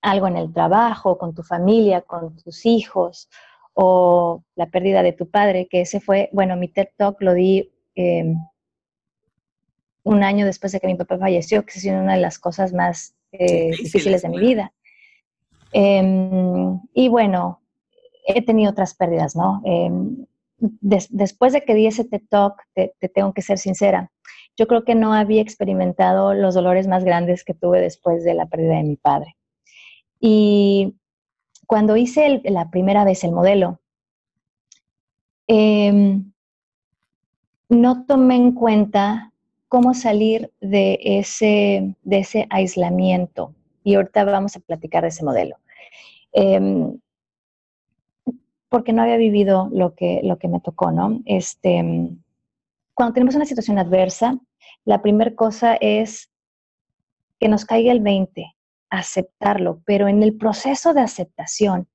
algo 0.00 0.28
en 0.28 0.36
el 0.36 0.52
trabajo, 0.52 1.18
con 1.18 1.34
tu 1.34 1.42
familia, 1.42 2.02
con 2.02 2.36
tus 2.36 2.66
hijos, 2.66 3.28
o 3.72 4.44
la 4.54 4.66
pérdida 4.66 5.02
de 5.02 5.12
tu 5.12 5.28
padre, 5.28 5.66
que 5.66 5.80
ese 5.80 6.00
fue, 6.00 6.28
bueno, 6.32 6.56
mi 6.56 6.68
TED 6.68 6.88
Talk 6.96 7.20
lo 7.22 7.32
di 7.32 7.72
em, 7.94 8.36
un 10.04 10.22
año 10.22 10.46
después 10.46 10.72
de 10.72 10.80
que 10.80 10.86
mi 10.86 10.94
papá 10.94 11.18
falleció, 11.18 11.64
que 11.64 11.78
es 11.78 11.84
una 11.86 12.14
de 12.14 12.20
las 12.20 12.38
cosas 12.38 12.72
más 12.72 13.14
eh, 13.32 13.70
difíciles 13.70 14.22
de 14.22 14.28
mi 14.28 14.38
vida. 14.38 14.72
Em, 15.72 16.80
y 16.92 17.08
bueno, 17.08 17.63
he 18.24 18.42
tenido 18.42 18.70
otras 18.70 18.94
pérdidas, 18.94 19.36
¿no? 19.36 19.60
Em, 19.64 20.26
después 20.58 21.52
de 21.52 21.62
que 21.62 21.74
di 21.74 21.86
ese 21.86 22.04
TED 22.04 22.22
Talk, 22.28 22.62
te, 22.74 22.94
tengo 23.14 23.32
que 23.32 23.42
ser 23.42 23.58
sincera, 23.58 24.10
yo 24.56 24.66
creo 24.66 24.84
que 24.84 24.94
no 24.94 25.12
había 25.12 25.42
experimentado 25.42 26.32
los 26.32 26.54
dolores 26.54 26.86
más 26.86 27.04
grandes 27.04 27.44
que 27.44 27.54
tuve 27.54 27.80
después 27.80 28.24
de 28.24 28.34
la 28.34 28.46
pérdida 28.46 28.76
de 28.76 28.84
mi 28.84 28.96
padre. 28.96 29.36
Y 30.20 30.94
cuando 31.66 31.96
hice 31.96 32.40
la 32.44 32.70
primera 32.70 33.04
vez 33.04 33.24
el 33.24 33.32
modelo, 33.32 33.80
em, 35.46 36.32
no 37.68 38.06
tomé 38.06 38.36
en 38.36 38.52
cuenta 38.52 39.32
cómo 39.68 39.92
salir 39.92 40.52
de 40.60 40.98
ese, 41.02 42.46
aislamiento. 42.48 43.54
Y 43.82 43.96
ahorita 43.96 44.24
vamos 44.24 44.56
a 44.56 44.60
platicar 44.60 45.02
de 45.02 45.08
ese 45.08 45.24
modelo. 45.24 45.56
Em, 46.32 46.98
porque 48.74 48.92
no 48.92 49.02
había 49.02 49.18
vivido 49.18 49.68
lo 49.72 49.94
que, 49.94 50.20
lo 50.24 50.36
que 50.36 50.48
me 50.48 50.58
tocó, 50.58 50.90
¿no? 50.90 51.20
Este, 51.26 52.10
cuando 52.92 53.14
tenemos 53.14 53.36
una 53.36 53.44
situación 53.44 53.78
adversa, 53.78 54.36
la 54.84 55.00
primera 55.00 55.32
cosa 55.36 55.76
es 55.76 56.28
que 57.38 57.46
nos 57.46 57.64
caiga 57.64 57.92
el 57.92 58.00
20 58.00 58.52
aceptarlo, 58.90 59.80
pero 59.86 60.08
en 60.08 60.24
el 60.24 60.36
proceso 60.36 60.92
de 60.92 61.02
aceptación 61.02 61.86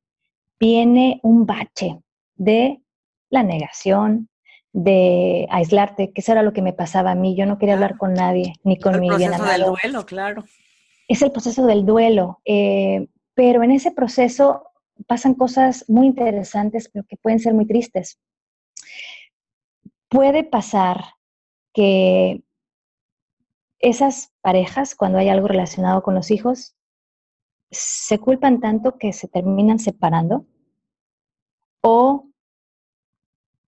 viene 0.57 1.19
un 1.21 1.45
bache 1.45 1.99
de 2.36 2.82
la 3.30 3.43
negación, 3.43 4.30
de 4.71 5.47
aislarte, 5.49 6.13
que 6.13 6.21
eso 6.21 6.32
era 6.32 6.43
lo 6.43 6.53
que 6.53 6.61
me 6.61 6.71
pasaba 6.71 7.11
a 7.11 7.15
mí. 7.15 7.36
Yo 7.36 7.45
no 7.45 7.57
quería 7.57 7.73
hablar 7.73 7.97
con 7.97 8.13
nadie, 8.13 8.53
ni 8.63 8.80
con 8.80 9.01
mi 9.01 9.09
bien 9.17 9.34
amado. 9.34 9.51
El 9.51 9.63
proceso 9.63 9.73
del 9.73 9.91
duelo, 9.91 10.05
claro. 10.05 10.45
Es 11.09 11.21
el 11.23 11.32
proceso 11.34 11.65
del 11.65 11.86
duelo, 11.86 12.39
eh, 12.45 13.09
pero 13.34 13.63
en 13.63 13.71
ese 13.71 13.91
proceso 13.91 14.68
pasan 15.07 15.33
cosas 15.33 15.85
muy 15.87 16.07
interesantes, 16.07 16.89
pero 16.89 17.05
que 17.07 17.17
pueden 17.17 17.39
ser 17.39 17.53
muy 17.53 17.65
tristes. 17.65 18.19
Puede 20.09 20.43
pasar 20.43 21.03
que 21.73 22.43
esas 23.79 24.33
parejas, 24.41 24.95
cuando 24.95 25.19
hay 25.19 25.29
algo 25.29 25.47
relacionado 25.47 26.03
con 26.03 26.15
los 26.15 26.31
hijos, 26.31 26.75
se 27.71 28.17
culpan 28.19 28.59
tanto 28.59 28.97
que 28.97 29.13
se 29.13 29.27
terminan 29.27 29.79
separando 29.79 30.45
o 31.81 32.27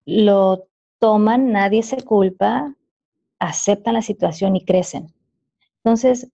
lo 0.05 0.69
toman, 0.99 1.51
nadie 1.51 1.83
se 1.83 2.03
culpa, 2.03 2.75
aceptan 3.39 3.95
la 3.95 4.03
situación 4.03 4.55
y 4.57 4.65
crecen. 4.65 5.13
Entonces, 5.79 6.31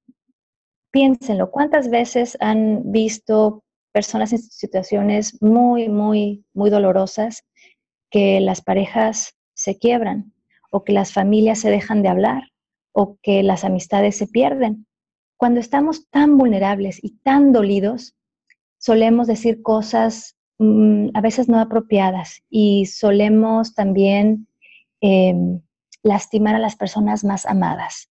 piénsenlo, 0.90 1.51
¿cuántas 1.51 1.88
veces 1.88 2.36
han 2.40 2.93
visto 2.93 3.64
personas 3.93 4.32
en 4.32 4.38
situaciones 4.38 5.40
muy, 5.43 5.88
muy, 5.88 6.45
muy 6.55 6.70
dolorosas 6.70 7.45
que 8.11 8.40
las 8.40 8.62
parejas 8.62 9.36
se 9.55 9.78
quiebran 9.78 10.32
o 10.70 10.84
que 10.84 10.93
las 10.93 11.12
familias 11.12 11.61
se 11.61 11.70
dejan 11.70 12.03
de 12.03 12.09
hablar 12.09 12.45
o 12.93 13.18
que 13.22 13.43
las 13.43 13.64
amistades 13.64 14.16
se 14.16 14.26
pierden? 14.26 14.86
Cuando 15.36 15.61
estamos 15.61 16.09
tan 16.11 16.38
vulnerables 16.38 16.99
y 17.03 17.18
tan 17.18 17.53
dolidos, 17.53 18.14
solemos 18.78 19.26
decir 19.26 19.62
cosas 19.62 20.36
mm, 20.59 21.09
a 21.14 21.20
veces 21.20 21.49
no 21.49 21.59
apropiadas 21.59 22.43
y 22.51 22.86
solemos 22.86 23.74
también 23.74 24.49
em, 25.01 25.61
lastimar 26.03 26.55
a 26.55 26.59
las 26.59 26.76
personas 26.76 27.24
más 27.24 27.47
amadas. 27.47 28.11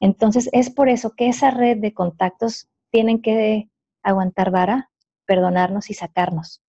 Entonces, 0.00 0.48
es 0.52 0.70
por 0.70 0.88
eso 0.88 1.12
que 1.16 1.28
esa 1.28 1.50
red 1.50 1.78
de 1.78 1.94
contactos 1.94 2.68
tienen 2.90 3.22
que 3.22 3.68
aguantar 4.02 4.50
vara, 4.50 4.90
perdonarnos 5.32 5.88
y 5.90 5.94
sacarnos. 5.94 6.62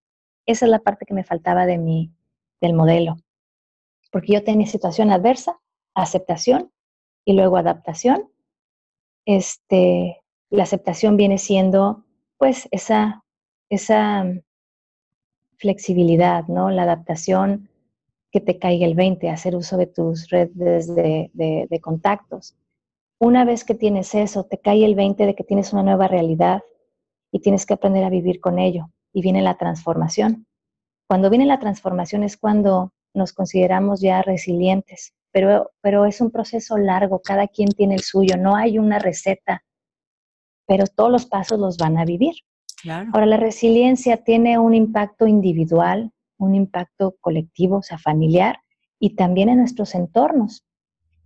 Esa 0.45 0.65
es 0.65 0.71
la 0.71 0.79
parte 0.79 1.05
que 1.05 1.13
me 1.13 1.25
faltaba 1.25 1.65
de 1.65 1.77
mi, 1.77 2.13
del 2.61 2.73
modelo. 2.73 3.17
Porque 4.09 4.33
yo 4.33 4.43
tenía 4.43 4.67
situación 4.67 5.11
adversa, 5.11 5.59
aceptación 5.93 6.71
y 7.25 7.33
luego 7.33 7.57
adaptación 7.57 8.29
este, 9.25 10.21
la 10.49 10.63
aceptación 10.63 11.17
viene 11.17 11.37
siendo 11.37 12.03
pues 12.37 12.67
esa, 12.71 13.23
esa 13.69 14.25
flexibilidad, 15.57 16.47
¿no? 16.47 16.69
La 16.69 16.83
adaptación 16.83 17.69
que 18.31 18.41
te 18.41 18.57
caiga 18.57 18.85
el 18.85 18.95
20, 18.95 19.29
hacer 19.29 19.55
uso 19.55 19.77
de 19.77 19.87
tus 19.87 20.29
redes 20.29 20.93
de, 20.93 21.29
de, 21.33 21.79
contactos. 21.79 22.55
Una 23.19 23.45
vez 23.45 23.63
que 23.63 23.75
tienes 23.75 24.15
eso, 24.15 24.43
te 24.43 24.57
cae 24.57 24.83
el 24.83 24.95
20 24.95 25.25
de 25.25 25.35
que 25.35 25.43
tienes 25.43 25.71
una 25.71 25.83
nueva 25.83 26.07
realidad 26.07 26.63
y 27.33 27.39
tienes 27.39 27.65
que 27.65 27.73
aprender 27.73 28.03
a 28.03 28.09
vivir 28.09 28.39
con 28.39 28.59
ello. 28.59 28.91
Y 29.11 29.23
viene 29.23 29.41
la 29.41 29.57
transformación. 29.57 30.45
Cuando 31.07 31.31
viene 31.31 31.47
la 31.47 31.59
transformación 31.59 32.23
es 32.23 32.37
cuando 32.37 32.93
nos 33.13 33.33
consideramos 33.33 34.01
ya 34.01 34.21
resilientes, 34.21 35.13
pero, 35.31 35.71
pero 35.81 36.05
es 36.05 36.21
un 36.21 36.29
proceso 36.29 36.77
largo, 36.77 37.21
cada 37.21 37.47
quien 37.47 37.69
tiene 37.69 37.95
el 37.95 38.01
suyo, 38.01 38.37
no 38.37 38.55
hay 38.55 38.77
una 38.77 38.99
receta, 38.99 39.63
pero 40.67 40.85
todos 40.85 41.11
los 41.11 41.25
pasos 41.25 41.59
los 41.59 41.77
van 41.77 41.97
a 41.97 42.05
vivir. 42.05 42.35
Ahora, 43.13 43.25
la 43.25 43.37
resiliencia 43.37 44.17
tiene 44.17 44.59
un 44.59 44.75
impacto 44.75 45.25
individual, 45.25 46.11
un 46.37 46.53
impacto 46.53 47.15
colectivo, 47.19 47.77
o 47.77 47.81
sea, 47.81 47.97
familiar, 47.97 48.59
y 48.99 49.15
también 49.15 49.49
en 49.49 49.57
nuestros 49.57 49.95
entornos. 49.95 50.65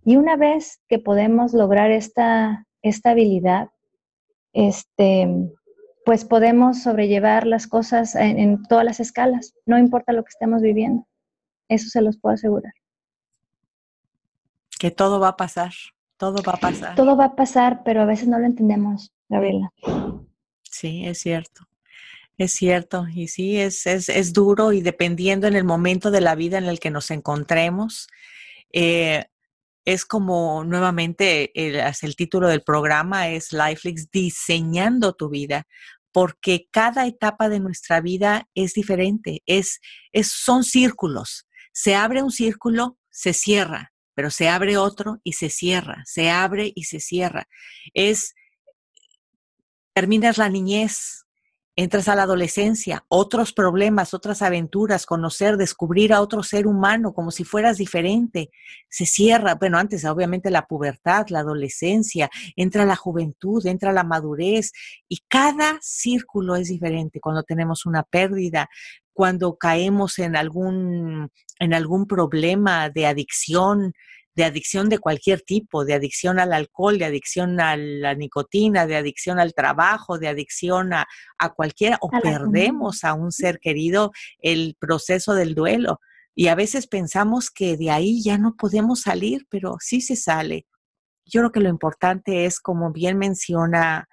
Y 0.04 0.16
una 0.16 0.36
vez 0.36 0.80
que 0.88 0.98
podemos 1.00 1.52
lograr 1.52 1.90
esta, 1.90 2.66
esta 2.80 3.10
habilidad, 3.10 3.70
este, 4.52 5.50
pues 6.08 6.24
podemos 6.24 6.84
sobrellevar 6.84 7.46
las 7.46 7.66
cosas 7.66 8.14
en 8.14 8.62
todas 8.62 8.82
las 8.82 8.98
escalas, 8.98 9.52
no 9.66 9.76
importa 9.76 10.14
lo 10.14 10.24
que 10.24 10.30
estemos 10.30 10.62
viviendo. 10.62 11.06
Eso 11.68 11.90
se 11.90 12.00
los 12.00 12.16
puedo 12.16 12.34
asegurar. 12.34 12.72
Que 14.78 14.90
todo 14.90 15.20
va 15.20 15.28
a 15.28 15.36
pasar, 15.36 15.74
todo 16.16 16.42
va 16.42 16.54
a 16.54 16.56
pasar. 16.56 16.94
Todo 16.94 17.14
va 17.14 17.26
a 17.26 17.36
pasar, 17.36 17.82
pero 17.84 18.00
a 18.00 18.06
veces 18.06 18.26
no 18.26 18.38
lo 18.38 18.46
entendemos, 18.46 19.12
Gabriela. 19.28 19.70
Sí, 20.62 21.04
es 21.04 21.18
cierto. 21.18 21.68
Es 22.38 22.52
cierto, 22.52 23.06
y 23.14 23.28
sí, 23.28 23.60
es, 23.60 23.86
es, 23.86 24.32
duro 24.32 24.72
y 24.72 24.80
dependiendo 24.80 25.46
en 25.46 25.56
el 25.56 25.64
momento 25.64 26.10
de 26.10 26.22
la 26.22 26.34
vida 26.34 26.56
en 26.56 26.64
el 26.64 26.80
que 26.80 26.90
nos 26.90 27.10
encontremos, 27.10 28.08
eh, 28.72 29.26
es 29.88 30.04
como 30.04 30.64
nuevamente 30.64 31.50
el, 31.54 31.76
el, 31.76 32.16
título 32.16 32.48
del 32.48 32.62
programa 32.62 33.28
es 33.28 33.54
Lifelix, 33.54 34.10
diseñando 34.10 35.14
tu 35.14 35.30
vida, 35.30 35.66
porque 36.18 36.66
cada 36.72 37.06
etapa 37.06 37.48
de 37.48 37.60
nuestra 37.60 38.00
vida 38.00 38.48
es 38.56 38.72
diferente, 38.72 39.44
es, 39.46 39.78
es, 40.10 40.32
son 40.32 40.64
círculos. 40.64 41.46
Se 41.72 41.94
abre 41.94 42.24
un 42.24 42.32
círculo, 42.32 42.98
se 43.08 43.32
cierra 43.32 43.92
pero 44.18 44.32
se 44.32 44.48
abre 44.48 44.76
otro 44.76 45.20
y 45.22 45.34
se 45.34 45.48
cierra, 45.48 46.02
se 46.04 46.28
abre 46.28 46.72
y 46.74 46.86
se 46.86 46.98
cierra. 46.98 47.46
Es, 47.94 48.34
terminas 49.94 50.38
la 50.38 50.48
niñez, 50.48 51.24
entras 51.78 52.08
a 52.08 52.16
la 52.16 52.24
adolescencia, 52.24 53.04
otros 53.06 53.52
problemas, 53.52 54.12
otras 54.12 54.42
aventuras, 54.42 55.06
conocer, 55.06 55.56
descubrir 55.56 56.12
a 56.12 56.20
otro 56.20 56.42
ser 56.42 56.66
humano 56.66 57.14
como 57.14 57.30
si 57.30 57.44
fueras 57.44 57.76
diferente, 57.76 58.50
se 58.88 59.06
cierra, 59.06 59.54
bueno, 59.54 59.78
antes 59.78 60.04
obviamente 60.04 60.50
la 60.50 60.66
pubertad, 60.66 61.28
la 61.28 61.38
adolescencia, 61.38 62.30
entra 62.56 62.84
la 62.84 62.96
juventud, 62.96 63.64
entra 63.64 63.92
la 63.92 64.02
madurez 64.02 64.72
y 65.08 65.18
cada 65.28 65.78
círculo 65.80 66.56
es 66.56 66.66
diferente 66.66 67.20
cuando 67.20 67.44
tenemos 67.44 67.86
una 67.86 68.02
pérdida, 68.02 68.68
cuando 69.12 69.56
caemos 69.56 70.18
en 70.18 70.34
algún, 70.34 71.30
en 71.60 71.74
algún 71.74 72.08
problema 72.08 72.90
de 72.90 73.06
adicción, 73.06 73.92
de 74.38 74.44
adicción 74.44 74.88
de 74.88 75.00
cualquier 75.00 75.40
tipo, 75.40 75.84
de 75.84 75.94
adicción 75.94 76.38
al 76.38 76.52
alcohol, 76.52 76.96
de 76.96 77.06
adicción 77.06 77.60
a 77.60 77.76
la 77.76 78.14
nicotina, 78.14 78.86
de 78.86 78.94
adicción 78.94 79.40
al 79.40 79.52
trabajo, 79.52 80.16
de 80.16 80.28
adicción 80.28 80.92
a, 80.92 81.08
a 81.38 81.52
cualquiera, 81.52 81.98
o 82.00 82.08
perdemos 82.08 83.02
a 83.02 83.14
un 83.14 83.32
ser 83.32 83.58
querido 83.58 84.12
el 84.38 84.76
proceso 84.78 85.34
del 85.34 85.56
duelo. 85.56 85.98
Y 86.36 86.46
a 86.46 86.54
veces 86.54 86.86
pensamos 86.86 87.50
que 87.50 87.76
de 87.76 87.90
ahí 87.90 88.22
ya 88.22 88.38
no 88.38 88.54
podemos 88.54 89.00
salir, 89.00 89.44
pero 89.50 89.74
sí 89.80 90.00
se 90.00 90.14
sale. 90.14 90.68
Yo 91.24 91.40
creo 91.40 91.50
que 91.50 91.58
lo 91.58 91.68
importante 91.68 92.44
es, 92.44 92.60
como 92.60 92.92
bien 92.92 93.18
menciona, 93.18 94.08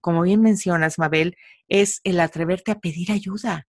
como 0.00 0.22
bien 0.22 0.40
mencionas, 0.40 1.00
Mabel, 1.00 1.36
es 1.66 2.00
el 2.04 2.20
atreverte 2.20 2.70
a 2.70 2.78
pedir 2.78 3.10
ayuda. 3.10 3.66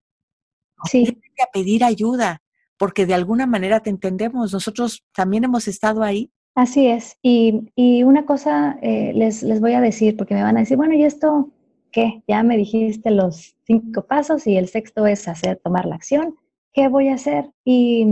Sí. 0.84 1.20
A 1.42 1.50
pedir 1.52 1.82
ayuda 1.82 2.42
porque 2.78 3.06
de 3.06 3.14
alguna 3.14 3.46
manera 3.46 3.80
te 3.80 3.90
entendemos, 3.90 4.52
nosotros 4.52 5.04
también 5.14 5.44
hemos 5.44 5.68
estado 5.68 6.02
ahí. 6.02 6.30
Así 6.54 6.86
es, 6.86 7.18
y, 7.22 7.70
y 7.74 8.02
una 8.02 8.24
cosa 8.24 8.78
eh, 8.80 9.12
les, 9.14 9.42
les 9.42 9.60
voy 9.60 9.74
a 9.74 9.80
decir, 9.80 10.16
porque 10.16 10.34
me 10.34 10.42
van 10.42 10.56
a 10.56 10.60
decir, 10.60 10.76
bueno, 10.76 10.94
¿y 10.94 11.04
esto 11.04 11.50
qué? 11.92 12.22
Ya 12.26 12.42
me 12.42 12.56
dijiste 12.56 13.10
los 13.10 13.56
cinco 13.66 14.06
pasos 14.06 14.46
y 14.46 14.56
el 14.56 14.68
sexto 14.68 15.06
es 15.06 15.28
hacer, 15.28 15.60
tomar 15.62 15.84
la 15.84 15.96
acción, 15.96 16.36
¿qué 16.72 16.88
voy 16.88 17.08
a 17.08 17.14
hacer? 17.14 17.50
Y, 17.64 18.06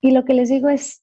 y 0.00 0.10
lo 0.12 0.24
que 0.24 0.34
les 0.34 0.48
digo 0.50 0.68
es, 0.68 1.02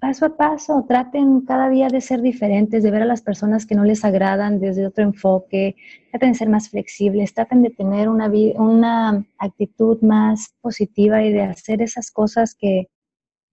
paso 0.00 0.26
a 0.26 0.36
paso, 0.36 0.84
traten 0.88 1.42
cada 1.42 1.68
día 1.68 1.88
de 1.88 2.00
ser 2.00 2.22
diferentes, 2.22 2.82
de 2.82 2.90
ver 2.90 3.02
a 3.02 3.06
las 3.06 3.22
personas 3.22 3.66
que 3.66 3.74
no 3.74 3.84
les 3.84 4.04
agradan 4.04 4.58
desde 4.58 4.86
otro 4.86 5.04
enfoque, 5.04 5.76
traten 6.10 6.32
de 6.32 6.38
ser 6.38 6.48
más 6.48 6.70
flexibles, 6.70 7.34
traten 7.34 7.62
de 7.62 7.70
tener 7.70 8.08
una, 8.08 8.28
una 8.56 9.24
actitud 9.38 10.00
más 10.00 10.54
positiva 10.62 11.22
y 11.22 11.32
de 11.32 11.42
hacer 11.42 11.82
esas 11.82 12.10
cosas 12.10 12.54
que, 12.54 12.88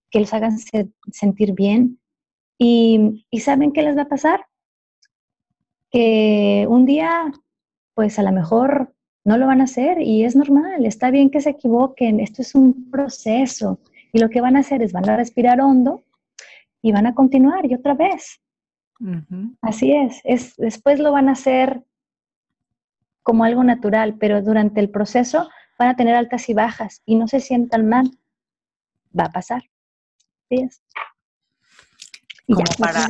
que 0.09 0.21
les 0.21 0.33
hagan 0.33 0.57
sentir 1.11 1.53
bien. 1.53 1.99
Y, 2.57 3.25
y 3.29 3.41
¿saben 3.41 3.73
qué 3.73 3.83
les 3.83 3.97
va 3.97 4.03
a 4.03 4.09
pasar? 4.09 4.45
Que 5.91 6.65
un 6.69 6.85
día, 6.85 7.31
pues 7.93 8.17
a 8.19 8.23
lo 8.23 8.31
mejor 8.31 8.93
no 9.25 9.37
lo 9.37 9.47
van 9.47 9.59
a 9.59 9.65
hacer 9.65 10.01
y 10.01 10.23
es 10.23 10.35
normal, 10.35 10.85
está 10.85 11.11
bien 11.11 11.29
que 11.29 11.41
se 11.41 11.49
equivoquen, 11.51 12.21
esto 12.21 12.41
es 12.41 12.55
un 12.55 12.89
proceso. 12.89 13.79
Y 14.13 14.19
lo 14.19 14.29
que 14.29 14.39
van 14.39 14.55
a 14.55 14.59
hacer 14.59 14.81
es 14.81 14.93
van 14.93 15.09
a 15.09 15.17
respirar 15.17 15.59
hondo 15.59 16.03
y 16.87 16.93
van 16.93 17.05
a 17.05 17.13
continuar 17.13 17.65
y 17.65 17.75
otra 17.75 17.95
vez. 17.95 18.39
Así 19.61 19.93
es. 19.93 20.21
es. 20.23 20.55
Después 20.55 20.99
lo 20.99 21.11
van 21.11 21.27
a 21.27 21.33
hacer 21.33 21.83
como 23.23 23.43
algo 23.43 23.61
natural, 23.65 24.15
pero 24.17 24.41
durante 24.41 24.79
el 24.79 24.89
proceso 24.89 25.49
van 25.77 25.89
a 25.89 25.95
tener 25.97 26.15
altas 26.15 26.47
y 26.47 26.53
bajas 26.53 27.01
y 27.05 27.17
no 27.17 27.27
se 27.27 27.41
sientan 27.41 27.89
mal. 27.89 28.09
Va 29.17 29.25
a 29.25 29.31
pasar. 29.31 29.63
Sí 30.49 30.61
es. 30.63 30.81
como 32.47 32.63
para, 32.79 33.05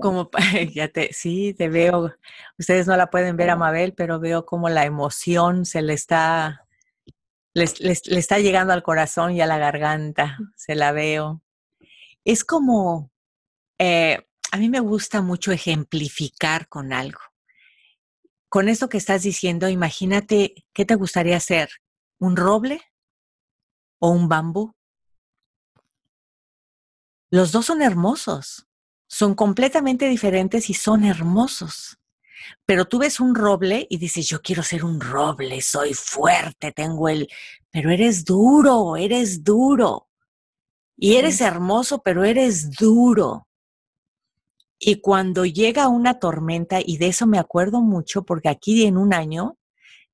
como, 0.00 0.30
ya 0.74 0.88
te, 0.88 1.12
sí, 1.12 1.52
te 1.52 1.68
veo, 1.68 2.10
ustedes 2.58 2.86
no 2.86 2.96
la 2.96 3.10
pueden 3.10 3.36
ver 3.36 3.50
a 3.50 3.56
Mabel, 3.56 3.92
pero 3.92 4.18
veo 4.18 4.46
como 4.46 4.70
la 4.70 4.86
emoción 4.86 5.66
se 5.66 5.82
le 5.82 5.92
está, 5.92 6.66
le 7.52 7.62
está 8.18 8.38
llegando 8.38 8.72
al 8.72 8.82
corazón 8.82 9.32
y 9.32 9.42
a 9.42 9.46
la 9.46 9.58
garganta, 9.58 10.38
se 10.56 10.74
la 10.74 10.92
veo 10.92 11.43
es 12.24 12.44
como, 12.44 13.12
eh, 13.78 14.26
a 14.50 14.56
mí 14.56 14.68
me 14.68 14.80
gusta 14.80 15.22
mucho 15.22 15.52
ejemplificar 15.52 16.68
con 16.68 16.92
algo. 16.92 17.20
Con 18.48 18.68
esto 18.68 18.88
que 18.88 18.98
estás 18.98 19.22
diciendo, 19.22 19.68
imagínate, 19.68 20.54
¿qué 20.72 20.84
te 20.84 20.94
gustaría 20.94 21.36
hacer? 21.36 21.70
¿Un 22.18 22.36
roble 22.36 22.80
o 23.98 24.10
un 24.10 24.28
bambú? 24.28 24.74
Los 27.30 27.50
dos 27.50 27.66
son 27.66 27.82
hermosos, 27.82 28.68
son 29.08 29.34
completamente 29.34 30.08
diferentes 30.08 30.70
y 30.70 30.74
son 30.74 31.04
hermosos. 31.04 31.98
Pero 32.66 32.84
tú 32.84 32.98
ves 32.98 33.20
un 33.20 33.34
roble 33.34 33.86
y 33.90 33.98
dices, 33.98 34.28
yo 34.28 34.40
quiero 34.40 34.62
ser 34.62 34.84
un 34.84 35.00
roble, 35.00 35.60
soy 35.60 35.94
fuerte, 35.94 36.72
tengo 36.72 37.08
el... 37.08 37.28
Pero 37.70 37.90
eres 37.90 38.24
duro, 38.24 38.96
eres 38.96 39.42
duro. 39.42 40.08
Y 40.96 41.16
eres 41.16 41.40
hermoso, 41.40 42.02
pero 42.02 42.24
eres 42.24 42.70
duro. 42.70 43.48
Y 44.78 45.00
cuando 45.00 45.44
llega 45.44 45.88
una 45.88 46.18
tormenta, 46.18 46.78
y 46.84 46.98
de 46.98 47.08
eso 47.08 47.26
me 47.26 47.38
acuerdo 47.38 47.80
mucho, 47.80 48.24
porque 48.24 48.48
aquí 48.48 48.84
en 48.84 48.96
un 48.96 49.14
año 49.14 49.58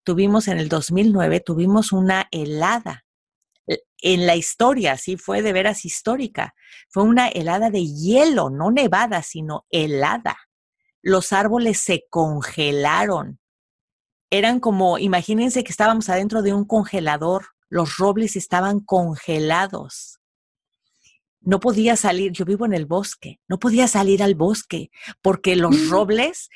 tuvimos, 0.04 0.48
en 0.48 0.58
el 0.58 0.68
2009, 0.68 1.40
tuvimos 1.40 1.92
una 1.92 2.28
helada. 2.30 3.04
E, 3.66 3.80
en 4.02 4.26
la 4.26 4.36
historia, 4.36 4.96
sí, 4.96 5.16
fue 5.16 5.42
de 5.42 5.52
veras 5.52 5.84
histórica. 5.84 6.54
Fue 6.88 7.02
una 7.02 7.28
helada 7.28 7.70
de 7.70 7.84
hielo, 7.84 8.48
no 8.48 8.70
nevada, 8.70 9.22
sino 9.22 9.66
helada. 9.70 10.36
Los 11.02 11.32
árboles 11.32 11.78
se 11.78 12.04
congelaron. 12.08 13.38
Eran 14.30 14.60
como, 14.60 14.98
imagínense 14.98 15.64
que 15.64 15.72
estábamos 15.72 16.08
adentro 16.08 16.42
de 16.42 16.54
un 16.54 16.64
congelador. 16.64 17.46
Los 17.68 17.96
robles 17.96 18.36
estaban 18.36 18.80
congelados 18.80 20.19
no 21.40 21.60
podía 21.60 21.96
salir, 21.96 22.32
yo 22.32 22.44
vivo 22.44 22.66
en 22.66 22.74
el 22.74 22.86
bosque, 22.86 23.40
no 23.48 23.58
podía 23.58 23.88
salir 23.88 24.22
al 24.22 24.34
bosque 24.34 24.90
porque 25.22 25.56
los 25.56 25.74
mm. 25.74 25.90
robles, 25.90 26.48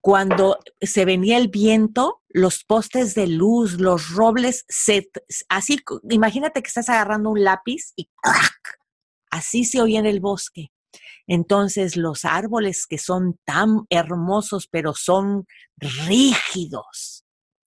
cuando 0.00 0.58
se 0.80 1.04
venía 1.04 1.36
el 1.36 1.48
viento, 1.48 2.22
los 2.28 2.64
postes 2.64 3.14
de 3.14 3.26
luz, 3.26 3.74
los 3.74 4.10
robles, 4.10 4.64
se, 4.68 5.10
así, 5.48 5.78
imagínate 6.08 6.62
que 6.62 6.68
estás 6.68 6.88
agarrando 6.88 7.30
un 7.30 7.44
lápiz 7.44 7.92
y 7.96 8.08
así 9.30 9.64
se 9.64 9.80
oía 9.80 10.00
en 10.00 10.06
el 10.06 10.20
bosque. 10.20 10.72
Entonces 11.26 11.96
los 11.96 12.24
árboles 12.24 12.86
que 12.86 12.98
son 12.98 13.38
tan 13.44 13.82
hermosos 13.90 14.66
pero 14.68 14.94
son 14.94 15.46
rígidos, 15.76 17.24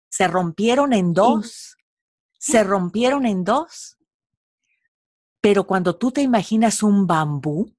se 0.09 0.27
rompieron 0.27 0.93
en 0.93 1.13
dos, 1.13 1.75
se 2.37 2.63
rompieron 2.63 3.25
en 3.25 3.43
dos 3.43 3.97
pero 5.41 5.65
cuando 5.65 5.97
tú 5.97 6.11
te 6.11 6.21
imaginas 6.21 6.83
un 6.83 7.07
bambú, 7.07 7.73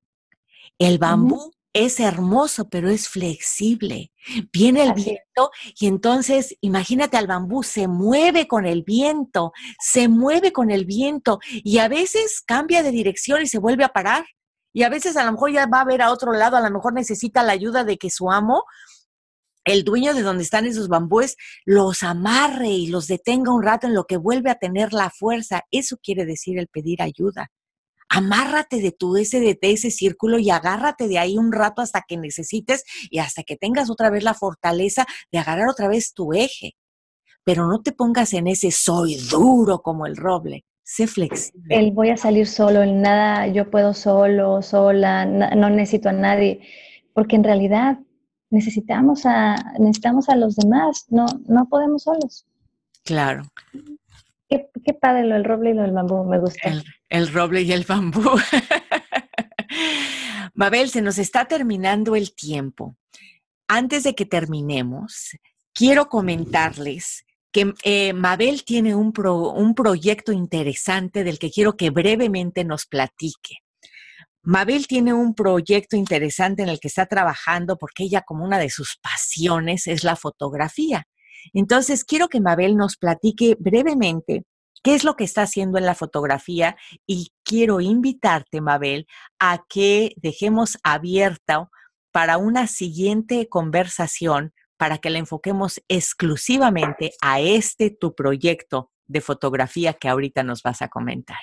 el 0.79 0.99
bambú 0.99 1.53
es 1.73 2.01
hermoso, 2.01 2.69
pero 2.69 2.91
es 2.91 3.09
flexible. 3.09 4.13
Viene 4.53 4.83
el 4.83 4.93
viento 4.93 5.51
y 5.79 5.87
entonces 5.87 6.57
imagínate 6.61 7.17
al 7.17 7.27
bambú, 7.27 7.63
se 7.63 7.89
mueve 7.89 8.47
con 8.47 8.67
el 8.67 8.83
viento, 8.83 9.53
se 9.79 10.09
mueve 10.09 10.53
con 10.53 10.71
el 10.71 10.85
viento 10.85 11.39
y 11.51 11.79
a 11.79 11.89
veces 11.89 12.43
cambia 12.45 12.83
de 12.83 12.91
dirección 12.91 13.43
y 13.43 13.47
se 13.47 13.59
vuelve 13.59 13.85
a 13.85 13.89
parar. 13.89 14.27
Y 14.75 14.83
a 14.85 14.89
veces 14.89 15.17
a 15.17 15.25
lo 15.25 15.33
mejor 15.33 15.53
ya 15.53 15.67
va 15.67 15.83
a 15.83 15.85
ver 15.85 16.03
a 16.03 16.11
otro 16.11 16.33
lado, 16.33 16.57
a 16.57 16.61
lo 16.61 16.71
mejor 16.71 16.95
necesita 16.95 17.43
la 17.43 17.53
ayuda 17.53 17.85
de 17.85 17.99
que 17.99 18.11
su 18.11 18.31
amo 18.31 18.65
el 19.65 19.85
dueño 19.85 20.15
de 20.15 20.23
donde 20.23 20.43
están 20.43 20.67
esos 20.67 20.89
bambúes 20.89 21.37
los 21.65 22.03
amarre 22.03 22.69
y 22.69 22.89
los 22.89 23.07
detenga 23.07 23.53
un 23.53 23.63
rato 23.63 23.87
en 23.87 23.95
lo 23.95 24.05
que 24.05 24.17
vuelve 24.17 24.51
a 24.51 24.57
tener 24.57 24.93
la 24.93 25.11
fuerza. 25.11 25.63
Eso 25.71 25.99
quiere 26.03 26.25
decir 26.25 26.59
el 26.59 26.69
pedir 26.69 27.03
ayuda. 27.03 27.51
Amárrate 28.09 28.81
de 28.81 28.93
tu 28.93 29.17
ese, 29.17 29.41
de 29.41 29.59
ese 29.63 29.91
círculo 29.91 30.39
y 30.39 30.51
agárrate 30.51 31.09
de 31.09 31.19
ahí 31.19 31.39
un 31.39 31.53
rato 31.53 31.81
hasta 31.81 32.05
que 32.07 32.19
necesites 32.19 32.85
y 33.11 33.21
hasta 33.21 33.43
que 33.43 33.57
tengas 33.57 33.89
otra 33.89 34.11
vez 34.11 34.23
la 34.23 34.35
fortaleza 34.35 35.07
de 35.31 35.39
agarrar 35.39 35.69
otra 35.69 35.89
vez 35.89 36.13
tu 36.13 36.33
eje. 36.35 36.75
Pero 37.45 37.67
no 37.67 37.83
te 37.83 37.93
pongas 37.93 38.35
en 38.35 38.49
ese 38.49 38.71
soy 38.71 39.17
duro 39.31 39.81
como 39.81 40.07
el 40.07 40.17
roble. 40.17 40.65
Sé 40.85 41.07
flexible. 41.07 41.75
El 41.75 41.93
voy 41.93 42.11
a 42.11 42.17
salir 42.17 42.47
solo, 42.47 42.83
el 42.83 43.01
nada, 43.01 43.47
yo 43.47 43.71
puedo 43.71 43.95
solo, 43.95 44.61
sola, 44.61 45.25
no 45.25 45.71
necesito 45.71 46.11
a 46.11 46.13
nadie. 46.13 46.61
Porque 47.15 47.37
en 47.37 47.45
realidad 47.45 47.99
necesitamos 48.53 49.25
a, 49.25 49.57
necesitamos 49.79 50.29
a 50.29 50.37
los 50.37 50.57
demás, 50.57 51.07
no, 51.09 51.27
no 51.47 51.67
podemos 51.69 52.03
solos. 52.03 52.47
Claro. 53.05 53.45
Qué, 54.49 54.69
qué 54.85 54.93
padre 54.93 55.25
lo 55.25 55.35
del 55.35 55.45
roble 55.45 55.71
y 55.71 55.75
lo 55.75 55.83
del 55.83 55.93
bambú, 55.93 56.25
me 56.25 56.39
gusta. 56.39 56.71
El, 57.09 57.33
roble 57.33 57.63
y 57.63 57.73
el 57.73 57.85
bambú. 57.85 58.23
Mabel, 60.55 60.91
se 60.91 61.01
nos 61.01 61.19
está 61.19 61.47
terminando 61.47 62.15
el 62.15 62.35
tiempo. 62.35 62.95
Antes 63.67 64.05
de 64.05 64.15
que 64.15 64.27
terminemos, 64.27 65.31
quiero 65.73 66.09
comentarles 66.09 67.25
que 67.51 67.73
eh, 67.85 68.13
Mabel 68.13 68.65
tiene 68.65 68.95
un, 68.95 69.13
un 69.17 69.75
proyecto 69.75 70.33
interesante 70.33 71.25
del 71.25 71.39
que 71.39 71.51
quiero 71.51 71.77
que 71.77 71.91
brevemente 71.91 72.65
nos 72.65 72.85
platique. 72.85 73.63
Mabel 74.45 74.89
tiene 74.89 75.13
un 75.15 75.35
proyecto 75.35 75.97
interesante 75.97 76.63
en 76.63 76.69
el 76.69 76.81
que 76.81 76.89
está 76.89 77.07
trabajando 77.07 77.77
porque 77.79 78.05
ella 78.05 78.23
como 78.23 78.45
una 78.45 78.59
de 78.59 78.71
sus 78.71 78.97
pasiones 79.01 79.87
es 79.87 80.03
la 80.03 80.17
fotografía. 80.17 81.07
Entonces, 81.53 82.05
quiero 82.05 82.29
que 82.29 82.41
Mabel 82.41 82.77
nos 82.77 82.97
platique 82.97 83.57
brevemente 83.59 84.45
qué 84.83 84.95
es 84.97 85.05
lo 85.05 85.15
que 85.15 85.25
está 85.25 85.43
haciendo 85.43 85.79
en 85.79 85.87
la 85.87 85.95
fotografía 85.95 86.77
y 87.07 87.33
quiero 87.45 87.81
invitarte, 87.81 88.61
Mabel, 88.61 89.07
a 89.39 89.65
que 89.69 90.13
dejemos 90.17 90.77
abierta 90.83 91.69
para 92.11 92.37
una 92.37 92.67
siguiente 92.67 93.49
conversación 93.49 94.53
para 94.77 94.99
que 94.99 95.11
la 95.11 95.19
enfoquemos 95.19 95.81
exclusivamente 95.87 97.13
a 97.23 97.41
este 97.41 97.91
tu 97.91 98.17
proyecto 98.17 98.91
de 99.07 99.21
fotografía 99.21 99.93
que 99.95 100.09
ahorita 100.09 100.43
nos 100.43 100.63
vas 100.63 100.83
a 100.83 100.89
comentar. 100.89 101.39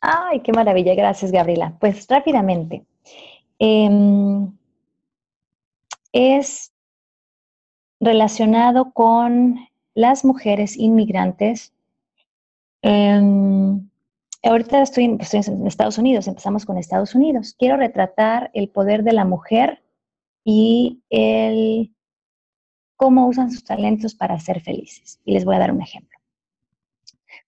Ay, 0.00 0.40
qué 0.40 0.52
maravilla, 0.52 0.94
gracias 0.94 1.30
Gabriela. 1.30 1.76
Pues 1.78 2.06
rápidamente. 2.08 2.84
Em, 3.58 4.50
es 6.12 6.72
relacionado 8.00 8.92
con 8.92 9.58
las 9.94 10.24
mujeres 10.24 10.76
inmigrantes. 10.76 11.74
Em, 12.82 13.90
ahorita 14.42 14.82
estoy, 14.82 15.04
en 15.04 15.20
Estados 15.66 15.98
Unidos, 15.98 16.26
empezamos 16.26 16.64
con 16.64 16.78
Estados 16.78 17.14
Unidos. 17.14 17.54
Quiero 17.58 17.76
retratar 17.76 18.50
el 18.54 18.70
poder 18.70 19.02
de 19.04 19.12
la 19.12 19.26
mujer 19.26 19.82
y 20.44 21.02
el 21.10 21.94
cómo 22.96 23.26
usan 23.28 23.50
sus 23.50 23.64
talentos 23.64 24.14
para 24.14 24.38
ser 24.40 24.62
felices. 24.62 25.20
Y 25.24 25.32
les 25.32 25.44
voy 25.44 25.56
a 25.56 25.60
dar 25.60 25.72
un 25.72 25.82
ejemplo. 25.82 26.18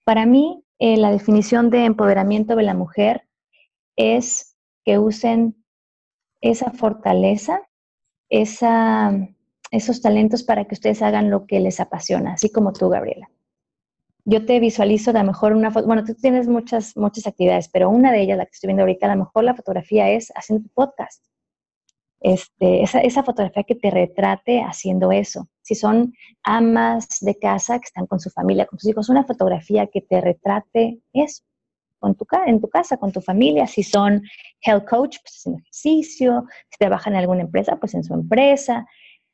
Para 0.04 0.26
mí, 0.26 0.62
eh, 0.84 0.96
la 0.96 1.12
definición 1.12 1.70
de 1.70 1.84
empoderamiento 1.84 2.56
de 2.56 2.64
la 2.64 2.74
mujer 2.74 3.28
es 3.94 4.56
que 4.84 4.98
usen 4.98 5.54
esa 6.40 6.72
fortaleza, 6.72 7.62
esos 8.28 10.02
talentos 10.02 10.42
para 10.42 10.64
que 10.64 10.74
ustedes 10.74 11.00
hagan 11.00 11.30
lo 11.30 11.46
que 11.46 11.60
les 11.60 11.78
apasiona, 11.78 12.32
así 12.32 12.50
como 12.50 12.72
tú, 12.72 12.88
Gabriela. 12.88 13.30
Yo 14.24 14.44
te 14.44 14.58
visualizo 14.58 15.10
a 15.10 15.14
lo 15.14 15.22
mejor 15.22 15.52
una 15.52 15.70
foto, 15.70 15.86
bueno, 15.86 16.02
tú 16.02 16.16
tienes 16.16 16.48
muchas, 16.48 16.96
muchas 16.96 17.28
actividades, 17.28 17.68
pero 17.68 17.88
una 17.88 18.10
de 18.10 18.20
ellas, 18.20 18.38
la 18.38 18.46
que 18.46 18.50
estoy 18.54 18.66
viendo 18.66 18.82
ahorita, 18.82 19.06
a 19.06 19.14
lo 19.14 19.22
mejor 19.22 19.44
la 19.44 19.54
fotografía 19.54 20.10
es 20.10 20.32
haciendo 20.34 20.68
podcast 20.74 21.24
este, 22.22 22.82
esa, 22.82 23.22
fotografía 23.22 23.64
que 23.64 23.74
te 23.74 23.90
retrate 23.90 24.62
haciendo 24.62 25.12
eso. 25.12 25.48
Si 25.62 25.74
son 25.74 26.14
amas 26.42 27.18
de 27.20 27.38
casa 27.38 27.78
que 27.78 27.86
están 27.86 28.06
con 28.06 28.20
su 28.20 28.30
familia, 28.30 28.66
con 28.66 28.78
sus 28.78 28.90
hijos, 28.90 29.08
una 29.08 29.24
fotografía 29.24 29.86
que 29.88 30.00
te 30.00 30.20
retrate 30.20 31.00
eso, 31.12 31.42
tu, 32.14 32.26
en 32.46 32.60
tu 32.60 32.68
casa, 32.68 32.96
con 32.96 33.12
tu 33.12 33.20
familia. 33.20 33.66
Si 33.66 33.82
son 33.82 34.22
health 34.62 34.88
coach, 34.88 35.18
pues 35.22 35.34
haciendo 35.36 35.60
ejercicio. 35.60 36.46
Si 36.70 36.78
trabajan 36.78 37.14
en 37.14 37.20
alguna 37.20 37.42
empresa, 37.42 37.76
pues 37.76 37.94
en 37.94 38.04
su 38.04 38.14
empresa. 38.14 38.86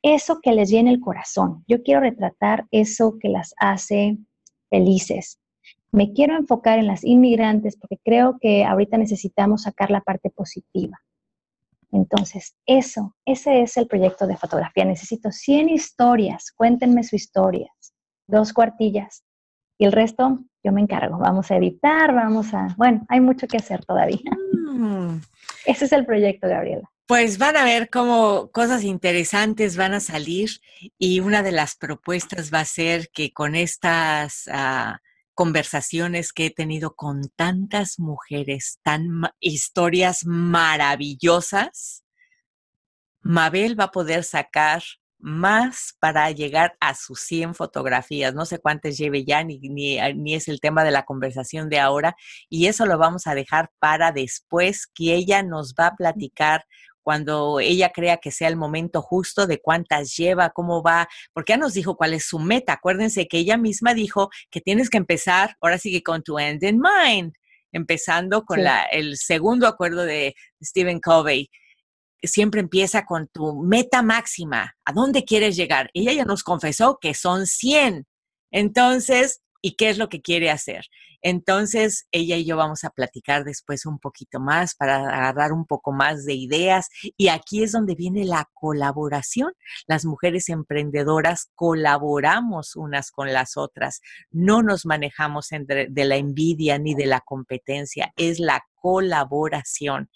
Eso 0.02 0.40
que 0.42 0.52
les 0.52 0.70
llena 0.70 0.90
el 0.90 1.00
corazón. 1.00 1.64
Yo 1.66 1.82
quiero 1.82 2.00
retratar 2.00 2.66
eso 2.70 3.16
que 3.20 3.28
las 3.28 3.54
hace 3.58 4.18
felices. 4.70 5.40
Me 5.90 6.12
quiero 6.12 6.36
enfocar 6.36 6.78
en 6.78 6.86
las 6.86 7.04
inmigrantes 7.04 7.76
porque 7.76 7.98
creo 8.04 8.38
que 8.40 8.64
ahorita 8.64 8.98
necesitamos 8.98 9.62
sacar 9.62 9.90
la 9.90 10.02
parte 10.02 10.30
positiva 10.30 10.98
entonces, 11.90 12.54
eso, 12.66 13.14
ese 13.24 13.62
es 13.62 13.76
el 13.76 13.86
proyecto 13.86 14.26
de 14.26 14.36
fotografía. 14.36 14.84
Necesito 14.84 15.32
100 15.32 15.70
historias, 15.70 16.52
cuéntenme 16.52 17.02
sus 17.02 17.14
historias, 17.14 17.94
dos 18.26 18.52
cuartillas. 18.52 19.24
Y 19.78 19.86
el 19.86 19.92
resto 19.92 20.38
yo 20.64 20.72
me 20.72 20.80
encargo. 20.80 21.18
Vamos 21.18 21.50
a 21.50 21.56
editar, 21.56 22.14
vamos 22.14 22.52
a... 22.52 22.74
Bueno, 22.76 23.06
hay 23.08 23.20
mucho 23.20 23.46
que 23.46 23.56
hacer 23.56 23.84
todavía. 23.84 24.18
Mm. 24.72 25.20
Ese 25.64 25.84
es 25.86 25.92
el 25.92 26.04
proyecto, 26.04 26.48
Gabriela. 26.48 26.90
Pues 27.06 27.38
van 27.38 27.56
a 27.56 27.64
ver 27.64 27.88
cómo 27.88 28.50
cosas 28.52 28.84
interesantes 28.84 29.78
van 29.78 29.94
a 29.94 30.00
salir 30.00 30.50
y 30.98 31.20
una 31.20 31.42
de 31.42 31.52
las 31.52 31.74
propuestas 31.74 32.52
va 32.52 32.60
a 32.60 32.64
ser 32.66 33.08
que 33.08 33.32
con 33.32 33.54
estas 33.54 34.44
ah, 34.52 35.00
conversaciones 35.38 36.32
que 36.32 36.46
he 36.46 36.50
tenido 36.50 36.96
con 36.96 37.28
tantas 37.36 38.00
mujeres, 38.00 38.80
tan 38.82 39.22
historias 39.38 40.26
maravillosas, 40.26 42.04
Mabel 43.20 43.78
va 43.78 43.84
a 43.84 43.92
poder 43.92 44.24
sacar 44.24 44.82
más 45.20 45.94
para 46.00 46.28
llegar 46.32 46.76
a 46.80 46.96
sus 46.96 47.20
100 47.20 47.54
fotografías. 47.54 48.34
No 48.34 48.46
sé 48.46 48.58
cuántas 48.58 48.98
lleve 48.98 49.24
ya, 49.24 49.44
ni, 49.44 49.60
ni, 49.60 49.96
ni, 50.16 50.34
es 50.34 50.48
el 50.48 50.58
tema 50.58 50.82
de 50.82 50.90
la 50.90 51.04
conversación 51.04 51.68
de 51.68 51.78
ahora. 51.78 52.16
Y 52.48 52.66
eso 52.66 52.84
lo 52.84 52.98
vamos 52.98 53.28
a 53.28 53.36
dejar 53.36 53.70
para 53.78 54.10
después, 54.10 54.88
que 54.92 55.14
ella 55.14 55.44
nos 55.44 55.74
va 55.74 55.86
a 55.86 55.94
platicar 55.94 56.64
cuando 57.08 57.58
ella 57.58 57.88
crea 57.88 58.18
que 58.18 58.30
sea 58.30 58.48
el 58.48 58.56
momento 58.56 59.00
justo 59.00 59.46
de 59.46 59.62
cuántas 59.62 60.14
lleva, 60.14 60.50
cómo 60.50 60.82
va, 60.82 61.08
porque 61.32 61.54
ya 61.54 61.56
nos 61.56 61.72
dijo 61.72 61.96
cuál 61.96 62.12
es 62.12 62.26
su 62.26 62.38
meta. 62.38 62.74
Acuérdense 62.74 63.26
que 63.28 63.38
ella 63.38 63.56
misma 63.56 63.94
dijo 63.94 64.28
que 64.50 64.60
tienes 64.60 64.90
que 64.90 64.98
empezar, 64.98 65.56
ahora 65.62 65.78
sigue 65.78 66.02
con 66.02 66.22
tu 66.22 66.38
end 66.38 66.62
in 66.64 66.78
mind, 66.78 67.32
empezando 67.72 68.44
con 68.44 68.62
la, 68.62 68.82
el 68.82 69.16
segundo 69.16 69.66
acuerdo 69.66 70.04
de 70.04 70.34
Stephen 70.62 71.00
Covey. 71.00 71.48
Siempre 72.22 72.60
empieza 72.60 73.06
con 73.06 73.26
tu 73.28 73.58
meta 73.58 74.02
máxima. 74.02 74.74
¿A 74.84 74.92
dónde 74.92 75.24
quieres 75.24 75.56
llegar? 75.56 75.88
Ella 75.94 76.12
ya 76.12 76.26
nos 76.26 76.42
confesó 76.42 76.98
que 77.00 77.14
son 77.14 77.46
100. 77.46 78.06
Entonces, 78.50 79.40
¿y 79.60 79.76
qué 79.76 79.90
es 79.90 79.98
lo 79.98 80.08
que 80.08 80.20
quiere 80.20 80.50
hacer? 80.50 80.86
Entonces, 81.20 82.06
ella 82.12 82.36
y 82.36 82.44
yo 82.44 82.56
vamos 82.56 82.84
a 82.84 82.90
platicar 82.90 83.44
después 83.44 83.86
un 83.86 83.98
poquito 83.98 84.38
más 84.38 84.74
para 84.74 84.98
agarrar 84.98 85.52
un 85.52 85.66
poco 85.66 85.90
más 85.92 86.24
de 86.24 86.34
ideas. 86.34 86.88
Y 87.16 87.28
aquí 87.28 87.62
es 87.62 87.72
donde 87.72 87.94
viene 87.94 88.24
la 88.24 88.48
colaboración. 88.54 89.52
Las 89.86 90.04
mujeres 90.04 90.48
emprendedoras 90.48 91.50
colaboramos 91.54 92.76
unas 92.76 93.10
con 93.10 93.32
las 93.32 93.56
otras. 93.56 94.00
No 94.30 94.62
nos 94.62 94.86
manejamos 94.86 95.48
de 95.50 96.04
la 96.04 96.16
envidia 96.16 96.78
ni 96.78 96.94
de 96.94 97.06
la 97.06 97.20
competencia. 97.20 98.12
Es 98.16 98.38
la 98.38 98.62
colaboración. 98.76 100.08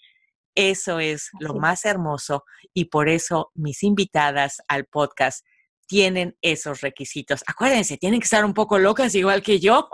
Eso 0.55 0.99
es 0.99 1.29
lo 1.39 1.55
más 1.55 1.83
hermoso 1.83 2.43
y 2.73 2.85
por 2.85 3.09
eso 3.09 3.51
mis 3.55 3.81
invitadas 3.81 4.61
al 4.67 4.85
podcast 4.85 5.43
tienen 5.87 6.37
esos 6.41 6.81
requisitos. 6.81 7.43
Acuérdense, 7.47 7.97
tienen 7.97 8.19
que 8.19 8.25
estar 8.25 8.45
un 8.45 8.53
poco 8.53 8.77
locas 8.79 9.15
igual 9.15 9.41
que 9.41 9.59
yo. 9.59 9.89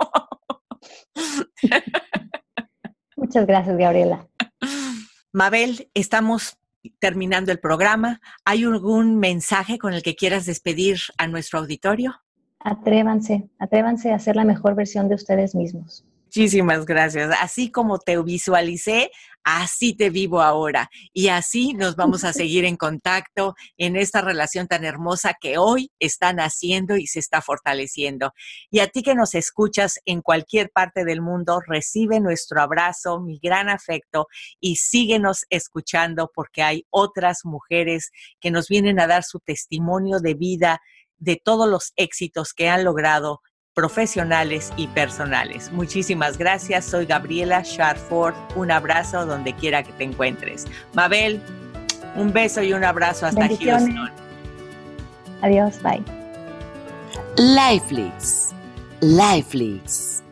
Muchas 3.16 3.46
gracias, 3.46 3.76
Gabriela. 3.76 4.26
Mabel, 5.32 5.90
estamos 5.94 6.58
terminando 6.98 7.52
el 7.52 7.60
programa. 7.60 8.20
¿Hay 8.44 8.64
algún 8.64 9.18
mensaje 9.18 9.78
con 9.78 9.92
el 9.92 10.02
que 10.02 10.16
quieras 10.16 10.46
despedir 10.46 10.98
a 11.18 11.26
nuestro 11.26 11.58
auditorio? 11.58 12.14
Atrévanse, 12.58 13.48
atrévanse 13.58 14.12
a 14.12 14.18
ser 14.18 14.36
la 14.36 14.44
mejor 14.44 14.74
versión 14.74 15.08
de 15.08 15.14
ustedes 15.14 15.54
mismos. 15.54 16.04
Muchísimas 16.30 16.86
gracias. 16.86 17.36
Así 17.40 17.72
como 17.72 17.98
te 17.98 18.16
visualicé, 18.22 19.10
así 19.42 19.96
te 19.96 20.10
vivo 20.10 20.40
ahora. 20.40 20.88
Y 21.12 21.26
así 21.26 21.74
nos 21.74 21.96
vamos 21.96 22.22
a 22.22 22.32
seguir 22.32 22.64
en 22.64 22.76
contacto 22.76 23.56
en 23.76 23.96
esta 23.96 24.20
relación 24.20 24.68
tan 24.68 24.84
hermosa 24.84 25.34
que 25.40 25.58
hoy 25.58 25.90
están 25.98 26.38
haciendo 26.38 26.96
y 26.96 27.08
se 27.08 27.18
está 27.18 27.42
fortaleciendo. 27.42 28.32
Y 28.70 28.78
a 28.78 28.86
ti 28.86 29.02
que 29.02 29.16
nos 29.16 29.34
escuchas 29.34 29.98
en 30.06 30.22
cualquier 30.22 30.70
parte 30.70 31.04
del 31.04 31.20
mundo, 31.20 31.60
recibe 31.66 32.20
nuestro 32.20 32.60
abrazo, 32.60 33.18
mi 33.18 33.40
gran 33.42 33.68
afecto 33.68 34.28
y 34.60 34.76
síguenos 34.76 35.46
escuchando 35.50 36.30
porque 36.32 36.62
hay 36.62 36.86
otras 36.90 37.40
mujeres 37.42 38.12
que 38.38 38.52
nos 38.52 38.68
vienen 38.68 39.00
a 39.00 39.08
dar 39.08 39.24
su 39.24 39.40
testimonio 39.40 40.20
de 40.20 40.34
vida 40.34 40.80
de 41.18 41.40
todos 41.44 41.68
los 41.68 41.92
éxitos 41.96 42.54
que 42.54 42.68
han 42.68 42.84
logrado 42.84 43.40
profesionales 43.74 44.72
y 44.76 44.86
personales. 44.88 45.70
Muchísimas 45.72 46.36
gracias. 46.38 46.84
Soy 46.84 47.06
Gabriela 47.06 47.62
Sharford. 47.64 48.34
Un 48.56 48.70
abrazo 48.70 49.26
donde 49.26 49.54
quiera 49.54 49.82
que 49.82 49.92
te 49.92 50.04
encuentres. 50.04 50.66
Mabel, 50.94 51.40
un 52.16 52.32
beso 52.32 52.62
y 52.62 52.72
un 52.72 52.84
abrazo 52.84 53.26
hasta 53.26 53.48
Houston. 53.48 54.10
Adiós, 55.42 55.80
bye. 55.82 56.02
Lifelix. 57.36 58.50
Lifelix. 59.00 60.22